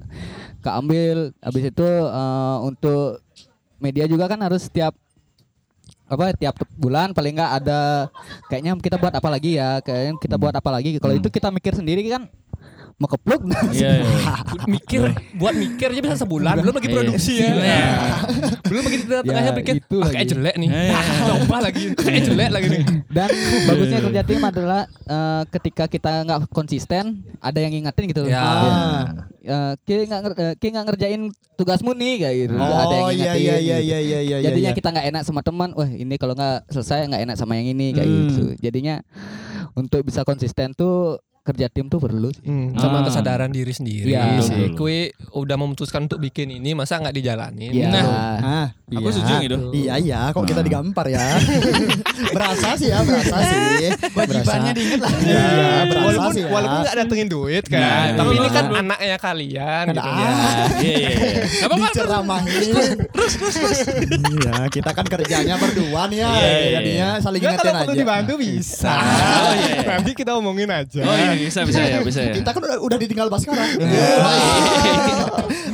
keambil. 0.66 1.30
Habis 1.46 1.64
itu 1.70 1.90
eh, 2.10 2.58
untuk 2.66 3.22
media 3.78 4.10
juga 4.10 4.26
kan 4.26 4.42
harus 4.42 4.66
setiap 4.66 4.98
apa 6.06 6.38
tiap 6.38 6.54
bulan 6.78 7.18
paling 7.18 7.34
nggak 7.34 7.66
ada 7.66 8.14
kayaknya 8.46 8.78
kita 8.78 8.94
buat 9.02 9.10
apa 9.10 9.26
lagi 9.26 9.58
ya 9.58 9.82
kayaknya 9.82 10.14
kita 10.22 10.38
buat 10.38 10.54
apa 10.54 10.70
lagi 10.70 11.02
kalau 11.02 11.18
itu 11.18 11.34
kita 11.34 11.50
mikir 11.50 11.74
sendiri 11.74 12.06
kan 12.06 12.30
mau 12.96 13.06
kepluk 13.06 13.44
Iya, 13.70 13.90
iya. 14.00 14.08
mikir 14.72 15.02
buat 15.36 15.52
mikir 15.52 15.88
aja 15.90 16.02
bisa 16.02 16.16
sebulan 16.18 16.56
belum 16.58 16.74
lagi 16.74 16.88
Iya. 16.88 16.96
produksi 16.96 17.34
ya 17.36 17.52
Iya. 17.52 17.80
belum 18.64 18.82
lagi 18.82 18.96
di 18.96 19.06
tengah-tengahnya 19.06 19.52
Ya, 19.52 19.58
pikir 19.58 19.74
itu 19.78 19.98
ah, 19.98 20.10
kayak 20.10 20.28
jelek 20.28 20.56
nih 20.56 20.70
Iya. 20.70 20.96
coba 21.30 21.58
lagi 21.62 21.84
kayak 21.94 22.22
jelek 22.24 22.50
lagi 22.50 22.68
nih 22.70 22.82
dan 23.10 23.30
bagusnya 23.66 24.00
kerja 24.02 24.22
tim 24.24 24.42
adalah 24.42 24.82
eh, 24.88 25.44
ketika 25.50 25.84
kita 25.86 26.12
nggak 26.24 26.40
konsisten 26.50 27.04
ada 27.38 27.58
yang 27.58 27.72
ngingetin 27.74 28.04
gitu 28.08 28.22
loh 28.24 28.30
Ya. 28.32 28.40
Ah. 28.40 29.04
Eh, 29.42 29.74
Ki 29.84 29.94
nggak 30.02 30.22
nger- 30.22 30.40
eh, 30.42 30.54
Ki 30.56 30.68
nggak 30.70 30.86
ngerjain 30.88 31.22
tugasmu 31.54 31.92
nih 31.92 32.14
kayak 32.18 32.36
gitu 32.42 32.56
ada 32.56 32.66
yang 32.90 33.06
Oh 33.06 33.12
iya 33.12 33.32
ngingetin 33.32 33.36
iya 33.38 33.56
iya 33.56 33.78
gitu. 33.78 33.86
iya 33.86 34.00
iya 34.00 34.20
iya. 34.22 34.38
jadinya 34.42 34.72
iya. 34.72 34.78
kita 34.78 34.88
nggak 34.90 35.08
enak 35.10 35.22
sama 35.22 35.42
teman 35.42 35.70
wah 35.72 35.86
ini 35.86 36.16
kalau 36.16 36.32
nggak 36.32 36.66
selesai 36.68 37.06
nggak 37.06 37.24
enak 37.24 37.36
sama 37.36 37.54
yang 37.54 37.68
ini 37.70 37.92
kayak 37.92 38.08
Hmm. 38.08 38.20
gitu 38.26 38.44
jadinya 38.58 39.04
untuk 39.74 40.00
bisa 40.02 40.24
konsisten 40.24 40.72
tuh 40.72 41.20
kerja 41.46 41.70
tim 41.70 41.86
tuh 41.86 42.02
perlu 42.02 42.28
sih. 42.28 42.42
Hmm, 42.42 42.74
sama 42.74 43.00
Ah. 43.00 43.04
kesadaran 43.06 43.48
diri 43.48 43.70
sendiri 43.70 44.10
Iya. 44.10 44.42
sih. 44.42 44.74
Kue 44.74 45.14
udah 45.32 45.54
memutuskan 45.56 46.04
untuk 46.04 46.18
bikin 46.20 46.50
ini, 46.52 46.74
masa 46.74 46.98
nggak 46.98 47.14
dijalanin? 47.14 47.70
Iya. 47.70 47.88
Nah, 47.88 48.06
Ah, 48.36 48.68
Aku 48.88 48.98
iya. 49.00 49.14
setuju 49.14 49.34
gitu. 49.40 49.56
Iya 49.72 49.94
iya, 50.00 50.20
kok 50.30 50.42
kita 50.44 50.60
digampar 50.60 51.06
ya. 51.08 51.22
berasa 52.36 52.74
sih 52.74 52.90
ya, 52.90 53.00
berasa 53.00 53.38
sih. 53.40 53.90
Wajibannya 54.12 54.72
diinget 54.74 55.00
lah. 55.00 55.12
Iya, 55.16 55.46
berasa 55.86 56.02
walaupun 56.04 56.32
sih 56.32 56.42
ya. 56.42 56.50
walaupun 56.50 56.80
nggak 56.82 56.96
datengin 56.98 57.30
duit 57.30 57.64
kan, 57.66 57.80
Nah, 57.80 58.06
tapi 58.16 58.28
iya. 58.28 58.40
ini 58.40 58.50
kan 58.50 58.66
anaknya 58.68 59.18
kalian 59.20 59.84
gitu. 59.88 60.02
Ah, 60.02 60.18
Iya, 60.76 60.98
iya, 60.98 61.10
iya. 61.14 61.42
Apa-apa. 61.64 61.88
diceramahin. 61.88 62.74
Terus 63.08 63.34
terus 63.36 63.56
terus. 63.56 63.80
Iya, 64.10 64.54
kita 64.68 64.92
kan 64.92 65.06
kerjanya 65.06 65.56
berdua 65.56 66.02
nih 66.08 66.20
ya. 66.20 66.30
Iya, 66.32 66.42
iya, 66.42 66.70
Jadinya 66.76 67.08
saling 67.20 67.40
Ya 67.40 67.48
ingetin 67.48 67.62
kalau 67.64 67.80
perlu 67.80 67.94
aja. 67.94 68.02
dibantu 68.02 68.34
bisa. 68.36 68.94
Oh, 68.96 69.54
iya, 69.54 69.68
iya. 69.72 69.82
Nanti 69.88 70.12
kita 70.14 70.32
omongin 70.34 70.70
aja. 70.70 71.02
Iya 71.36 71.48
bisa 71.52 71.60
bisa 71.68 71.82
ya 71.84 72.00
bisa 72.00 72.20
ya. 72.24 72.34
Kita 72.40 72.50
kan 72.56 72.62
udah, 72.64 72.80
udah 72.80 72.98
ditinggal 72.98 73.28
Baskara. 73.28 73.66
iya. 73.76 74.08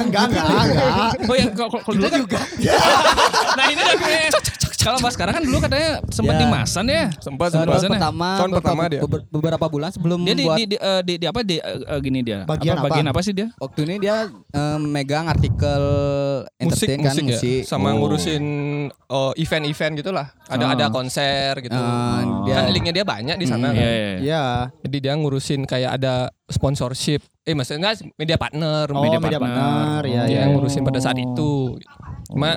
enggak, 0.01 0.24
enggak, 0.34 0.45
enggak. 0.45 1.12
Oh 1.30 1.36
ya 1.38 1.45
kalau 1.53 1.93
dulu 1.93 2.07
kan 2.09 2.20
juga. 2.26 2.39
nah 3.57 3.66
ini 3.70 3.82
dah 3.82 3.95
gue. 3.95 4.20
Kalau 4.82 4.97
pas 4.97 5.11
sekarang 5.11 5.34
kan 5.34 5.43
dulu 5.43 5.57
katanya 5.59 5.89
sempat 6.09 6.34
Ya. 6.34 6.39
di 6.39 6.47
Masan 6.47 6.86
ya. 6.86 7.05
Sempat 7.15 7.47
Tahun 7.49 7.63
Bahasanya. 7.63 7.93
pertama, 7.95 8.27
Tahun 8.34 8.49
beberapa- 8.49 8.57
pertama 8.59 8.84
dia. 8.88 8.99
beber- 8.99 9.25
beberapa 9.29 9.65
bulan 9.67 9.89
sebelum 9.89 10.19
Dia 10.21 10.34
di 10.34 10.43
buat 10.43 10.57
di, 10.57 10.63
di, 10.65 10.75
eh, 10.75 11.01
di, 11.01 11.13
di 11.15 11.25
apa 11.25 11.39
di 11.41 11.57
eh, 11.57 11.99
gini 11.99 12.19
dia. 12.19 12.39
Bagian 12.43 12.75
apa, 12.75 12.89
bagian 12.89 13.05
apa? 13.05 13.13
apa 13.13 13.21
sih 13.21 13.32
dia? 13.32 13.47
waktu 13.55 13.79
ini 13.84 13.95
dia 13.99 14.15
eh, 14.27 14.77
megang 14.79 15.25
artikel 15.27 15.84
musik 16.57 16.89
entertain 16.89 16.99
kan 16.99 17.13
musik, 17.13 17.23
ya 17.23 17.38
musik. 17.38 17.61
sama 17.63 17.88
Oh. 17.88 17.93
ngurusin 17.95 18.43
oh, 19.07 19.32
event-event 19.36 19.93
gitulah 19.95 20.27
ada 20.45 20.63
Ah. 20.63 20.73
ada 20.73 20.86
konser 20.89 21.53
gitu 21.59 21.75
Ah, 21.75 22.43
dia- 22.43 22.55
kan 22.57 22.63
linknya 22.69 22.93
dia 22.93 23.05
banyak 23.05 23.36
di 23.36 23.45
sana 23.45 23.69
Iya 23.69 23.71
kan. 23.71 23.77
iya. 23.77 23.91
iya. 23.91 24.13
Iya. 24.17 24.43
jadi 24.82 24.97
dia 24.99 25.13
ngurusin 25.15 25.61
kayak 25.63 25.91
ada 25.95 26.13
sponsorship 26.47 27.21
eh 27.41 27.53
maksudnya 27.53 27.89
media 28.15 28.36
partner 28.36 28.86
Oh, 28.88 29.01
Media 29.01 29.17
media 29.17 29.38
partner. 29.38 29.57
partner. 29.57 30.01
Iya, 30.05 30.21
dia 30.25 30.36
iya. 30.39 30.43
ngurusin 30.47 30.82
pada 30.82 30.99
saat 30.99 31.17
itu 31.17 31.77
cuma 32.27 32.55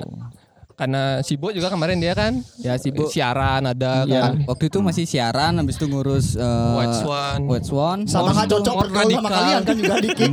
karena 0.75 1.23
sibuk 1.23 1.51
juga 1.51 1.67
kemarin 1.67 1.97
dia 1.97 2.11
kan 2.11 2.43
Ya 2.59 2.75
sibuk. 2.75 3.07
siaran 3.07 3.63
ada 3.63 4.03
kan 4.03 4.43
Waktu 4.43 4.63
itu 4.67 4.79
masih 4.79 5.03
siaran 5.03 5.55
habis 5.55 5.75
itu 5.75 5.87
ngurus 5.87 6.35
eh, 6.35 6.75
White 6.75 6.97
Swan. 6.99 7.37
White 7.47 7.65
Swan. 7.65 7.97
Sama 8.05 8.31
nggak 8.31 8.47
cocok 8.51 8.73
bergaul 8.77 9.07
sama 9.07 9.07
radikal. 9.23 9.31
kalian 9.33 9.61
kan 9.63 9.75
juga 9.75 9.95
dikit. 9.97 10.29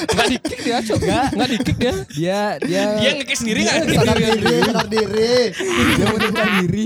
Nggak 0.00 0.26
dikik 0.30 0.58
dia 0.60 0.78
cok 0.80 0.98
nggak 1.32 1.48
dikik 1.50 1.76
dia 1.76 1.92
Dia 2.08 2.40
dia 2.60 2.82
Dia 2.98 3.10
ngekik 3.14 3.36
sendiri 3.36 3.58
nggak? 3.60 3.76
Sadar 3.90 4.16
diri, 4.16 4.56
sadar 4.62 4.86
diri. 4.86 5.34
dia 5.94 6.06
mundurkan 6.06 6.46
diri. 6.60 6.84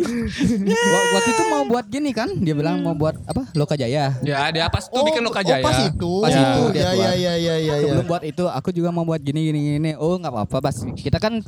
Wa- 0.66 1.06
Waktu 1.12 1.30
itu 1.30 1.44
mau 1.46 1.62
buat 1.64 1.84
gini 1.86 2.10
kan? 2.10 2.28
Dia 2.34 2.52
bilang 2.52 2.80
mau 2.80 2.92
buat 2.92 3.16
apa? 3.22 3.48
Loka 3.52 3.74
Jaya. 3.74 4.16
ya 4.20 4.38
dia 4.48 4.66
pas 4.66 4.84
tuh 4.84 5.02
bikin 5.02 5.20
Loka 5.20 5.38
oh, 5.38 5.44
Jaya 5.44 5.62
pas 5.62 5.78
itu. 5.82 6.12
Pas 6.20 6.30
Ya. 6.30 6.40
itu 6.42 6.62
dia 6.70 6.82
Ya, 6.82 6.92
ya, 6.92 7.10
ya, 7.12 7.34
ya, 7.34 7.34
ya, 7.34 7.54
ya. 7.58 7.74
Sebelum 7.82 8.06
buat 8.06 8.22
itu 8.22 8.44
aku 8.44 8.68
juga 8.70 8.88
mau 8.88 9.02
buat 9.02 9.18
gini 9.18 9.40
gini 9.44 9.58
gini. 9.72 9.90
Oh 9.94 10.16
nggak 10.16 10.32
apa-apa. 10.32 10.58
Pas 10.62 10.76
kita 10.76 11.16
kan 11.16 11.40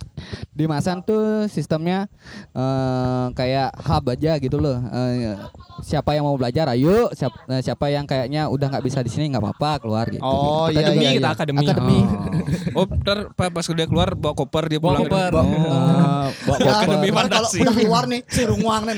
di 0.50 0.64
Masan 0.64 1.00
tuh 1.00 1.46
sistemnya 1.46 2.06
eh, 2.50 3.26
kayak 3.32 3.74
hub 3.80 4.04
aja 4.06 4.36
gitu 4.36 4.56
loh. 4.56 4.78
Eh, 4.86 5.34
siapa 5.82 6.12
yang 6.12 6.24
mau 6.24 6.34
belajar 6.34 6.68
ayo. 6.70 7.08
Siapa, 7.10 7.34
siapa 7.60 7.86
yang 7.88 8.04
kayaknya 8.04 8.46
udah 8.46 8.66
nggak 8.68 8.84
bisa 8.84 8.98
di 9.00 9.08
sini 9.08 9.28
nggak 9.28 9.42
apa-apa 9.42 9.80
keluar 9.80 10.06
gitu. 10.06 10.22
Oh, 10.22 10.66
Kita 10.66 10.80
iya, 10.80 10.88
juga- 10.88 11.02
iya, 11.02 11.10
kita 11.12 11.28
iya. 11.28 11.36
Akademi 11.57 11.98
Akademi. 12.00 12.00
Oh, 12.72 12.84
ntar 12.86 13.18
pa- 13.30 13.48
pas 13.48 13.64
dia 13.64 13.86
keluar 13.86 14.12
bawa 14.12 14.34
koper 14.34 14.64
dia 14.66 14.78
Bawa 14.78 14.98
pulang. 14.98 15.02
koper. 15.05 15.30
Oh. 15.32 15.42
Bawa 16.44 16.57
Ya, 16.57 16.72
Akademi 16.80 17.09
ntar 17.09 17.26
kalau 17.28 17.48
udah 17.50 17.74
keluar 17.74 18.05
nih, 18.05 18.20
si 18.26 18.40
runguang 18.42 18.82
nih. 18.86 18.94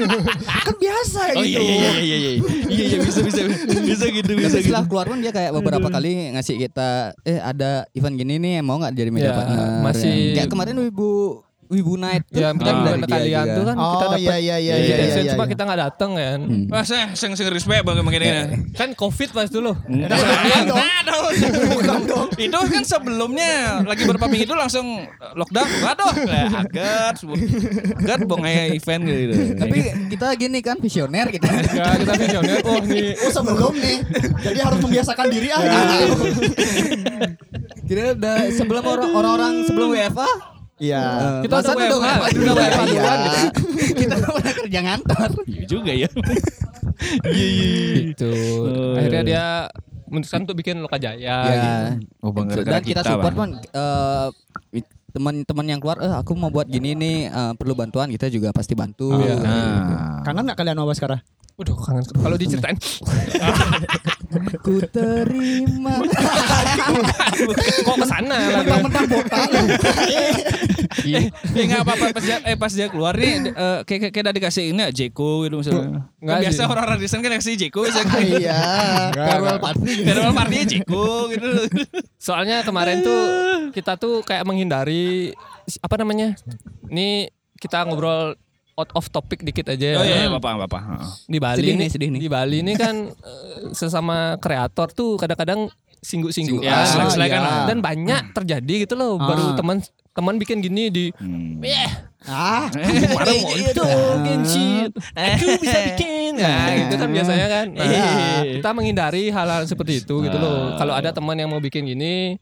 kan 0.64 0.74
biasa 0.74 1.20
Oh 1.32 1.42
gitu. 1.42 1.60
iya 1.60 1.60
iya 1.60 1.74
iya 1.80 2.16
iya 2.16 2.16
iya. 2.16 2.30
Iya 2.64 2.84
iya 2.86 2.98
bisa 3.00 3.20
bisa 3.20 3.40
bisa 3.84 4.04
gitu 4.06 4.32
bisa 4.32 4.48
Tapi 4.50 4.58
gitu. 4.58 4.64
setelah 4.64 4.84
keluar 4.84 5.06
pun 5.06 5.18
dia 5.18 5.30
kayak 5.30 5.50
beberapa 5.52 5.88
kali 5.88 6.32
ngasih 6.32 6.56
kita 6.58 6.88
eh 7.22 7.38
ada 7.38 7.84
event 7.92 8.14
gini 8.14 8.34
nih 8.36 8.54
mau 8.60 8.76
nggak 8.76 8.92
jadi 8.92 9.10
media 9.10 9.26
Ya, 9.26 9.36
partner 9.36 9.66
masih- 9.82 10.34
kayak 10.34 10.48
kemarin 10.48 10.76
Wibu 10.78 11.40
Wibu 11.66 11.94
Night 11.94 12.24
tuh 12.26 12.38
ya 12.38 12.50
kan 12.50 12.56
kita 12.56 12.70
Ah. 12.70 12.84
dari 12.86 13.02
kalian 13.04 13.44
tuh 13.50 13.64
kan 13.64 13.76
Oh, 13.76 13.90
kita 13.90 14.04
dapat 14.06 14.20
iya, 14.20 14.36
iya, 14.36 14.56
iya, 14.58 14.74
iya, 14.76 14.96
iya, 15.16 15.32
cuma 15.32 15.44
iya. 15.44 15.50
kita 15.50 15.62
nggak 15.62 15.80
datang 15.82 16.10
kan 16.12 16.38
Wah, 16.68 16.82
saya 16.82 17.04
sing 17.12 17.32
sing 17.32 17.48
respect 17.48 17.82
banget 17.82 18.02
begini 18.02 18.24
gini. 18.24 18.42
kan 18.72 18.88
covid 18.92 19.28
pas 19.30 19.48
dulu 19.48 19.72
Nah, 19.86 20.08
nah, 20.08 21.00
dong. 22.04 22.28
Itu 22.36 22.58
kan 22.64 22.82
sebelumnya 22.82 23.82
lagi 23.82 24.04
beberapa 24.04 24.26
minggu 24.26 24.44
itu 24.44 24.54
langsung 24.54 24.86
lockdown. 25.34 25.66
Waduh, 25.80 26.12
lah 26.24 26.62
agat. 26.62 27.14
Agat 27.96 28.18
bongaya 28.24 28.70
event 28.70 29.02
gitu. 29.02 29.34
tapi 29.56 29.78
kita 30.08 30.26
gini 30.34 30.58
kan 30.60 30.76
visioner 30.76 31.26
kita 31.28 31.46
ya 31.46 31.96
kita 31.96 32.12
visioner 32.14 32.56
oh 32.62 32.78
nih 32.80 33.14
Oh 33.16 33.30
sebelum 33.30 33.72
nih, 33.74 33.98
jadi 34.40 34.58
harus 34.60 34.78
membiasakan 34.80 35.26
diri 35.28 35.48
ah. 35.50 35.60
kita 37.84 38.14
udah 38.14 38.36
sebelum 38.50 38.82
orang- 38.82 39.12
orang-orang 39.12 39.52
sebelum 39.64 39.88
WFA 39.92 40.30
Iya. 40.84 41.00
eh, 41.00 41.40
Kita 41.42 41.54
Masan 41.56 41.74
udah 41.74 41.86
udah 41.86 41.98
WFH, 41.98 42.24
udah 42.34 42.54
WFH 42.54 42.80
Iya. 42.84 42.84
duluan 42.84 43.18
gitu. 43.18 43.40
kita 43.94 44.14
udah 44.14 44.30
pernah 44.30 44.54
kerja 44.54 44.78
ngantor 44.80 45.28
Iya 45.44 45.64
juga 45.64 45.92
ya. 45.94 46.08
Iya 47.26 47.46
iya. 47.48 47.72
gitu 48.06 48.32
akhirnya 48.94 49.22
dia 49.22 49.44
memutuskan 50.06 50.40
untuk 50.42 50.56
bikin 50.56 50.78
Loka 50.78 50.96
Jaya 50.96 51.36
gitu. 51.42 51.58
ya 51.58 51.74
Oh, 52.20 52.30
dan 52.62 52.82
kita 52.82 53.00
support 53.02 53.34
man 53.34 53.50
eh, 53.56 54.28
teman-teman 55.10 55.66
yang 55.68 55.78
keluar 55.78 55.98
eh 56.00 56.10
aku 56.10 56.34
mau 56.34 56.48
buat 56.48 56.66
gini 56.66 56.92
nih 56.92 57.16
eh, 57.26 57.52
perlu 57.54 57.72
bantuan 57.72 58.08
kita 58.08 58.26
juga 58.26 58.50
pasti 58.50 58.72
bantu 58.72 59.14
Iya. 59.16 59.36
Nah. 59.38 60.22
Kangen 60.22 60.44
nggak 60.44 60.56
kalian 60.56 60.76
sama 60.76 60.86
Baskara? 60.86 61.18
Waduh 61.54 61.76
kangen 61.76 62.02
kalau 62.14 62.34
diceritain 62.34 62.74
ku 64.60 64.80
terima 64.88 66.00
kok 67.84 67.96
ke 67.96 68.06
sana 68.06 68.36
lah 68.36 68.60
gue. 68.60 68.60
Mentang-mentang 68.64 69.04
botak. 69.08 69.46
Ya 71.04 71.20
nggak 71.68 71.84
apa-apa 71.84 72.16
pas 72.16 72.24
dia 72.24 72.38
eh 72.48 72.56
pas 72.56 72.72
dia 72.72 72.88
keluar 72.88 73.12
nih 73.12 73.52
eh, 73.52 73.78
kayak 73.84 74.08
kayak 74.08 74.24
udah 74.24 74.34
dikasih 74.40 74.72
ini 74.72 74.88
ya, 74.88 74.90
Jeko 74.94 75.44
gitu 75.44 75.60
misalnya. 75.60 76.08
Nggak 76.16 76.36
Kan 76.38 76.44
biasa 76.48 76.62
orang-orang 76.64 76.98
di 77.02 77.08
sana 77.10 77.20
kan 77.20 77.32
kasih 77.36 77.54
Jeko 77.60 77.80
misalnya. 77.84 78.18
Iya. 78.24 78.60
farewell 79.12 79.58
party 79.60 79.92
Farewell 80.06 80.34
party-nya 80.34 80.64
Jeko 80.64 81.08
gitu. 81.34 81.50
soalnya 82.16 82.64
kemarin 82.64 83.04
tuh 83.04 83.20
kita 83.76 84.00
tuh 84.00 84.24
kayak 84.24 84.48
menghindari 84.48 85.34
apa 85.84 85.94
namanya 86.00 86.32
ini 86.88 87.28
kita 87.60 87.84
ngobrol 87.84 88.36
out 88.74 88.90
of 88.92 89.06
topic 89.08 89.40
dikit 89.40 89.66
aja 89.68 89.86
ya. 89.86 89.96
Oh 89.96 90.04
iya, 90.04 90.16
iya 90.20 90.28
bapak 90.28 90.58
bapak. 90.60 90.82
di 91.24 91.38
Bali 91.38 91.58
Sedih 91.58 91.74
nih, 91.76 91.88
sedih 91.88 92.08
nih. 92.08 92.20
di 92.20 92.28
Bali 92.28 92.56
ini 92.58 92.72
kan 92.74 92.94
eh, 93.06 93.70
sesama 93.70 94.16
kreator 94.36 94.90
tuh 94.90 95.14
kadang-kadang 95.14 95.70
singgung-singgungan 96.00 96.62
Ya, 96.62 96.84
selek-selekan 96.84 97.40
iya. 97.40 97.64
dan 97.64 97.78
banyak 97.80 98.22
terjadi 98.32 98.74
gitu 98.84 98.94
loh 98.94 99.16
baru 99.16 99.44
Ah. 99.46 99.56
teman 99.56 99.76
teman 100.10 100.34
bikin 100.36 100.60
gini 100.60 100.88
di 100.88 101.04
Hmm. 101.14 101.62
eh 101.64 101.90
Ah, 102.24 102.72
kemarin 102.72 103.36
mau 103.38 103.52
itu 103.52 103.84
shit 104.42 104.90
aku 105.12 105.60
bisa 105.60 105.78
bikin 105.86 106.40
nah 106.40 106.72
gitu 106.80 106.94
kan 106.96 107.08
biasanya 107.10 107.46
kan 107.46 107.66
nah, 107.70 107.84
Iya. 107.84 108.08
kita 108.56 108.68
menghindari 108.70 109.28
hal-hal 109.28 109.64
seperti 109.64 110.00
itu 110.00 110.14
gitu 110.20 110.34
loh 110.34 110.72
kalau 110.74 110.92
ada 110.92 111.08
teman 111.10 111.36
yang 111.36 111.46
mau 111.46 111.58
bikin 111.58 111.84
gini 111.84 112.40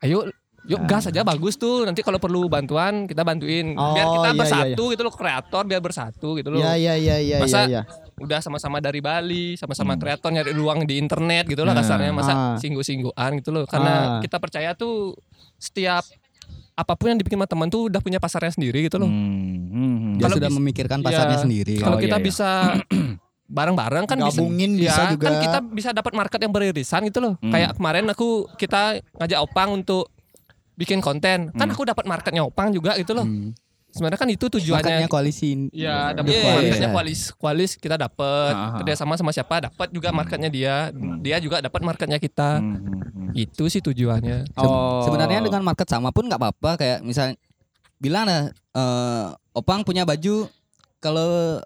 ayo 0.00 0.22
Yuk 0.64 0.80
gas 0.84 1.04
aja 1.04 1.20
bagus 1.20 1.54
tuh 1.54 1.84
nanti 1.84 2.00
kalau 2.00 2.16
perlu 2.16 2.48
bantuan 2.48 3.04
kita 3.04 3.20
bantuin 3.20 3.76
biar 3.76 4.06
Oh, 4.06 4.16
kita 4.16 4.28
iya, 4.28 4.38
bersatu 4.38 4.82
gitu 4.88 5.02
loh 5.02 5.12
kreator 5.12 5.62
biar 5.62 5.78
bersatu 5.78 6.28
gitu 6.34 6.48
loh 6.48 6.58
iya 6.58 6.72
iya 6.74 6.94
iya 6.96 7.16
iya 7.18 7.36
Masa 7.36 7.68
iya. 7.68 7.82
udah 8.16 8.40
sama-sama 8.40 8.78
dari 8.78 8.98
Bali, 8.98 9.54
sama-sama 9.54 9.92
kreator 9.94 10.30
nyari 10.30 10.50
ruang 10.50 10.82
di 10.82 10.96
internet 10.96 11.44
gitu 11.46 11.62
lah 11.62 11.74
kasarnya 11.74 12.10
masa 12.10 12.32
Ah. 12.32 12.56
singgu-singguan 12.56 13.12
gitu 13.38 13.50
loh. 13.50 13.66
Karena 13.66 13.92
Ah. 14.16 14.20
kita 14.22 14.38
percaya 14.38 14.72
tuh 14.72 15.12
setiap 15.56 16.00
apa 16.74 16.92
pun 16.94 17.06
yang 17.08 17.18
dibikin 17.18 17.36
sama 17.36 17.46
teman 17.46 17.68
tuh 17.68 17.86
udah 17.86 18.00
punya 18.00 18.16
pasarnya 18.16 18.50
sendiri 18.50 18.82
gitu 18.82 18.96
loh. 18.96 19.06
Hmm. 19.06 20.16
dia 20.16 20.24
Kalau 20.24 20.36
sudah 20.38 20.50
memikirkan 20.50 20.98
pasarnya 21.00 21.36
Iya. 21.36 21.44
sendiri 21.44 21.74
Kalau 21.76 21.98
Oh, 21.98 22.00
kita 22.00 22.16
iya, 22.16 22.22
iya. 22.22 22.26
bisa 22.26 22.48
bareng-bareng 23.58 24.04
kan 24.06 24.16
Gabungin 24.18 24.72
bisa, 24.72 24.80
bisa 24.80 25.02
ya, 25.02 25.10
juga. 25.12 25.26
kan 25.26 25.34
kita 25.38 25.58
bisa 25.68 25.88
dapat 25.92 26.12
market 26.14 26.40
yang 26.40 26.50
beririsan 26.50 27.00
gitu 27.04 27.18
loh. 27.20 27.34
Hmm. 27.38 27.52
Kayak 27.52 27.76
kemarin 27.76 28.04
aku 28.08 28.28
kita 28.56 28.82
ngajak 29.14 29.38
Opang 29.38 29.76
untuk 29.76 30.08
bikin 30.74 30.98
konten. 30.98 31.50
Kan 31.50 31.66
Hmm. 31.66 31.72
aku 31.72 31.82
dapat 31.82 32.04
marketnya 32.04 32.42
Opang 32.42 32.70
juga 32.70 32.94
gitu 32.94 33.12
loh. 33.12 33.24
Hmm. 33.24 33.54
sebenarnya 33.88 34.18
kan 34.18 34.26
itu 34.26 34.50
tujuannya 34.50 35.06
koalisi. 35.06 35.70
Ya, 35.70 36.10
dapat 36.10 36.26
Iya, 36.26 36.34
yeah, 36.34 36.42
iya, 36.42 36.54
marketnya 36.58 36.82
iya. 36.82 36.94
kualis 36.98 37.20
kualis 37.32 37.70
kita 37.76 37.94
dapat 37.94 38.50
Ah, 38.52 38.62
ah. 38.66 38.70
kerjasama 38.74 39.14
sama 39.14 39.30
siapa 39.30 39.62
dapat 39.62 39.86
juga 39.88 40.10
marketnya 40.10 40.50
dia 40.50 40.90
dia 41.22 41.38
juga 41.38 41.62
dapat 41.62 41.78
marketnya 41.80 42.18
kita 42.18 42.58
Hmm, 42.58 42.74
hmm, 42.74 43.30
hmm. 43.30 43.30
itu 43.38 43.64
sih 43.68 43.78
tujuannya 43.80 44.50
Se- 44.50 44.58
Oh. 44.58 44.98
Sebenarnya 45.00 45.38
dengan 45.40 45.62
market 45.62 45.86
sama 45.86 46.10
pun 46.10 46.26
nggak 46.26 46.36
apa-apa 46.36 46.74
kayak 46.74 46.98
misalnya 47.00 47.38
bilang 47.96 48.26
lah 48.26 48.50
eh, 48.50 49.26
Opang 49.54 49.86
punya 49.86 50.02
baju 50.02 50.50
kalau 50.98 51.62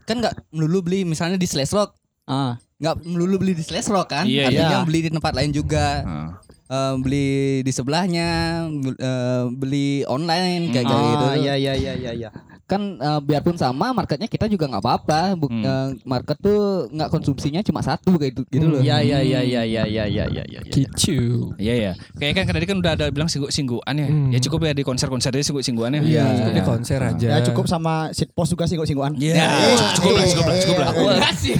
kan 0.00 0.16
nggak 0.16 0.46
melulu 0.50 0.78
beli 0.80 1.02
misalnya 1.02 1.34
di 1.34 1.48
Slash 1.48 1.74
Rock 1.74 1.98
Ah. 2.22 2.54
nggak 2.76 3.02
melulu 3.02 3.34
beli 3.36 3.52
di 3.52 3.66
Slash 3.66 3.90
Rock 3.90 4.08
kan 4.08 4.24
Iya, 4.24 4.46
artinya 4.46 4.78
iya. 4.78 4.86
beli 4.86 5.00
di 5.00 5.10
tempat 5.10 5.32
lain 5.32 5.50
juga 5.50 6.06
Ah. 6.06 6.28
Eh, 6.64 6.94
beli 6.96 7.26
di 7.60 7.68
sebelahnya 7.68 8.28
bel- 8.72 8.96
eh, 8.96 9.44
beli 9.52 10.00
online 10.08 10.72
kayak 10.72 10.88
kayak 10.88 11.04
gitu 11.12 11.24
Ah, 11.28 11.36
iya 11.36 11.54
iya 11.60 11.72
iya 11.76 11.92
iya 11.92 12.12
iya. 12.16 12.30
Kan 12.64 12.80
eh, 12.94 13.20
biarpun 13.20 13.54
sama 13.54 13.90
marketnya 13.90 14.24
kita 14.24 14.44
juga 14.46 14.64
nggak 14.66 14.80
apa-apa 14.80 15.20
Bu- 15.34 15.46
Hmm. 15.46 15.60
eh, 15.60 15.88
market 16.02 16.36
tuh 16.38 16.60
nggak 16.88 17.08
konsumsinya 17.08 17.60
cuma 17.60 17.78
satu 17.78 18.14
kayak 18.14 18.32
gitu, 18.32 18.42
gitu 18.50 18.66
loh 18.66 18.80
Iya 18.80 18.98
iya 18.98 19.18
iya 19.20 19.40
iya 19.40 19.62
iya 19.62 19.82
iya 19.84 20.04
iya 20.06 20.24
iya 20.26 20.42
iya. 20.48 20.60
Kicu 20.66 21.52
Iya 21.56 21.74
ya. 21.74 21.92
Kayak 22.14 22.32
kan 22.42 22.54
tadi 22.54 22.64
kan 22.64 22.76
udah 22.76 22.92
ada 22.94 23.06
bilang 23.08 23.26
singgu-singguan 23.26 23.94
ya. 23.94 24.06
Hmm. 24.06 24.30
Ya 24.30 24.38
cukup 24.40 24.64
ya 24.64 24.72
di 24.72 24.82
konser-konser 24.82 25.30
aja 25.30 25.44
singgu-singguan 25.44 25.92
ya. 25.92 26.00
Iya. 26.00 26.24
cukup 26.36 26.52
di 26.52 26.62
konser 26.64 27.00
aja 27.00 27.28
Ya 27.30 27.40
cukup 27.42 27.64
sama 27.66 28.08
sit 28.10 28.30
post 28.30 28.50
juga 28.50 28.64
singgung-singgungan. 28.64 29.14
Iya. 29.14 29.34
Eh, 29.36 29.76
cukup 29.94 30.10
lah, 30.10 30.24
cukup 30.26 30.44
lah, 30.44 30.56
cukup 30.58 30.76
lah. 30.76 30.88
Aku 30.90 31.02
eh. 31.04 31.18
kasih. 31.22 31.54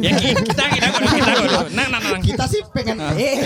ya 0.00 0.10
kita 0.14 0.64
kita 0.66 0.86
kok 0.88 1.00
kita 1.06 1.32
kok. 1.36 1.68
Nang 1.70 1.88
nang 1.88 2.02
nang. 2.02 2.20
Kita 2.20 2.44
sih 2.46 2.60
pengen 2.70 2.96
eh 3.14 3.36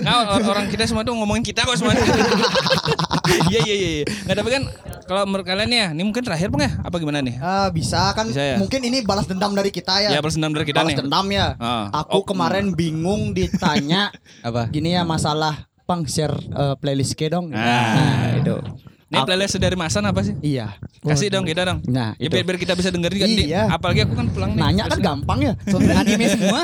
Nah, 0.00 0.36
or- 0.36 0.46
orang 0.46 0.68
kita 0.68 0.84
semua 0.84 1.00
tuh 1.00 1.14
ngomongin 1.14 1.42
kita 1.42 1.62
kok 1.62 1.74
semua. 1.74 1.96
Iya 3.46 3.60
iya 3.62 3.74
iya. 3.74 3.88
iya. 3.96 4.04
Nggak 4.24 4.36
tapi 4.36 4.50
kan 4.50 4.62
kalau 5.10 5.26
menurut 5.26 5.42
kalian 5.42 5.66
ya, 5.66 5.86
ini 5.90 6.06
mungkin 6.06 6.22
terakhir 6.22 6.54
bang 6.54 6.70
ya? 6.70 6.72
Apa 6.86 7.02
gimana 7.02 7.18
nih? 7.18 7.34
Ah, 7.42 7.66
bisa 7.66 8.14
kan 8.14 8.30
Bisa 8.30 8.38
ya? 8.38 8.56
mungkin 8.56 8.78
ini 8.80 9.02
balas 9.02 9.26
dendam 9.26 9.50
dari 9.50 9.74
kita 9.74 10.06
ya. 10.06 10.14
Ya 10.14 10.22
balas 10.22 10.38
dendam 10.38 10.54
dari 10.54 10.62
kita 10.62 10.78
balas 10.78 10.94
nih. 10.94 10.98
dendam 11.02 11.26
ya. 11.28 11.46
Ah. 11.58 11.90
Aku 12.06 12.14
Oh, 12.14 12.22
kemarin 12.22 12.70
bingung 12.70 13.34
ditanya 13.34 14.14
apa 14.46 14.70
gini 14.70 14.94
ya 14.94 15.02
masalah 15.02 15.66
pang 15.82 16.06
share 16.06 16.38
eh, 16.38 16.78
playlist 16.78 17.18
ke 17.18 17.26
dong. 17.26 17.50
Nah. 17.50 17.58
Nah, 17.58 18.30
itu. 18.38 18.54
Ini 19.10 19.26
playlist 19.26 19.58
dari 19.58 19.74
Masan 19.74 20.06
apa 20.06 20.22
sih? 20.22 20.38
Iya. 20.38 20.78
Kasih 21.02 21.28
dong 21.28 21.42
kita 21.42 21.66
dong. 21.66 21.82
Nah, 21.84 22.14
Ya 22.14 22.26
biar, 22.26 22.46
biar 22.46 22.56
kita 22.56 22.72
bisa 22.72 22.88
denger 22.88 23.10
juga. 23.10 23.26
Di- 23.26 23.50
Iya. 23.50 23.66
Apalagi 23.68 24.00
aku 24.02 24.14
kan 24.14 24.30
pulang 24.30 24.54
nih. 24.54 24.62
Nanya 24.62 24.84
kan 24.86 24.98
gampang 25.00 25.38
ya. 25.40 25.52
soundtrack 25.64 25.98
anime 25.98 26.26
semua 26.30 26.60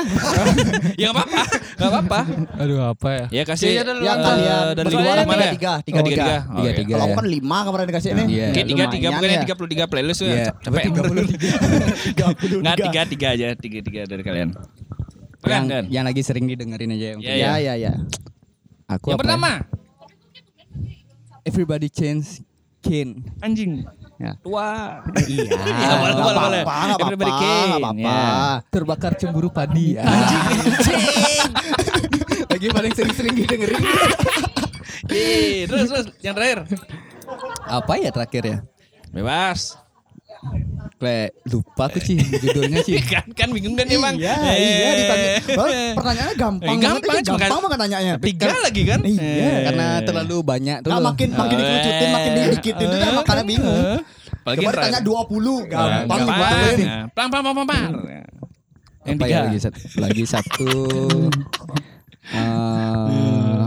ya 1.01 1.05
nggak 1.05 1.15
apa-apa. 1.17 1.41
Nggak 1.77 1.89
apa-apa. 1.91 2.19
aduh 2.57 2.79
apa 2.87 3.09
ya 3.11 3.25
Ya 3.29 3.43
kasih 3.43 3.67
Ya, 3.67 3.73
ya, 3.73 3.83
dulu, 3.83 3.99
eh, 3.99 4.05
Yang 4.05 4.17
kalian 4.17 4.63
dari 4.71 4.85
berdua 4.87 5.01
luar 5.03 5.17
tiga, 5.17 5.27
mana 5.27 5.37
ya? 5.37 5.51
tiga, 5.51 5.67
Oh, 5.69 5.77
tiga, 5.77 5.99
tiga, 5.99 6.07
tiga. 6.07 6.23
tiga. 6.23 6.37
Tiga, 6.57 6.71
tiga. 6.73 6.93
Kalau 6.93 7.05
ya. 7.05 7.15
kan 7.15 7.25
lima 7.27 7.57
kemarin 7.61 7.85
dikasih 7.85 8.09
nih. 8.13 8.25
Iya. 8.25 8.47
Oke, 8.47 8.61
tiga 8.63 8.83
tiga 8.87 9.07
bukannya 9.11 9.27
ya. 9.29 9.43
tiga 9.43 9.55
puluh 9.55 9.69
tiga 9.69 9.85
playlist 9.85 10.21
Iya. 10.21 10.31
ya. 10.31 10.51
Capek. 10.57 10.83
Tiga 10.87 11.01
puluh 11.03 11.23
Nggak 12.63 12.75
tiga. 12.75 12.87
tiga 12.87 13.01
tiga 13.05 13.27
aja, 13.29 13.47
tiga 13.53 13.79
tiga 13.81 14.01
dari 14.05 14.23
kalian. 14.23 14.49
Yang, 15.43 15.63
yang 15.89 16.03
lagi 16.03 16.21
sering 16.21 16.43
didengerin 16.45 16.91
aja 16.91 17.07
Iya, 17.17 17.33
Ya 17.35 17.51
ya 17.57 17.73
ya. 17.77 17.91
aku 18.85 19.11
Yang 19.11 19.15
ya? 19.15 19.21
pertama, 19.21 19.49
everybody 21.47 21.87
change 21.87 22.43
Kin 22.77 23.23
anjing. 23.39 23.83
Ya. 24.17 24.33
Tua. 24.39 25.03
Iya. 25.23 25.45
Boleh, 25.53 25.77
nggak 25.77 25.99
boleh, 26.17 26.17
boleh. 26.17 26.61
apa-apa, 26.63 26.85
nggak 26.87 26.99
Everybody 26.99 27.29
apa-apa, 27.29 27.45
can, 27.45 27.65
nggak 27.67 27.79
apa-apa. 27.79 28.01
ya. 28.01 28.17
terbakar 28.67 29.11
cemburu 29.13 29.49
padi 29.49 29.87
lagi 32.49 32.67
paling 32.69 32.91
sering-sering 32.91 33.33
didengerin 33.35 33.81
Ih, 35.07 35.63
terus 35.65 35.87
terus 35.87 36.05
yang 36.19 36.33
terakhir. 36.33 36.65
apa 37.63 37.93
ya 37.97 38.09
terakhir 38.09 38.43
ya 38.43 38.57
Bebas. 39.07 39.79
Kayak 40.97 41.29
lupa 41.45 41.83
aku 41.85 41.99
sih 41.99 42.15
judulnya 42.17 42.81
sih 42.81 42.97
kan 43.11 43.25
kan 43.31 43.49
bingung 43.49 43.73
kan 43.73 43.85
emang. 43.85 44.15
Iya, 44.15 44.33
iya 44.53 44.89
ditanya. 44.95 45.29
Baru 45.51 45.71
pertanyaannya 45.93 46.35
gampang. 46.35 46.67
Eh, 46.67 46.77
gampang, 46.79 47.15
kan- 47.15 47.37
gampang 47.37 47.59
banget 47.61 47.79
nanyanya. 47.79 48.13
Tiga 48.17 48.47
lagi 48.57 48.81
kan? 48.83 48.99
Iya, 49.01 49.51
karena 49.63 49.87
terlalu 50.01 50.37
banyak 50.41 50.77
tuh 50.81 50.89
Nah, 50.89 50.99
makin 51.03 51.29
makin 51.31 51.55
dikerucutin, 51.55 52.09
makin 52.09 52.31
didikitin 52.33 52.87
itu 52.87 52.97
kan 52.97 53.11
makanya 53.15 53.43
bingung. 53.45 53.85
Apalagi 54.37 54.59
Coba 54.59 54.71
ditanya 54.71 54.99
terakhir. 55.01 55.27
20, 55.27 55.67
gampang 55.67 56.01
Gampang. 56.07 56.19
dibuatin. 56.23 56.77
Nah, 56.79 57.05
Pelan 57.09 57.27
pelan 57.27 57.43
pelan 57.43 57.55
pelan. 57.55 57.67
pelan. 57.67 57.91
Yang 59.03 59.15
apa 59.15 59.23
tiga. 59.23 59.31
ya 59.31 59.39
lagi 59.41 59.59
satu 59.59 59.79
lagi 59.97 60.23
satu 60.33 60.69
eh, 62.27 63.63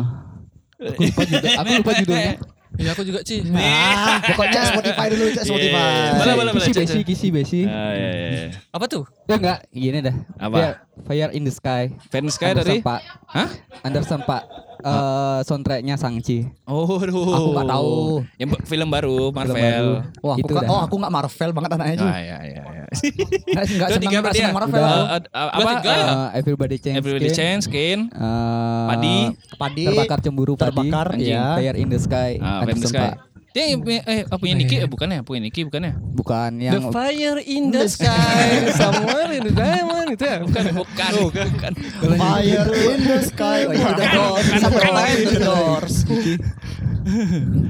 aku 0.81 1.01
lupa 1.03 1.23
juga 1.27 1.49
aku 1.55 1.71
lupa 1.77 1.93
judulnya 1.97 2.33
ya 2.77 2.91
aku 2.91 3.03
juga 3.03 3.21
sih 3.21 3.43
Nah, 3.43 4.23
pokoknya 4.23 4.61
Spotify 4.69 5.07
dulu, 5.09 5.25
cek 5.31 5.43
Spotify. 5.43 5.75
Iya. 5.75 6.13
Boleh, 6.15 6.35
boleh, 6.35 6.53
boleh. 6.53 6.63
kisi 6.63 6.73
besi 6.77 6.99
kisi 7.03 7.27
besi 7.29 7.61
Ah, 7.65 7.93
iya, 7.93 8.11
iya, 8.11 8.29
iya. 8.31 8.49
apa 8.69 8.85
tuh 8.87 9.03
ya 9.25 9.35
enggak 9.37 9.59
gini 9.69 9.99
dah 10.01 10.17
Apa? 10.39 10.57
Ya, 10.57 10.71
Fire 11.03 11.33
in 11.33 11.43
the 11.43 11.51
Sky 11.51 11.91
Fans 12.07 12.33
Sky 12.33 12.53
dari? 12.53 12.79
Pak 12.79 13.01
Hah? 13.27 13.49
Anderson 13.81 14.23
Pak 14.23 14.43
eh 14.81 15.39
soundtracknya 15.43 15.95
Sangchi 15.95 16.49
Oh, 16.65 16.97
aduh. 16.97 17.21
Aku 17.29 17.49
nggak 17.53 17.69
tahu. 17.69 17.93
Yang 18.39 18.49
film 18.65 18.89
baru 18.89 19.29
Marvel. 19.29 19.53
baru. 19.53 19.93
Wah, 20.21 20.35
aku 20.35 20.41
Itu 20.41 20.53
kan, 20.55 20.63
dah. 20.63 20.71
oh 20.71 20.81
aku 20.81 20.95
nggak 20.97 21.13
Marvel 21.13 21.51
banget 21.53 21.71
anaknya 21.75 21.97
sih. 21.99 22.09
Ah, 22.09 22.17
iya, 22.17 22.39
iya, 22.41 22.63
iya. 22.65 22.80
Enggak 22.91 23.65
enggak 23.71 23.89
tiga 24.03 24.17
enggak 24.19 24.35
ya? 24.35 24.49
Marvel. 24.51 24.83
Udah 24.83 25.21
apa? 25.31 25.71
tiga 25.79 25.93
ya? 25.95 26.07
Eh, 26.11 26.29
Everybody 26.43 26.77
Change 26.83 26.97
Everybody 26.99 27.29
Skin. 27.31 27.39
Change, 27.39 27.63
Skin. 27.71 27.99
Eh, 28.11 28.85
Padi. 28.91 29.19
Padi. 29.55 29.85
Terbakar 29.87 30.19
cemburu 30.21 30.55
padi 30.59 30.75
Terbakar, 30.75 31.09
Anjing. 31.15 31.35
ya. 31.39 31.55
Fire 31.55 31.77
in 31.79 31.89
the 31.89 32.01
Sky 32.03 32.31
Fire 32.61 32.71
in 32.71 32.79
the 32.83 32.91
Sky. 32.91 33.11
Dia 33.51 33.67
eh, 33.67 34.23
oh, 34.31 34.39
punya 34.39 34.55
Niki, 34.55 34.79
eh, 34.79 34.87
bukan 34.87 35.11
ya? 35.11 35.27
Punya 35.27 35.43
Niki, 35.43 35.67
bukan 35.67 35.83
ya? 35.83 35.95
bukan 35.99 36.51
The 36.55 36.71
yang 36.71 36.95
fire 36.95 37.43
in 37.43 37.75
the 37.75 37.83
sky 37.91 38.71
somewhere 38.79 39.27
in 39.35 39.43
the 39.43 39.51
diamond 39.51 40.15
itu 40.15 40.23
ya 40.23 40.39
Bukan, 40.47 40.65
bukan, 40.71 41.13
bukan. 41.35 41.73
Fire 42.15 42.71
in 42.71 43.01
the 43.11 43.19
sky. 43.27 43.67
Oh, 43.67 43.75
iya, 43.75 43.91
The 43.91 44.07
Doors. 44.07 44.47
Sama 44.55 44.71
bukan, 44.71 44.93
lain 44.95 45.17
bukan. 45.19 45.35
The 45.35 45.39
Doors. 45.43 45.95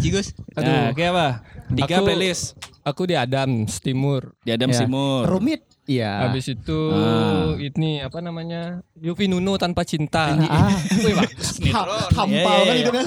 Cigus. 0.04 0.26
Aduh. 0.60 0.68
Nah, 0.68 0.88
kayak 0.92 1.10
apa? 1.16 1.28
Tiga 1.72 1.96
Aku- 1.96 2.06
playlist. 2.12 2.60
Aku 2.90 3.02
di 3.04 3.14
Adams 3.14 3.78
Timur 3.78 4.34
Di 4.40 4.50
Adam 4.50 4.68
Ya. 4.68 4.78
Simur. 4.78 5.24
Rumit. 5.26 5.62
Iya. 5.82 6.22
habis 6.22 6.46
itu 6.46 6.80
Ah. 6.88 7.58
ini 7.58 7.98
apa 7.98 8.18
namanya 8.20 8.78
Yufi 8.94 9.26
Nuno 9.26 9.56
tanpa 9.56 9.82
cinta 9.82 10.38
Ah, 10.38 10.70
Wih, 10.96 11.18
bagus 11.18 11.58
nih. 11.58 11.74
hampal 12.14 12.30
Iya, 12.30 12.62
kan 12.62 12.70
iya, 12.70 12.74
itu 12.76 12.90
iya. 12.92 13.02
kan 13.02 13.06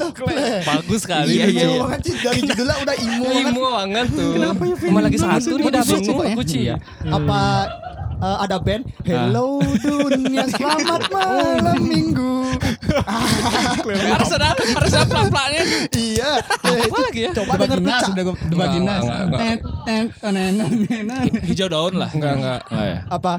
bagus 0.67 0.99
sekali 0.99 1.31
Iya, 1.31 1.45
iya, 1.45 1.63
iya. 1.65 1.79
banget 1.79 2.01
sih 2.01 2.15
dari 2.19 2.39
judulnya 2.43 2.75
udah 2.77 2.95
imo 2.97 3.23
banget. 3.23 3.47
Imo 3.47 3.65
banget 3.71 4.07
tuh 4.11 4.31
Kenapa 4.34 4.61
ya, 4.61 4.75
Cuma 4.84 4.99
lagi 4.99 5.17
satu 5.17 5.51
nih 5.53 5.65
udah 5.65 5.81
bingung 5.81 6.03
ya? 6.19 6.27
aku 6.27 6.41
Ci 6.43 6.59
Apa 7.07 7.39
eh, 8.24 8.38
ada 8.47 8.57
band 8.57 8.84
Hello 9.03 9.59
dunia 9.84 10.47
selamat 10.47 11.01
malam 11.13 11.80
minggu. 11.84 12.55
Harus 13.84 14.32
ada, 14.38 14.53
harus 14.53 14.91
ada 14.93 15.05
pelak-pelaknya. 15.09 15.63
iya. 15.97 16.32
apa 16.63 16.97
lagi 17.09 17.21
ya 17.26 17.32
Coba 17.34 17.53
denger 17.59 17.80
tuh 17.82 17.93
Cak. 17.93 18.13
Enggak, 18.13 18.69
enggak, 19.03 19.19
enggak. 19.26 21.24
Hijau 21.49 21.67
daun 21.67 21.93
lah. 21.97 22.09
Enggak, 22.13 22.34
enggak. 22.39 22.59
Oh, 22.69 22.84
ya. 22.86 22.99
apa 23.09 23.34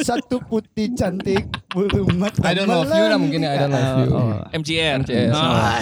satu 0.00 0.36
putih 0.44 0.92
cantik 0.94 1.44
bulu 1.74 2.06
mata 2.14 2.38
I 2.46 2.54
don't 2.54 2.70
love 2.70 2.86
you 2.86 3.06
lah 3.10 3.18
mungkin 3.18 3.42
ya 3.42 3.50
I 3.56 3.58
don't 3.66 3.74
love 3.74 3.98
you 4.04 4.10
MCR. 4.54 5.02
MCR. 5.02 5.28
Nah. 5.34 5.80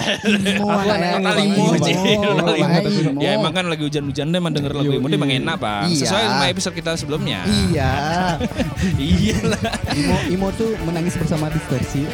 Imo. 1.43 3.21
Ya 3.21 3.37
emang 3.37 3.53
kan 3.53 3.65
lagi 3.69 3.83
hujan-hujan 3.85 4.33
deh 4.33 4.39
emang 4.39 4.53
denger 4.55 4.73
lagu 4.73 4.89
Imo 4.89 5.07
emang 5.07 5.31
enak 5.31 5.55
pak 5.59 5.85
Iya. 5.91 5.99
Sesuai 6.07 6.23
sama 6.25 6.45
episode 6.49 6.75
kita 6.75 6.91
sebelumnya 6.97 7.45
iya 7.45 7.91
iya 8.99 9.37
lah. 9.45 9.63
Imo, 9.93 10.17
Imo 10.31 10.47
tuh 10.55 10.71
menangis 10.87 11.15
bersama 11.19 11.49
distorsi. 11.51 12.07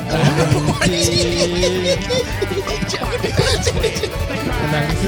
menangis 4.60 5.00